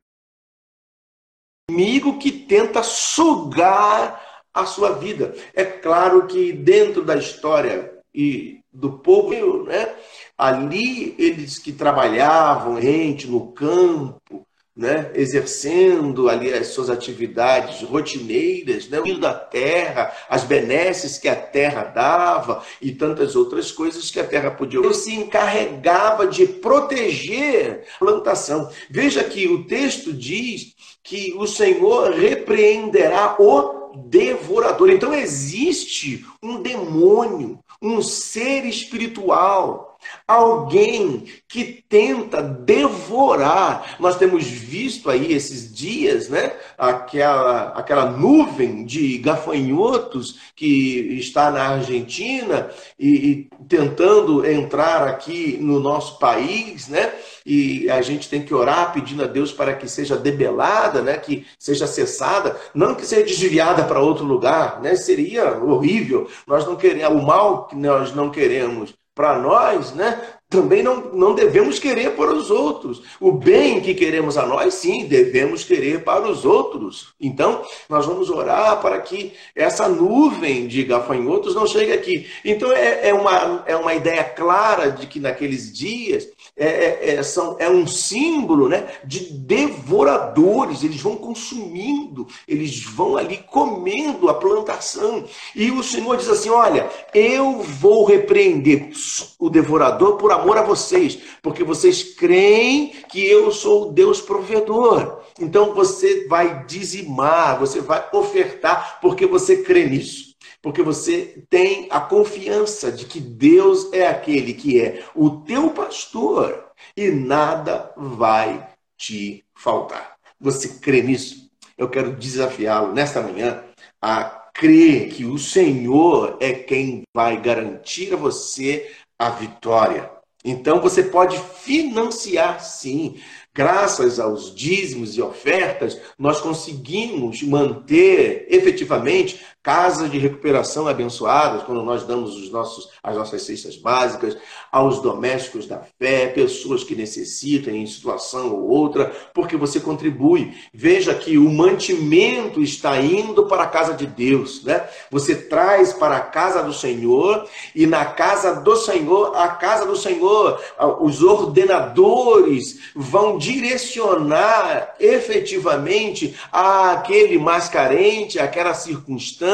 que 2.18 2.32
tenta 2.32 2.82
sugar 2.82 4.42
a 4.52 4.66
sua 4.66 4.98
vida. 4.98 5.34
É 5.54 5.64
claro 5.64 6.26
que 6.26 6.52
dentro 6.52 7.04
da 7.04 7.16
história 7.16 8.02
e 8.12 8.60
do 8.72 8.98
povo, 8.98 9.64
né, 9.64 9.96
ali 10.36 11.14
eles 11.18 11.58
que 11.58 11.72
trabalhavam, 11.72 12.80
gente 12.80 13.28
no 13.28 13.52
campo, 13.52 14.46
né, 14.80 15.10
exercendo 15.14 16.30
ali 16.30 16.50
as 16.50 16.68
suas 16.68 16.88
atividades 16.88 17.82
rotineiras, 17.82 18.88
né, 18.88 18.98
o 18.98 19.20
da 19.20 19.34
terra, 19.34 20.10
as 20.26 20.42
benesses 20.42 21.18
que 21.18 21.28
a 21.28 21.36
terra 21.36 21.84
dava 21.84 22.64
e 22.80 22.90
tantas 22.90 23.36
outras 23.36 23.70
coisas 23.70 24.10
que 24.10 24.18
a 24.18 24.24
terra 24.24 24.50
podia. 24.50 24.80
Ele 24.80 24.94
se 24.94 25.14
encarregava 25.14 26.26
de 26.26 26.46
proteger 26.46 27.84
a 27.96 27.98
plantação. 27.98 28.70
Veja 28.88 29.22
que 29.22 29.46
o 29.48 29.64
texto 29.64 30.14
diz 30.14 30.74
que 31.02 31.34
o 31.36 31.46
Senhor 31.46 32.12
repreenderá 32.12 33.36
o 33.38 33.92
devorador. 34.06 34.88
Então 34.88 35.12
existe 35.12 36.24
um 36.42 36.62
demônio, 36.62 37.58
um 37.82 38.00
ser 38.00 38.64
espiritual 38.64 39.89
Alguém 40.26 41.24
que 41.48 41.84
tenta 41.88 42.42
devorar. 42.42 43.96
Nós 43.98 44.16
temos 44.16 44.44
visto 44.44 45.10
aí 45.10 45.32
esses 45.32 45.74
dias, 45.74 46.28
né? 46.28 46.52
Aquela, 46.78 47.68
aquela 47.70 48.10
nuvem 48.10 48.84
de 48.84 49.18
gafanhotos 49.18 50.38
que 50.54 51.16
está 51.18 51.50
na 51.50 51.68
Argentina 51.68 52.70
e, 52.98 53.08
e 53.08 53.50
tentando 53.68 54.46
entrar 54.46 55.06
aqui 55.08 55.58
no 55.60 55.80
nosso 55.80 56.18
país, 56.18 56.88
né? 56.88 57.12
E 57.44 57.90
a 57.90 58.00
gente 58.02 58.28
tem 58.28 58.42
que 58.42 58.54
orar 58.54 58.92
pedindo 58.92 59.24
a 59.24 59.26
Deus 59.26 59.52
para 59.52 59.74
que 59.74 59.88
seja 59.88 60.16
debelada, 60.16 61.02
né? 61.02 61.16
Que 61.16 61.46
seja 61.58 61.86
cessada, 61.86 62.56
não 62.74 62.94
que 62.94 63.04
seja 63.04 63.24
desviada 63.24 63.84
para 63.84 64.00
outro 64.00 64.24
lugar, 64.24 64.80
né? 64.80 64.94
Seria 64.94 65.58
horrível. 65.58 66.28
Nós 66.46 66.64
não 66.66 66.76
queremos 66.76 67.20
o 67.20 67.26
mal 67.26 67.66
que 67.66 67.74
nós 67.74 68.14
não 68.14 68.30
queremos 68.30 68.94
para 69.20 69.38
nós, 69.38 69.92
né? 69.92 70.18
Também 70.50 70.82
não, 70.82 71.12
não 71.12 71.32
devemos 71.32 71.78
querer 71.78 72.16
para 72.16 72.34
os 72.34 72.50
outros. 72.50 73.00
O 73.20 73.30
bem 73.30 73.80
que 73.80 73.94
queremos 73.94 74.36
a 74.36 74.44
nós, 74.44 74.74
sim, 74.74 75.06
devemos 75.06 75.62
querer 75.62 76.02
para 76.02 76.28
os 76.28 76.44
outros. 76.44 77.14
Então, 77.20 77.62
nós 77.88 78.04
vamos 78.04 78.28
orar 78.28 78.80
para 78.80 79.00
que 79.00 79.32
essa 79.54 79.88
nuvem 79.88 80.66
de 80.66 80.82
gafanhotos 80.82 81.54
não 81.54 81.68
chegue 81.68 81.92
aqui. 81.92 82.26
Então, 82.44 82.72
é, 82.72 83.10
é, 83.10 83.14
uma, 83.14 83.62
é 83.64 83.76
uma 83.76 83.94
ideia 83.94 84.24
clara 84.24 84.90
de 84.90 85.06
que 85.06 85.20
naqueles 85.20 85.72
dias 85.72 86.26
é, 86.56 86.66
é, 86.66 87.14
é, 87.14 87.22
são, 87.22 87.56
é 87.60 87.70
um 87.70 87.86
símbolo 87.86 88.68
né, 88.68 88.88
de 89.04 89.32
devoradores, 89.32 90.82
eles 90.82 91.00
vão 91.00 91.14
consumindo, 91.14 92.26
eles 92.46 92.82
vão 92.82 93.16
ali 93.16 93.38
comendo 93.48 94.28
a 94.28 94.34
plantação. 94.34 95.24
E 95.54 95.70
o 95.70 95.82
Senhor 95.84 96.16
diz 96.16 96.28
assim: 96.28 96.50
Olha, 96.50 96.90
eu 97.14 97.60
vou 97.62 98.04
repreender 98.04 98.90
o 99.38 99.48
devorador 99.48 100.16
por 100.16 100.32
amor 100.32 100.39
a 100.58 100.62
vocês, 100.62 101.18
porque 101.42 101.64
vocês 101.64 102.02
creem 102.14 102.92
que 103.08 103.26
eu 103.26 103.50
sou 103.50 103.88
o 103.88 103.92
Deus 103.92 104.20
provedor. 104.20 105.20
Então 105.38 105.74
você 105.74 106.26
vai 106.26 106.64
dizimar, 106.64 107.58
você 107.58 107.80
vai 107.80 108.06
ofertar, 108.12 108.98
porque 109.00 109.26
você 109.26 109.62
crê 109.62 109.86
nisso 109.86 110.30
porque 110.62 110.82
você 110.82 111.42
tem 111.48 111.88
a 111.90 112.00
confiança 112.00 112.92
de 112.92 113.06
que 113.06 113.18
Deus 113.18 113.90
é 113.92 114.06
aquele 114.06 114.52
que 114.52 114.80
é 114.80 115.04
o 115.14 115.30
teu 115.40 115.70
pastor 115.70 116.70
e 116.96 117.10
nada 117.10 117.92
vai 117.96 118.68
te 118.96 119.44
faltar. 119.54 120.16
Você 120.38 120.80
crê 120.80 121.02
nisso? 121.02 121.50
Eu 121.76 121.88
quero 121.88 122.14
desafiá-lo 122.14 122.92
nesta 122.92 123.22
manhã 123.22 123.64
a 124.02 124.24
crer 124.54 125.08
que 125.08 125.24
o 125.24 125.38
Senhor 125.38 126.36
é 126.40 126.52
quem 126.52 127.02
vai 127.14 127.40
garantir 127.40 128.12
a 128.12 128.16
você 128.16 128.90
a 129.18 129.30
vitória. 129.30 130.10
Então 130.44 130.80
você 130.80 131.02
pode 131.02 131.38
financiar 131.38 132.62
sim. 132.62 133.16
Graças 133.52 134.20
aos 134.20 134.54
dízimos 134.54 135.16
e 135.16 135.22
ofertas, 135.22 136.00
nós 136.18 136.40
conseguimos 136.40 137.42
manter 137.42 138.46
efetivamente 138.48 139.44
casas 139.62 140.10
de 140.10 140.18
recuperação 140.18 140.88
abençoadas, 140.88 141.62
quando 141.64 141.82
nós 141.82 142.04
damos 142.04 142.34
os 142.34 142.50
nossos, 142.50 142.88
as 143.02 143.14
nossas 143.14 143.42
cestas 143.42 143.76
básicas, 143.76 144.36
aos 144.72 145.02
domésticos 145.02 145.66
da 145.66 145.82
fé, 145.98 146.28
pessoas 146.28 146.82
que 146.82 146.94
necessitam 146.94 147.74
em 147.74 147.86
situação 147.86 148.52
ou 148.54 148.68
outra, 148.68 149.12
porque 149.34 149.56
você 149.56 149.78
contribui. 149.78 150.54
Veja 150.72 151.14
que 151.14 151.36
o 151.36 151.50
mantimento 151.50 152.62
está 152.62 152.98
indo 153.00 153.46
para 153.46 153.64
a 153.64 153.68
casa 153.68 153.92
de 153.92 154.06
Deus, 154.06 154.64
né? 154.64 154.88
Você 155.10 155.34
traz 155.34 155.92
para 155.92 156.16
a 156.16 156.20
casa 156.20 156.62
do 156.62 156.72
Senhor 156.72 157.46
e 157.74 157.86
na 157.86 158.06
casa 158.06 158.60
do 158.60 158.76
Senhor, 158.76 159.36
a 159.36 159.48
casa 159.48 159.84
do 159.84 159.96
Senhor, 159.96 160.58
os 161.00 161.22
ordenadores 161.22 162.78
vão 162.94 163.36
direcionar 163.36 164.94
efetivamente 164.98 166.34
aquele 166.50 167.38
mais 167.38 167.68
carente, 167.68 168.38
aquela 168.38 168.72
circunstância 168.72 169.49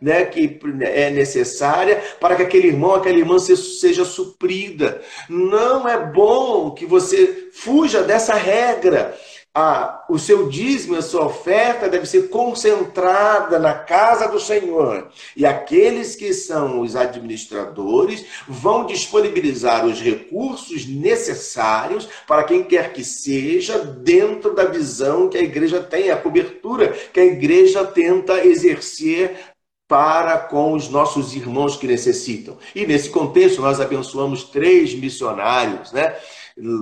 né, 0.00 0.24
que 0.24 0.58
é 0.80 1.10
necessária 1.10 2.02
para 2.20 2.36
que 2.36 2.42
aquele 2.42 2.68
irmão, 2.68 2.94
aquela 2.94 3.18
irmã 3.18 3.38
seja 3.38 4.04
suprida. 4.04 5.00
Não 5.28 5.88
é 5.88 5.98
bom 5.98 6.70
que 6.72 6.86
você 6.86 7.48
fuja 7.52 8.02
dessa 8.02 8.34
regra. 8.34 9.16
O 10.06 10.18
seu 10.18 10.50
dízimo, 10.50 10.96
a 10.96 11.02
sua 11.02 11.24
oferta 11.24 11.88
deve 11.88 12.04
ser 12.04 12.28
concentrada 12.28 13.58
na 13.58 13.72
casa 13.72 14.28
do 14.28 14.38
Senhor. 14.38 15.08
E 15.34 15.46
aqueles 15.46 16.14
que 16.14 16.34
são 16.34 16.80
os 16.80 16.94
administradores 16.94 18.26
vão 18.46 18.84
disponibilizar 18.84 19.86
os 19.86 19.98
recursos 20.00 20.86
necessários 20.86 22.06
para 22.26 22.44
quem 22.44 22.64
quer 22.64 22.92
que 22.92 23.02
seja, 23.02 23.78
dentro 23.78 24.54
da 24.54 24.66
visão 24.66 25.30
que 25.30 25.38
a 25.38 25.42
igreja 25.42 25.82
tem, 25.82 26.10
a 26.10 26.16
cobertura 26.16 26.88
que 27.12 27.20
a 27.20 27.24
igreja 27.24 27.82
tenta 27.82 28.46
exercer 28.46 29.38
para 29.88 30.36
com 30.38 30.72
os 30.72 30.88
nossos 30.88 31.34
irmãos 31.34 31.76
que 31.76 31.86
necessitam. 31.86 32.58
E 32.74 32.86
nesse 32.86 33.08
contexto, 33.08 33.62
nós 33.62 33.80
abençoamos 33.80 34.44
três 34.44 34.92
missionários, 34.94 35.92
né? 35.92 36.14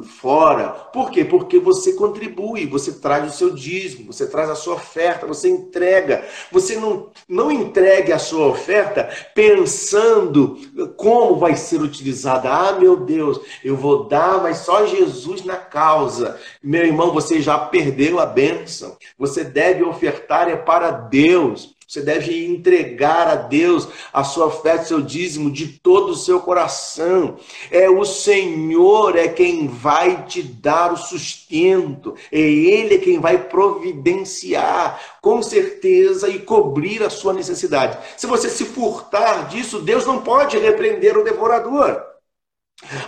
Fora. 0.04 0.68
Por 0.68 1.10
quê? 1.10 1.24
Porque 1.24 1.58
você 1.58 1.94
contribui, 1.94 2.66
você 2.66 2.92
traz 2.92 3.32
o 3.32 3.36
seu 3.36 3.50
dízimo, 3.50 4.12
você 4.12 4.26
traz 4.26 4.48
a 4.48 4.54
sua 4.54 4.74
oferta, 4.74 5.26
você 5.26 5.48
entrega. 5.48 6.24
Você 6.52 6.76
não, 6.76 7.10
não 7.28 7.50
entregue 7.50 8.12
a 8.12 8.18
sua 8.18 8.46
oferta 8.46 9.08
pensando 9.34 10.56
como 10.96 11.36
vai 11.36 11.56
ser 11.56 11.82
utilizada. 11.82 12.48
Ah, 12.50 12.78
meu 12.78 12.96
Deus, 12.96 13.40
eu 13.64 13.76
vou 13.76 14.04
dar, 14.04 14.40
mas 14.40 14.58
só 14.58 14.86
Jesus 14.86 15.44
na 15.44 15.56
causa. 15.56 16.38
Meu 16.62 16.84
irmão, 16.84 17.12
você 17.12 17.40
já 17.40 17.58
perdeu 17.58 18.20
a 18.20 18.26
bênção. 18.26 18.96
Você 19.18 19.42
deve 19.42 19.82
ofertar 19.82 20.48
é 20.48 20.56
para 20.56 20.92
Deus. 20.92 21.73
Você 21.86 22.00
deve 22.00 22.46
entregar 22.46 23.28
a 23.28 23.34
Deus 23.34 23.88
a 24.12 24.24
sua 24.24 24.50
fé, 24.50 24.78
seu 24.78 25.00
dízimo 25.00 25.50
de 25.50 25.66
todo 25.66 26.10
o 26.10 26.16
seu 26.16 26.40
coração. 26.40 27.36
É 27.70 27.88
o 27.90 28.04
Senhor 28.04 29.16
é 29.16 29.28
quem 29.28 29.68
vai 29.68 30.24
te 30.24 30.42
dar 30.42 30.92
o 30.92 30.96
sustento. 30.96 32.14
É 32.32 32.40
Ele 32.40 32.94
é 32.94 32.98
quem 32.98 33.20
vai 33.20 33.38
providenciar, 33.38 35.00
com 35.20 35.42
certeza, 35.42 36.28
e 36.28 36.38
cobrir 36.38 37.02
a 37.02 37.10
sua 37.10 37.32
necessidade. 37.32 37.98
Se 38.16 38.26
você 38.26 38.48
se 38.48 38.64
furtar 38.64 39.48
disso, 39.48 39.80
Deus 39.80 40.06
não 40.06 40.22
pode 40.22 40.58
repreender 40.58 41.16
o 41.18 41.24
devorador. 41.24 42.02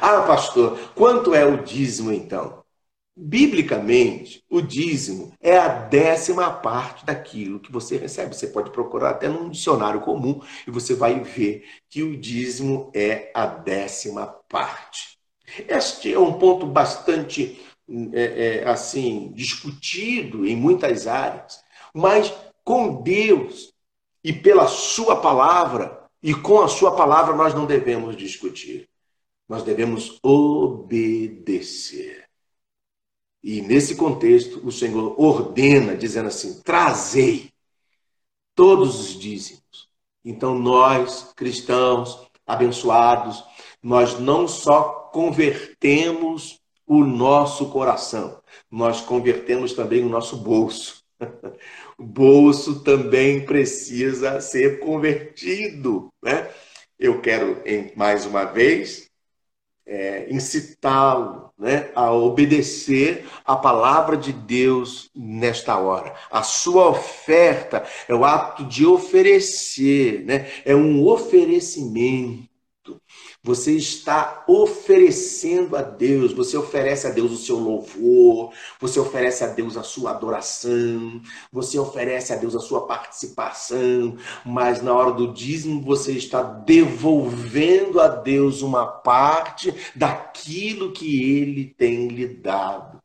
Ah, 0.01 0.23
pastor, 0.23 0.79
quanto 0.95 1.35
é 1.35 1.45
o 1.45 1.63
dízimo 1.63 2.13
então? 2.13 2.66
Biblicamente, 3.19 4.45
o 4.51 4.61
dízimo 4.61 5.33
é 5.41 5.57
a 5.57 5.69
décima 5.69 6.51
parte 6.51 7.07
daquilo 7.07 7.59
que 7.59 7.73
você 7.73 7.97
recebe. 7.97 8.37
Você 8.37 8.49
pode 8.49 8.71
procurar 8.71 9.11
até 9.11 9.27
num 9.27 9.49
dicionário 9.49 10.03
comum 10.03 10.43
e 10.67 10.71
você 10.71 10.95
vai 10.95 11.21
ver 11.21 11.65
que 11.89 12.03
o 12.03 12.15
dízimo 12.15 12.91
é 12.95 13.31
a 13.35 13.47
décima 13.47 14.27
parte. 14.51 15.17
Este 15.67 16.13
é 16.13 16.19
um 16.19 16.35
ponto 16.35 16.67
bastante 16.67 17.59
é, 18.13 18.59
é, 18.65 18.69
assim 18.69 19.33
discutido 19.33 20.45
em 20.45 20.55
muitas 20.55 21.07
áreas, 21.07 21.65
mas 21.95 22.35
com 22.63 23.01
Deus 23.01 23.73
e 24.23 24.31
pela 24.31 24.67
Sua 24.67 25.23
palavra 25.23 26.05
e 26.23 26.35
com 26.35 26.61
a 26.61 26.69
Sua 26.69 26.95
palavra 26.95 27.35
nós 27.35 27.55
não 27.55 27.65
devemos 27.65 28.15
discutir. 28.15 28.87
Nós 29.49 29.63
devemos 29.63 30.19
obedecer. 30.23 32.26
E 33.49 33.63
nesse 33.63 33.95
contexto, 33.95 34.61
o 34.67 34.73
Senhor 34.73 35.15
ordena, 35.17 35.97
dizendo 35.97 36.27
assim: 36.27 36.61
trazei 36.65 37.53
todos 38.57 38.99
os 38.99 39.21
dízimos. 39.21 39.89
Então, 40.25 40.59
nós, 40.59 41.33
cristãos, 41.37 42.29
abençoados, 42.45 43.45
nós 43.81 44.19
não 44.19 44.49
só 44.49 44.83
convertemos 45.13 46.61
o 46.85 47.05
nosso 47.05 47.71
coração, 47.71 48.43
nós 48.69 49.01
convertemos 49.01 49.75
também 49.75 50.05
o 50.05 50.09
nosso 50.09 50.37
bolso. 50.39 51.05
O 51.99 52.05
bolso 52.05 52.85
também 52.85 53.47
precisa 53.47 54.39
ser 54.43 54.81
convertido. 54.81 56.13
Né? 56.23 56.51
Eu 56.99 57.23
quero, 57.23 57.63
mais 57.97 58.27
uma 58.27 58.45
vez, 58.45 59.11
é, 59.87 60.31
incitá-lo 60.31 61.46
né, 61.59 61.91
a 61.95 62.13
obedecer 62.13 63.27
a 63.45 63.57
palavra 63.57 64.17
de 64.17 64.33
Deus 64.33 65.11
nesta 65.15 65.79
hora. 65.79 66.15
A 66.31 66.43
sua 66.43 66.89
oferta 66.89 67.85
é 68.09 68.15
o 68.15 68.25
ato 68.25 68.65
de 68.65 68.85
oferecer, 68.85 70.25
né, 70.25 70.51
é 70.65 70.75
um 70.75 71.07
oferecimento. 71.07 72.46
Você 73.47 73.77
está 73.77 74.43
oferecendo 74.49 75.77
a 75.77 75.83
Deus, 75.83 76.33
você 76.33 76.57
oferece 76.57 77.07
a 77.07 77.11
Deus 77.11 77.31
o 77.31 77.37
seu 77.37 77.57
louvor, 77.57 78.53
você 78.81 78.99
oferece 78.99 79.45
a 79.45 79.47
Deus 79.47 79.77
a 79.77 79.85
sua 79.85 80.11
adoração, 80.11 81.23
você 81.53 81.79
oferece 81.79 82.33
a 82.33 82.37
Deus 82.37 82.57
a 82.57 82.59
sua 82.59 82.89
participação, 82.89 84.17
mas 84.45 84.83
na 84.83 84.93
hora 84.93 85.13
do 85.13 85.33
dízimo 85.33 85.81
você 85.81 86.11
está 86.11 86.43
devolvendo 86.43 88.01
a 88.01 88.09
Deus 88.09 88.63
uma 88.63 88.85
parte 88.85 89.73
daquilo 89.95 90.91
que 90.91 91.39
ele 91.41 91.67
tem 91.67 92.09
lhe 92.09 92.27
dado. 92.27 93.01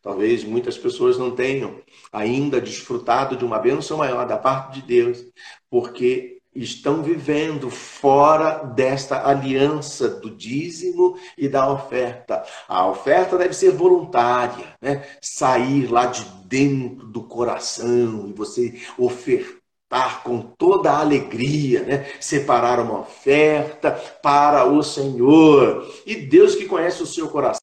Talvez 0.00 0.42
muitas 0.42 0.78
pessoas 0.78 1.18
não 1.18 1.32
tenham 1.32 1.82
ainda 2.10 2.62
desfrutado 2.62 3.36
de 3.36 3.44
uma 3.44 3.58
bênção 3.58 3.98
maior 3.98 4.26
da 4.26 4.38
parte 4.38 4.80
de 4.80 4.86
Deus, 4.86 5.22
porque 5.68 6.35
estão 6.56 7.02
vivendo 7.02 7.70
fora 7.70 8.64
desta 8.64 9.28
aliança 9.28 10.08
do 10.08 10.30
dízimo 10.30 11.18
e 11.36 11.48
da 11.48 11.70
oferta. 11.70 12.44
A 12.68 12.86
oferta 12.88 13.36
deve 13.36 13.54
ser 13.54 13.72
voluntária, 13.72 14.74
né? 14.80 15.06
sair 15.20 15.86
lá 15.86 16.06
de 16.06 16.24
dentro 16.46 17.06
do 17.06 17.22
coração 17.22 18.26
e 18.28 18.32
você 18.32 18.80
ofertar 18.98 20.22
com 20.22 20.40
toda 20.40 20.90
a 20.90 21.00
alegria, 21.00 21.82
né? 21.82 22.06
separar 22.20 22.80
uma 22.80 23.00
oferta 23.00 23.92
para 24.22 24.64
o 24.64 24.82
Senhor. 24.82 25.86
E 26.06 26.16
Deus 26.16 26.54
que 26.54 26.66
conhece 26.66 27.02
o 27.02 27.06
seu 27.06 27.28
coração 27.28 27.60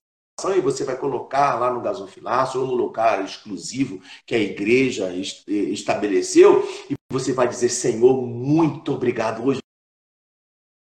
e 0.55 0.59
você 0.59 0.83
vai 0.83 0.97
colocar 0.97 1.59
lá 1.59 1.71
no 1.71 1.79
gasofilácio 1.79 2.59
ou 2.59 2.67
no 2.67 2.73
lugar 2.73 3.23
exclusivo 3.23 4.01
que 4.25 4.35
a 4.35 4.39
igreja 4.39 5.13
estabeleceu 5.47 6.67
você 7.13 7.31
vai 7.31 7.47
dizer, 7.47 7.69
Senhor, 7.69 8.21
muito 8.21 8.93
obrigado. 8.93 9.45
Hoje 9.45 9.59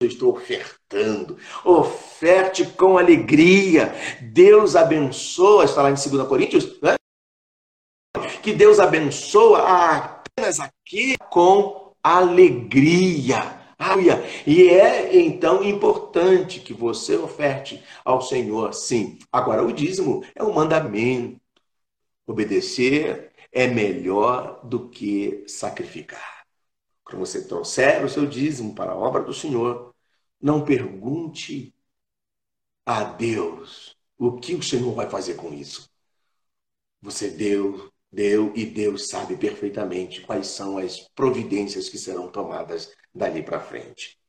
eu 0.02 0.08
estou 0.08 0.34
ofertando. 0.34 1.38
Oferte 1.66 2.66
com 2.66 2.98
alegria. 2.98 3.94
Deus 4.22 4.76
abençoa, 4.76 5.66
está 5.66 5.82
lá 5.82 5.92
em 5.92 5.96
2 5.96 6.28
Coríntios, 6.28 6.80
né? 6.82 6.96
que 8.42 8.54
Deus 8.54 8.80
abençoa 8.80 9.60
apenas 9.60 10.60
aqui 10.60 11.18
com 11.30 11.94
alegria. 12.02 13.62
E 14.48 14.70
é 14.70 15.18
então 15.18 15.62
importante 15.62 16.62
que 16.62 16.74
você 16.74 17.18
oferte 17.18 17.84
ao 18.06 18.22
Senhor, 18.22 18.74
sim. 18.74 19.20
Agora, 19.30 19.62
o 19.62 19.74
dízimo 19.74 20.24
é 20.34 20.42
um 20.42 20.54
mandamento. 20.54 21.38
Obedecer 22.26 23.33
é 23.54 23.68
melhor 23.68 24.66
do 24.66 24.90
que 24.90 25.46
sacrificar. 25.48 26.46
Quando 27.04 27.20
você 27.20 27.48
trouxer 27.48 28.04
o 28.04 28.10
seu 28.10 28.26
dízimo 28.26 28.74
para 28.74 28.94
a 28.94 28.98
obra 28.98 29.24
do 29.24 29.34
Senhor, 29.34 29.94
não 30.42 30.66
pergunte 30.66 31.74
a 32.86 33.04
Deus 33.04 33.96
o 34.18 34.40
que 34.40 34.56
o 34.56 34.64
Senhor 34.64 34.94
vai 34.94 35.10
fazer 35.10 35.36
com 35.36 35.54
isso. 35.54 35.90
Você 37.02 37.30
deu, 37.30 37.92
deu 38.12 38.52
e 38.56 38.66
Deus 38.66 39.08
sabe 39.08 39.38
perfeitamente 39.38 40.22
quais 40.22 40.48
são 40.48 40.78
as 40.78 41.08
providências 41.10 41.90
que 41.90 41.98
serão 41.98 42.32
tomadas 42.32 42.92
dali 43.14 43.44
para 43.44 43.60
frente. 43.60 44.20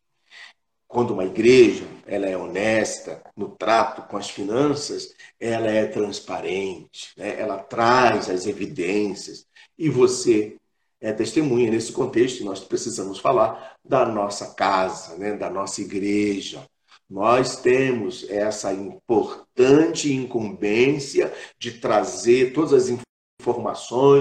Quando 0.95 1.13
uma 1.13 1.25
igreja 1.25 1.85
ela 2.07 2.25
é 2.27 2.37
honesta 2.37 3.21
no 3.37 3.49
trato 3.49 4.03
com 4.03 4.17
as 4.17 4.31
finanças, 4.31 5.13
ela 5.41 5.67
é 5.67 5.87
transparente, 5.87 7.09
né? 7.17 7.35
ela 7.37 7.59
traz 7.59 8.31
as 8.31 8.47
evidências 8.47 9.45
e 9.77 9.89
você 9.89 10.55
é 11.01 11.13
testemunha 11.13 11.69
nesse 11.69 11.91
contexto. 11.91 12.45
Nós 12.45 12.61
precisamos 12.61 13.19
falar 13.19 13.75
da 13.85 14.07
nossa 14.07 14.55
casa, 14.55 15.17
né? 15.17 15.37
da 15.37 15.51
nossa 15.51 15.81
igreja. 15.81 16.63
Nós 17.11 17.57
temos 17.57 18.25
essa 18.31 18.73
importante 18.73 20.15
incumbência 20.15 21.35
de 21.59 21.73
trazer 21.73 22.53
todas 22.53 22.73
as 22.73 22.83
informações, 22.85 23.14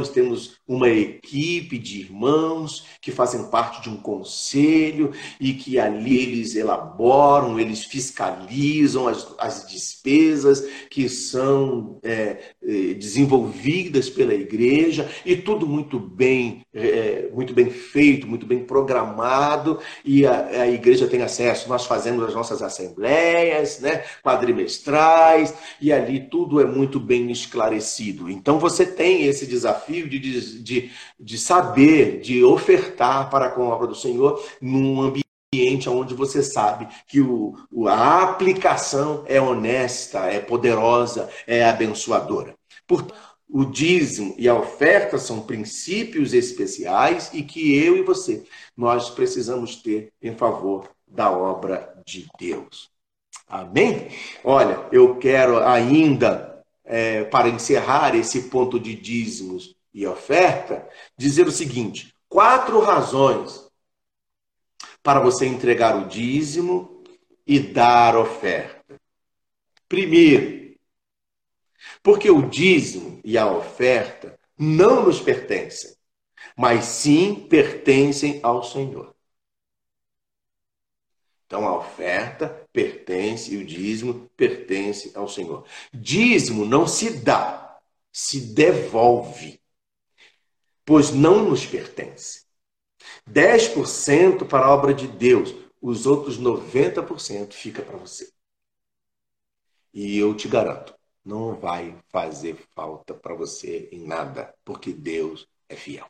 temos 0.10 0.58
uma 0.68 0.90
equipe 0.90 1.78
de 1.78 2.02
irmãos 2.02 2.86
que 3.02 3.12
fazem 3.12 3.50
parte 3.50 3.82
de 3.82 3.90
um 3.90 3.98
conselho 3.98 5.12
e 5.40 5.54
que 5.54 5.80
ali 5.80 6.18
eles 6.18 6.56
elaboram, 6.56 7.60
eles 7.60 7.84
fiscalizam 7.84 9.08
as, 9.08 9.34
as 9.38 9.68
despesas 9.68 10.62
que 10.90 11.08
são 11.08 12.00
é 12.04 12.54
desenvolvidas 12.97 14.09
pela 14.09 14.34
igreja 14.34 15.09
e 15.26 15.36
tudo 15.36 15.68
muito 15.68 15.99
bem, 15.99 16.61
é, 16.74 17.30
muito 17.34 17.53
bem 17.53 17.70
feito, 17.70 18.28
muito 18.28 18.45
bem 18.45 18.59
programado 18.59 19.80
e 20.03 20.26
a, 20.26 20.47
a 20.47 20.68
igreja 20.68 21.07
tem 21.07 21.22
acesso. 21.22 21.70
Nós 21.70 21.86
fazemos 21.86 22.24
as 22.24 22.34
nossas 22.34 22.61
assembleias, 22.61 23.80
né, 23.80 24.03
quadrimestrais 24.24 25.53
e 25.82 25.91
ali 25.91 26.20
tudo 26.20 26.59
é 26.59 26.66
muito 26.66 26.99
bem 26.99 27.32
esclarecido. 27.32 28.30
Então 28.30 28.59
você 28.59 28.86
tem 28.86 29.26
esse 29.26 29.45
desafio 29.45 30.07
de 30.09 30.24
de, 30.64 30.91
de 31.20 31.38
saber, 31.38 32.20
de 32.22 32.43
ofertar 32.43 33.30
para 33.30 33.49
com 33.49 33.64
a 33.64 33.76
obra 33.76 33.88
do 33.88 33.95
Senhor 33.95 34.43
num 34.61 35.01
ambiente 35.01 35.23
onde 35.89 36.14
você 36.14 36.41
sabe 36.41 36.88
que 37.08 37.22
o, 37.22 37.56
a 37.88 38.24
aplicação 38.24 39.24
é 39.28 39.41
honesta, 39.41 40.20
é 40.26 40.39
poderosa, 40.39 41.30
é 41.45 41.64
abençoadora. 41.64 42.56
Portanto, 42.88 43.16
o 43.49 43.66
dízimo 43.66 44.34
e 44.38 44.49
a 44.49 44.56
oferta 44.56 45.18
são 45.18 45.41
princípios 45.41 46.34
especiais 46.34 47.30
e 47.34 47.43
que 47.43 47.78
eu 47.78 47.95
e 47.95 48.01
você 48.01 48.43
nós 48.76 49.12
precisamos 49.12 49.76
ter 49.76 50.12
em 50.22 50.36
favor 50.36 50.89
da 51.08 51.30
obra 51.32 51.93
de 52.04 52.28
Deus. 52.39 52.89
Amém? 53.47 54.10
Olha, 54.43 54.88
eu 54.91 55.18
quero 55.18 55.60
ainda, 55.64 56.64
é, 56.84 57.24
para 57.26 57.47
encerrar 57.49 58.16
esse 58.16 58.43
ponto 58.43 58.80
de 58.80 58.95
dízimos 58.95 59.76
e 59.93 60.08
oferta, 60.08 60.88
dizer 61.16 61.45
o 61.45 61.51
seguinte: 61.51 62.14
quatro 62.28 62.80
razões 62.80 63.68
para 65.04 65.20
você 65.20 65.45
entregar 65.45 65.95
o 65.95 66.08
dízimo 66.08 67.04
e 67.45 67.60
dar 67.60 68.18
oferta. 68.18 68.99
Primeiro, 69.88 70.76
porque 72.01 72.32
o 72.32 72.49
dízimo 72.49 73.20
e 73.24 73.38
a 73.38 73.45
oferta 73.45 74.39
não 74.58 75.04
nos 75.06 75.20
pertencem, 75.20 75.93
mas 76.58 76.86
sim 76.86 77.36
pertencem 77.47 78.39
ao 78.41 78.64
Senhor. 78.64 79.14
Então 81.45 81.68
a 81.68 81.78
oferta 81.78 82.68
pertence 82.72 83.54
e 83.54 83.58
o 83.58 83.66
dízimo 83.66 84.30
pertence 84.36 85.12
ao 85.14 85.28
Senhor. 85.28 85.68
Dízimo 85.93 86.66
não 86.66 86.88
se 86.88 87.20
dá, 87.20 87.80
se 88.12 88.39
devolve 88.39 89.62
pois 90.86 91.12
não 91.12 91.49
nos 91.49 91.66
pertence. 91.66 92.43
10% 93.30 94.47
para 94.47 94.66
a 94.66 94.74
obra 94.74 94.93
de 94.93 95.08
Deus, 95.08 95.54
os 95.82 96.06
outros 96.06 96.39
90% 96.39 97.54
fica 97.54 97.82
para 97.82 97.97
você. 97.97 98.32
E 99.93 100.18
eu 100.18 100.36
te 100.36 100.47
garanto, 100.47 100.95
não 101.24 101.56
vai 101.56 101.95
fazer 102.10 102.58
falta 102.76 103.14
para 103.14 103.36
você 103.36 103.88
em 103.91 104.06
nada, 104.06 104.54
porque 104.66 104.91
Deus 104.91 105.47
é 105.70 105.76
fiel. 105.76 106.08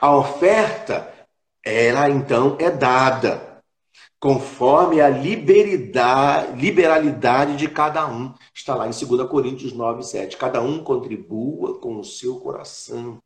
A 0.00 0.16
oferta, 0.16 1.12
ela 1.62 2.08
então 2.08 2.56
é 2.60 2.70
dada 2.70 3.54
conforme 4.24 5.02
a 5.02 5.10
liberalidade 5.10 7.56
de 7.56 7.68
cada 7.68 8.06
um. 8.06 8.32
Está 8.54 8.74
lá 8.74 8.88
em 8.88 8.90
2 8.90 9.28
Coríntios 9.28 9.74
9, 9.74 10.02
7. 10.02 10.38
Cada 10.38 10.62
um 10.62 10.82
contribua 10.82 11.78
com 11.78 11.98
o 11.98 12.04
seu 12.04 12.40
coração. 12.40 13.22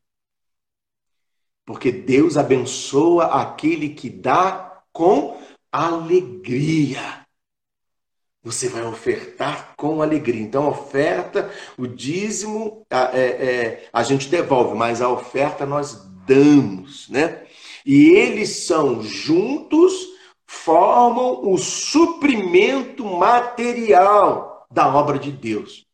Porque 1.69 1.91
Deus 1.91 2.35
abençoa 2.35 3.25
aquele 3.25 3.89
que 3.89 4.09
dá 4.09 4.81
com 4.91 5.39
alegria. 5.71 7.27
Você 8.41 8.67
vai 8.67 8.81
ofertar 8.81 9.75
com 9.77 10.01
alegria. 10.01 10.41
Então, 10.41 10.63
a 10.63 10.69
oferta, 10.69 11.47
o 11.77 11.85
dízimo, 11.85 12.87
a, 12.89 13.15
é, 13.15 13.21
é, 13.21 13.89
a 13.93 14.01
gente 14.01 14.29
devolve, 14.29 14.75
mas 14.75 14.99
a 14.99 15.09
oferta 15.09 15.63
nós 15.63 15.93
damos, 16.25 17.07
né? 17.07 17.45
E 17.85 18.15
eles 18.15 18.65
são 18.65 19.03
juntos 19.03 19.93
formam 20.47 21.53
o 21.53 21.55
suprimento 21.55 23.05
material 23.05 24.65
da 24.71 24.91
obra 24.91 25.19
de 25.19 25.31
Deus. 25.31 25.85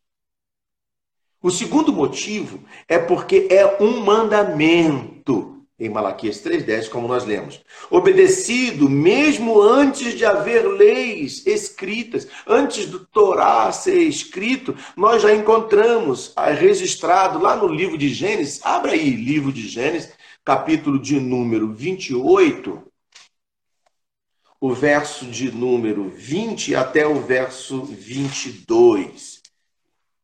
O 1.43 1.51
segundo 1.51 1.91
motivo 1.91 2.63
é 2.88 2.97
porque 2.97 3.49
é 3.51 3.84
um 3.84 3.99
mandamento, 3.99 5.55
em 5.80 5.89
Malaquias 5.89 6.41
3,10, 6.41 6.89
como 6.89 7.07
nós 7.07 7.26
lemos. 7.26 7.61
Obedecido 7.89 8.89
mesmo 8.89 9.61
antes 9.61 10.13
de 10.13 10.26
haver 10.26 10.65
leis 10.65 11.45
escritas, 11.45 12.28
antes 12.47 12.86
do 12.86 12.99
Torá 12.99 13.71
ser 13.71 13.99
escrito, 13.99 14.76
nós 14.95 15.21
já 15.21 15.34
encontramos 15.34 16.32
ah, 16.36 16.51
registrado 16.51 17.39
lá 17.39 17.55
no 17.55 17.67
livro 17.67 17.97
de 17.97 18.09
Gênesis. 18.09 18.59
Abra 18.63 18.93
aí, 18.93 19.09
livro 19.09 19.51
de 19.51 19.67
Gênesis, 19.67 20.13
capítulo 20.43 20.99
de 20.99 21.19
número 21.19 21.73
28 21.73 22.86
o 24.59 24.73
verso 24.73 25.26
de 25.26 25.51
número 25.51 26.09
20 26.09 26.76
até 26.76 27.05
o 27.05 27.21
verso 27.21 27.84
22. 27.84 29.41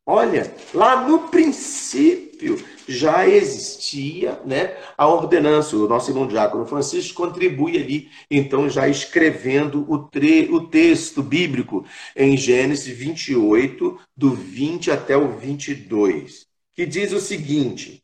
Olha, 0.04 0.52
lá 0.74 1.08
no 1.08 1.30
princípio 1.30 2.64
já 2.92 3.28
existia 3.28 4.40
né, 4.46 4.78
a 4.98 5.08
ordenança. 5.08 5.76
O 5.76 5.88
nosso 5.88 6.12
irmão 6.12 6.28
Diácono 6.28 6.66
Francisco 6.66 7.16
contribui 7.16 7.78
ali, 7.78 8.10
então, 8.30 8.70
já 8.70 8.88
escrevendo 8.88 9.86
o, 9.92 9.98
tre 9.98 10.50
o 10.52 10.68
texto 10.68 11.24
bíblico 11.24 11.86
em 12.16 12.38
Gênesis 12.38 12.96
28, 12.96 14.00
do 14.16 14.32
20 14.32 14.92
até 14.92 15.18
o 15.18 15.38
22, 15.38 16.46
que 16.76 16.86
diz 16.86 17.12
o 17.12 17.20
seguinte: 17.20 18.04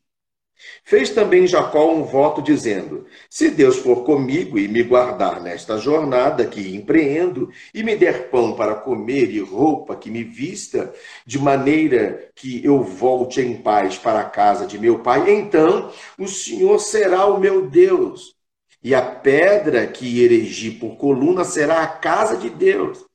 Fez 0.83 1.11
também 1.11 1.45
Jacó 1.45 1.91
um 1.91 2.03
voto 2.03 2.41
dizendo: 2.41 3.05
Se 3.29 3.49
Deus 3.49 3.77
for 3.77 4.03
comigo 4.03 4.57
e 4.57 4.67
me 4.67 4.83
guardar 4.83 5.41
nesta 5.41 5.77
jornada 5.77 6.45
que 6.45 6.75
empreendo, 6.75 7.49
e 7.73 7.83
me 7.83 7.95
der 7.95 8.29
pão 8.29 8.53
para 8.53 8.75
comer 8.75 9.29
e 9.29 9.39
roupa 9.39 9.95
que 9.95 10.09
me 10.09 10.23
vista, 10.23 10.93
de 11.25 11.37
maneira 11.37 12.29
que 12.35 12.63
eu 12.65 12.81
volte 12.81 13.41
em 13.41 13.57
paz 13.57 13.97
para 13.97 14.21
a 14.21 14.29
casa 14.29 14.65
de 14.65 14.79
meu 14.79 14.99
pai, 14.99 15.31
então 15.31 15.91
o 16.17 16.27
Senhor 16.27 16.79
será 16.79 17.25
o 17.25 17.39
meu 17.39 17.69
Deus. 17.69 18.35
E 18.83 18.95
a 18.95 19.01
pedra 19.01 19.85
que 19.85 20.23
erigi 20.23 20.71
por 20.71 20.95
coluna 20.97 21.43
será 21.43 21.83
a 21.83 21.87
casa 21.87 22.37
de 22.37 22.49
Deus. 22.49 23.05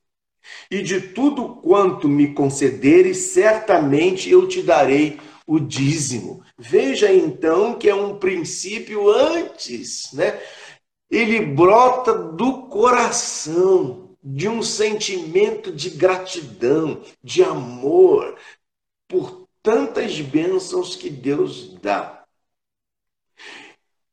E 0.71 0.83
de 0.83 1.01
tudo 1.01 1.57
quanto 1.57 2.09
me 2.09 2.35
concederes, 2.35 3.17
certamente 3.33 4.31
eu 4.31 4.49
te 4.49 4.63
darei 4.63 5.19
o 5.47 5.59
dízimo. 5.59 6.43
Veja 6.59 7.13
então 7.13 7.75
que 7.79 7.89
é 7.89 7.95
um 7.95 8.19
princípio 8.19 9.11
antes, 9.11 10.13
né? 10.13 10.41
Ele 11.11 11.45
brota 11.45 12.15
do 12.15 12.69
coração, 12.69 14.17
de 14.23 14.49
um 14.49 14.63
sentimento 14.63 15.73
de 15.73 15.91
gratidão, 15.91 17.03
de 17.23 17.43
amor 17.43 18.37
por 19.09 19.49
tantas 19.63 20.21
bênçãos 20.21 20.97
que 20.97 21.11
Deus 21.11 21.75
dá. 21.81 22.25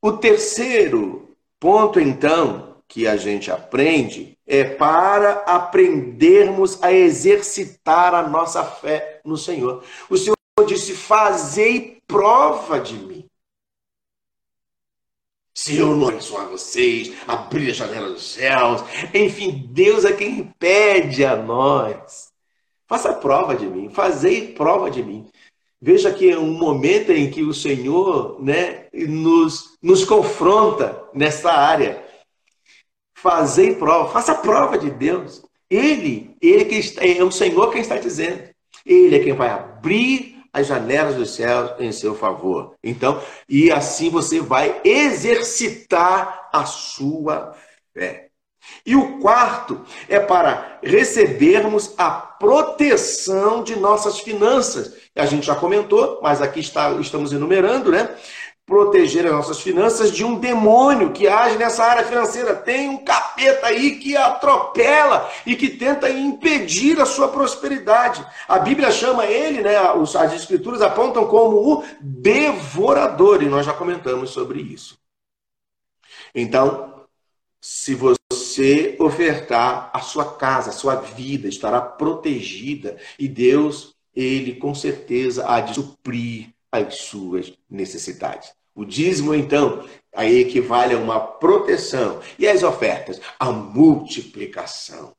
O 0.02 0.14
terceiro 0.14 1.36
ponto, 1.60 2.00
então, 2.00 2.82
que 2.88 3.08
a 3.08 3.18
gente 3.18 3.52
aprende 3.52 4.38
é 4.48 4.64
para 4.64 5.44
aprendermos 5.46 6.82
a 6.82 6.92
exercitar 6.92 8.16
a 8.16 8.28
nossa 8.28 8.64
fé 8.64 9.22
no 9.24 9.38
Senhor. 9.38 9.84
O 10.10 10.18
Senhor 10.18 10.39
disse: 10.70 10.94
Fazei 10.94 12.02
prova 12.08 12.80
de 12.80 12.94
mim. 12.94 13.26
Se 15.54 15.78
eu 15.78 15.94
não 15.96 16.08
abençoar 16.08 16.48
vocês, 16.48 17.14
abrir 17.28 17.72
a 17.72 17.74
janela 17.74 18.10
dos 18.12 18.32
céus, 18.32 18.82
enfim, 19.14 19.68
Deus 19.72 20.06
é 20.06 20.14
quem 20.14 20.54
pede 20.58 21.26
a 21.26 21.36
nós. 21.36 22.32
Faça 22.88 23.14
prova 23.14 23.56
de 23.56 23.68
mim, 23.68 23.90
fazei 23.90 24.54
prova 24.54 24.90
de 24.90 25.04
mim. 25.04 25.28
Veja 25.82 26.14
que 26.14 26.30
é 26.30 26.38
um 26.38 26.54
momento 26.54 27.12
em 27.12 27.30
que 27.30 27.44
o 27.44 27.54
Senhor 27.54 28.42
né, 28.42 28.88
nos, 28.94 29.78
nos 29.82 30.06
confronta 30.06 31.04
nessa 31.14 31.52
área. 31.52 32.04
Fazei 33.14 33.76
prova, 33.76 34.12
faça 34.12 34.36
prova 34.36 34.78
de 34.78 34.90
Deus. 34.90 35.44
Ele, 35.70 36.36
ele 36.42 36.66
que 36.66 36.76
está, 36.76 37.06
é 37.06 37.22
o 37.22 37.32
Senhor 37.32 37.70
quem 37.70 37.82
está 37.82 37.98
dizendo. 37.98 38.44
Ele 38.86 39.16
é 39.16 39.24
quem 39.24 39.34
vai 39.34 39.50
abrir 39.50 40.39
as 40.54 40.68
janelas 40.68 41.16
dos 41.16 41.32
céus 41.32 41.72
em 41.80 41.92
seu 41.92 42.16
favor. 42.16 42.74
Então, 42.84 43.22
e 43.48 43.72
assim 43.72 44.10
você 44.10 44.40
vai 44.40 44.82
exercitar 44.84 46.50
a 46.52 46.66
sua 46.66 47.56
fé. 47.94 48.30
E 48.86 48.96
o 48.96 49.20
quarto 49.20 49.82
é 50.08 50.20
para 50.20 50.80
recebermos 50.84 51.94
a 51.98 52.10
proteção 52.12 53.64
de 53.64 53.76
nossas 53.76 54.20
finanças. 54.20 54.94
A 55.16 55.26
gente 55.26 55.46
já 55.46 55.56
comentou, 55.56 56.20
mas 56.22 56.42
aqui 56.42 56.60
está, 56.60 56.92
estamos 56.94 57.34
enumerando, 57.34 57.92
né? 57.92 58.16
Proteger 58.70 59.26
as 59.26 59.32
nossas 59.32 59.60
finanças 59.60 60.12
de 60.12 60.24
um 60.24 60.40
demônio 60.40 61.12
que 61.12 61.28
age 61.28 61.58
nessa 61.58 61.84
área 61.84 62.06
financeira. 62.06 62.56
Tem 62.56 62.88
um 62.88 63.04
capeta 63.04 63.66
aí 63.66 63.98
que 63.98 64.16
atropela 64.16 65.30
e 65.46 65.56
que 65.56 65.70
tenta 65.70 66.10
impedir 66.10 67.02
a 67.02 67.06
sua 67.06 67.30
prosperidade. 67.30 68.24
A 68.48 68.60
Bíblia 68.60 68.92
chama 68.92 69.26
ele, 69.26 69.62
né, 69.62 69.76
as 69.76 70.34
escrituras 70.34 70.84
apontam 70.84 71.26
como 71.26 71.58
o 71.58 71.84
devorador, 72.00 73.42
e 73.42 73.48
nós 73.48 73.66
já 73.66 73.74
comentamos 73.74 74.30
sobre 74.30 74.62
isso. 74.62 75.00
Então, 76.34 77.08
se 77.60 77.96
você 77.96 78.96
ofertar 79.00 79.90
a 79.92 80.00
sua 80.00 80.38
casa, 80.38 80.70
a 80.70 80.74
sua 80.74 80.96
vida 80.96 81.48
estará 81.48 81.82
protegida 81.82 82.98
e 83.18 83.28
Deus, 83.28 83.96
ele 84.16 84.56
com 84.56 84.76
certeza 84.76 85.50
há 85.50 85.60
de 85.60 85.74
suprir 85.74 86.50
as 86.72 86.96
suas 86.98 87.52
necessidades. 87.68 88.59
O 88.80 88.86
dízimo, 88.86 89.36
então, 89.36 89.86
aí 90.16 90.40
equivale 90.40 90.96
a 90.96 90.98
uma 90.98 91.20
proteção. 91.20 92.22
E 92.40 92.48
as 92.48 92.64
ofertas? 92.64 93.20
A 93.38 93.52
multiplicação. 93.52 95.14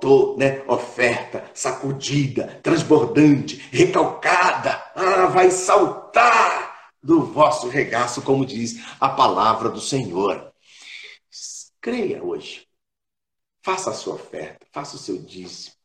Tô, 0.00 0.38
né? 0.38 0.64
Oferta 0.66 1.50
sacudida, 1.52 2.58
transbordante, 2.62 3.56
recalcada. 3.70 4.70
Ah, 4.94 5.26
vai 5.26 5.50
saltar 5.50 6.92
do 7.02 7.26
vosso 7.26 7.68
regaço, 7.68 8.22
como 8.22 8.46
diz 8.46 8.76
a 8.98 9.10
palavra 9.10 9.68
do 9.68 9.80
Senhor. 9.80 10.50
Creia 11.78 12.24
hoje. 12.24 12.66
Faça 13.62 13.90
a 13.90 13.94
sua 13.94 14.14
oferta, 14.14 14.66
faça 14.72 14.96
o 14.96 14.98
seu 14.98 15.18
dízimo 15.18 15.79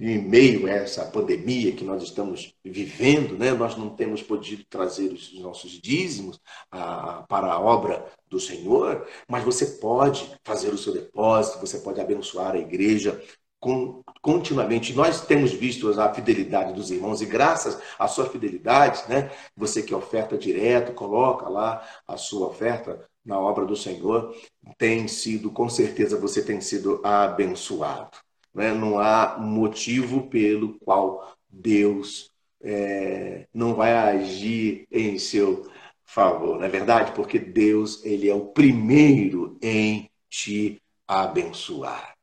em 0.00 0.18
meio 0.18 0.66
a 0.66 0.70
essa 0.70 1.04
pandemia 1.04 1.72
que 1.72 1.84
nós 1.84 2.02
estamos 2.02 2.54
vivendo, 2.64 3.36
né, 3.36 3.52
nós 3.52 3.76
não 3.76 3.90
temos 3.90 4.22
podido 4.22 4.64
trazer 4.64 5.12
os 5.12 5.38
nossos 5.38 5.72
dízimos 5.72 6.40
a, 6.70 7.22
para 7.28 7.52
a 7.52 7.60
obra 7.60 8.06
do 8.26 8.40
Senhor, 8.40 9.06
mas 9.28 9.44
você 9.44 9.66
pode 9.66 10.32
fazer 10.42 10.72
o 10.72 10.78
seu 10.78 10.94
depósito, 10.94 11.60
você 11.60 11.78
pode 11.80 12.00
abençoar 12.00 12.54
a 12.54 12.58
igreja 12.58 13.22
com, 13.60 14.02
continuamente. 14.22 14.94
Nós 14.94 15.20
temos 15.26 15.52
visto 15.52 15.90
a 16.00 16.14
fidelidade 16.14 16.72
dos 16.72 16.90
irmãos 16.90 17.20
e 17.20 17.26
graças 17.26 17.78
à 17.98 18.08
sua 18.08 18.26
fidelidade, 18.26 19.02
né, 19.06 19.30
você 19.54 19.82
que 19.82 19.94
oferta 19.94 20.38
direto, 20.38 20.94
coloca 20.94 21.46
lá 21.46 21.86
a 22.08 22.16
sua 22.16 22.46
oferta 22.46 23.06
na 23.22 23.38
obra 23.38 23.66
do 23.66 23.76
Senhor, 23.76 24.34
tem 24.78 25.06
sido, 25.06 25.50
com 25.50 25.68
certeza 25.68 26.18
você 26.18 26.42
tem 26.42 26.58
sido 26.62 27.02
abençoado. 27.04 28.16
Né? 28.54 28.72
Não 28.72 28.98
há 28.98 29.38
motivo 29.38 30.28
pelo 30.28 30.78
qual 30.80 31.36
Deus 31.48 32.30
é, 32.62 33.46
não 33.52 33.74
vai 33.74 33.92
agir 33.92 34.86
em 34.90 35.18
seu 35.18 35.70
favor, 36.04 36.58
não 36.58 36.64
é 36.64 36.68
verdade? 36.68 37.12
Porque 37.12 37.38
Deus 37.38 38.04
ele 38.04 38.28
é 38.28 38.34
o 38.34 38.46
primeiro 38.46 39.56
em 39.62 40.10
te 40.28 40.80
abençoar. 41.06 42.16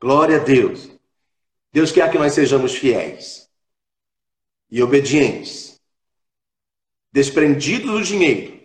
Glória 0.00 0.36
a 0.36 0.44
Deus. 0.44 0.90
Deus 1.72 1.90
quer 1.92 2.10
que 2.10 2.18
nós 2.18 2.32
sejamos 2.32 2.74
fiéis 2.74 3.50
e 4.70 4.82
obedientes, 4.82 5.80
desprendidos 7.12 7.90
do 7.90 8.02
dinheiro, 8.02 8.55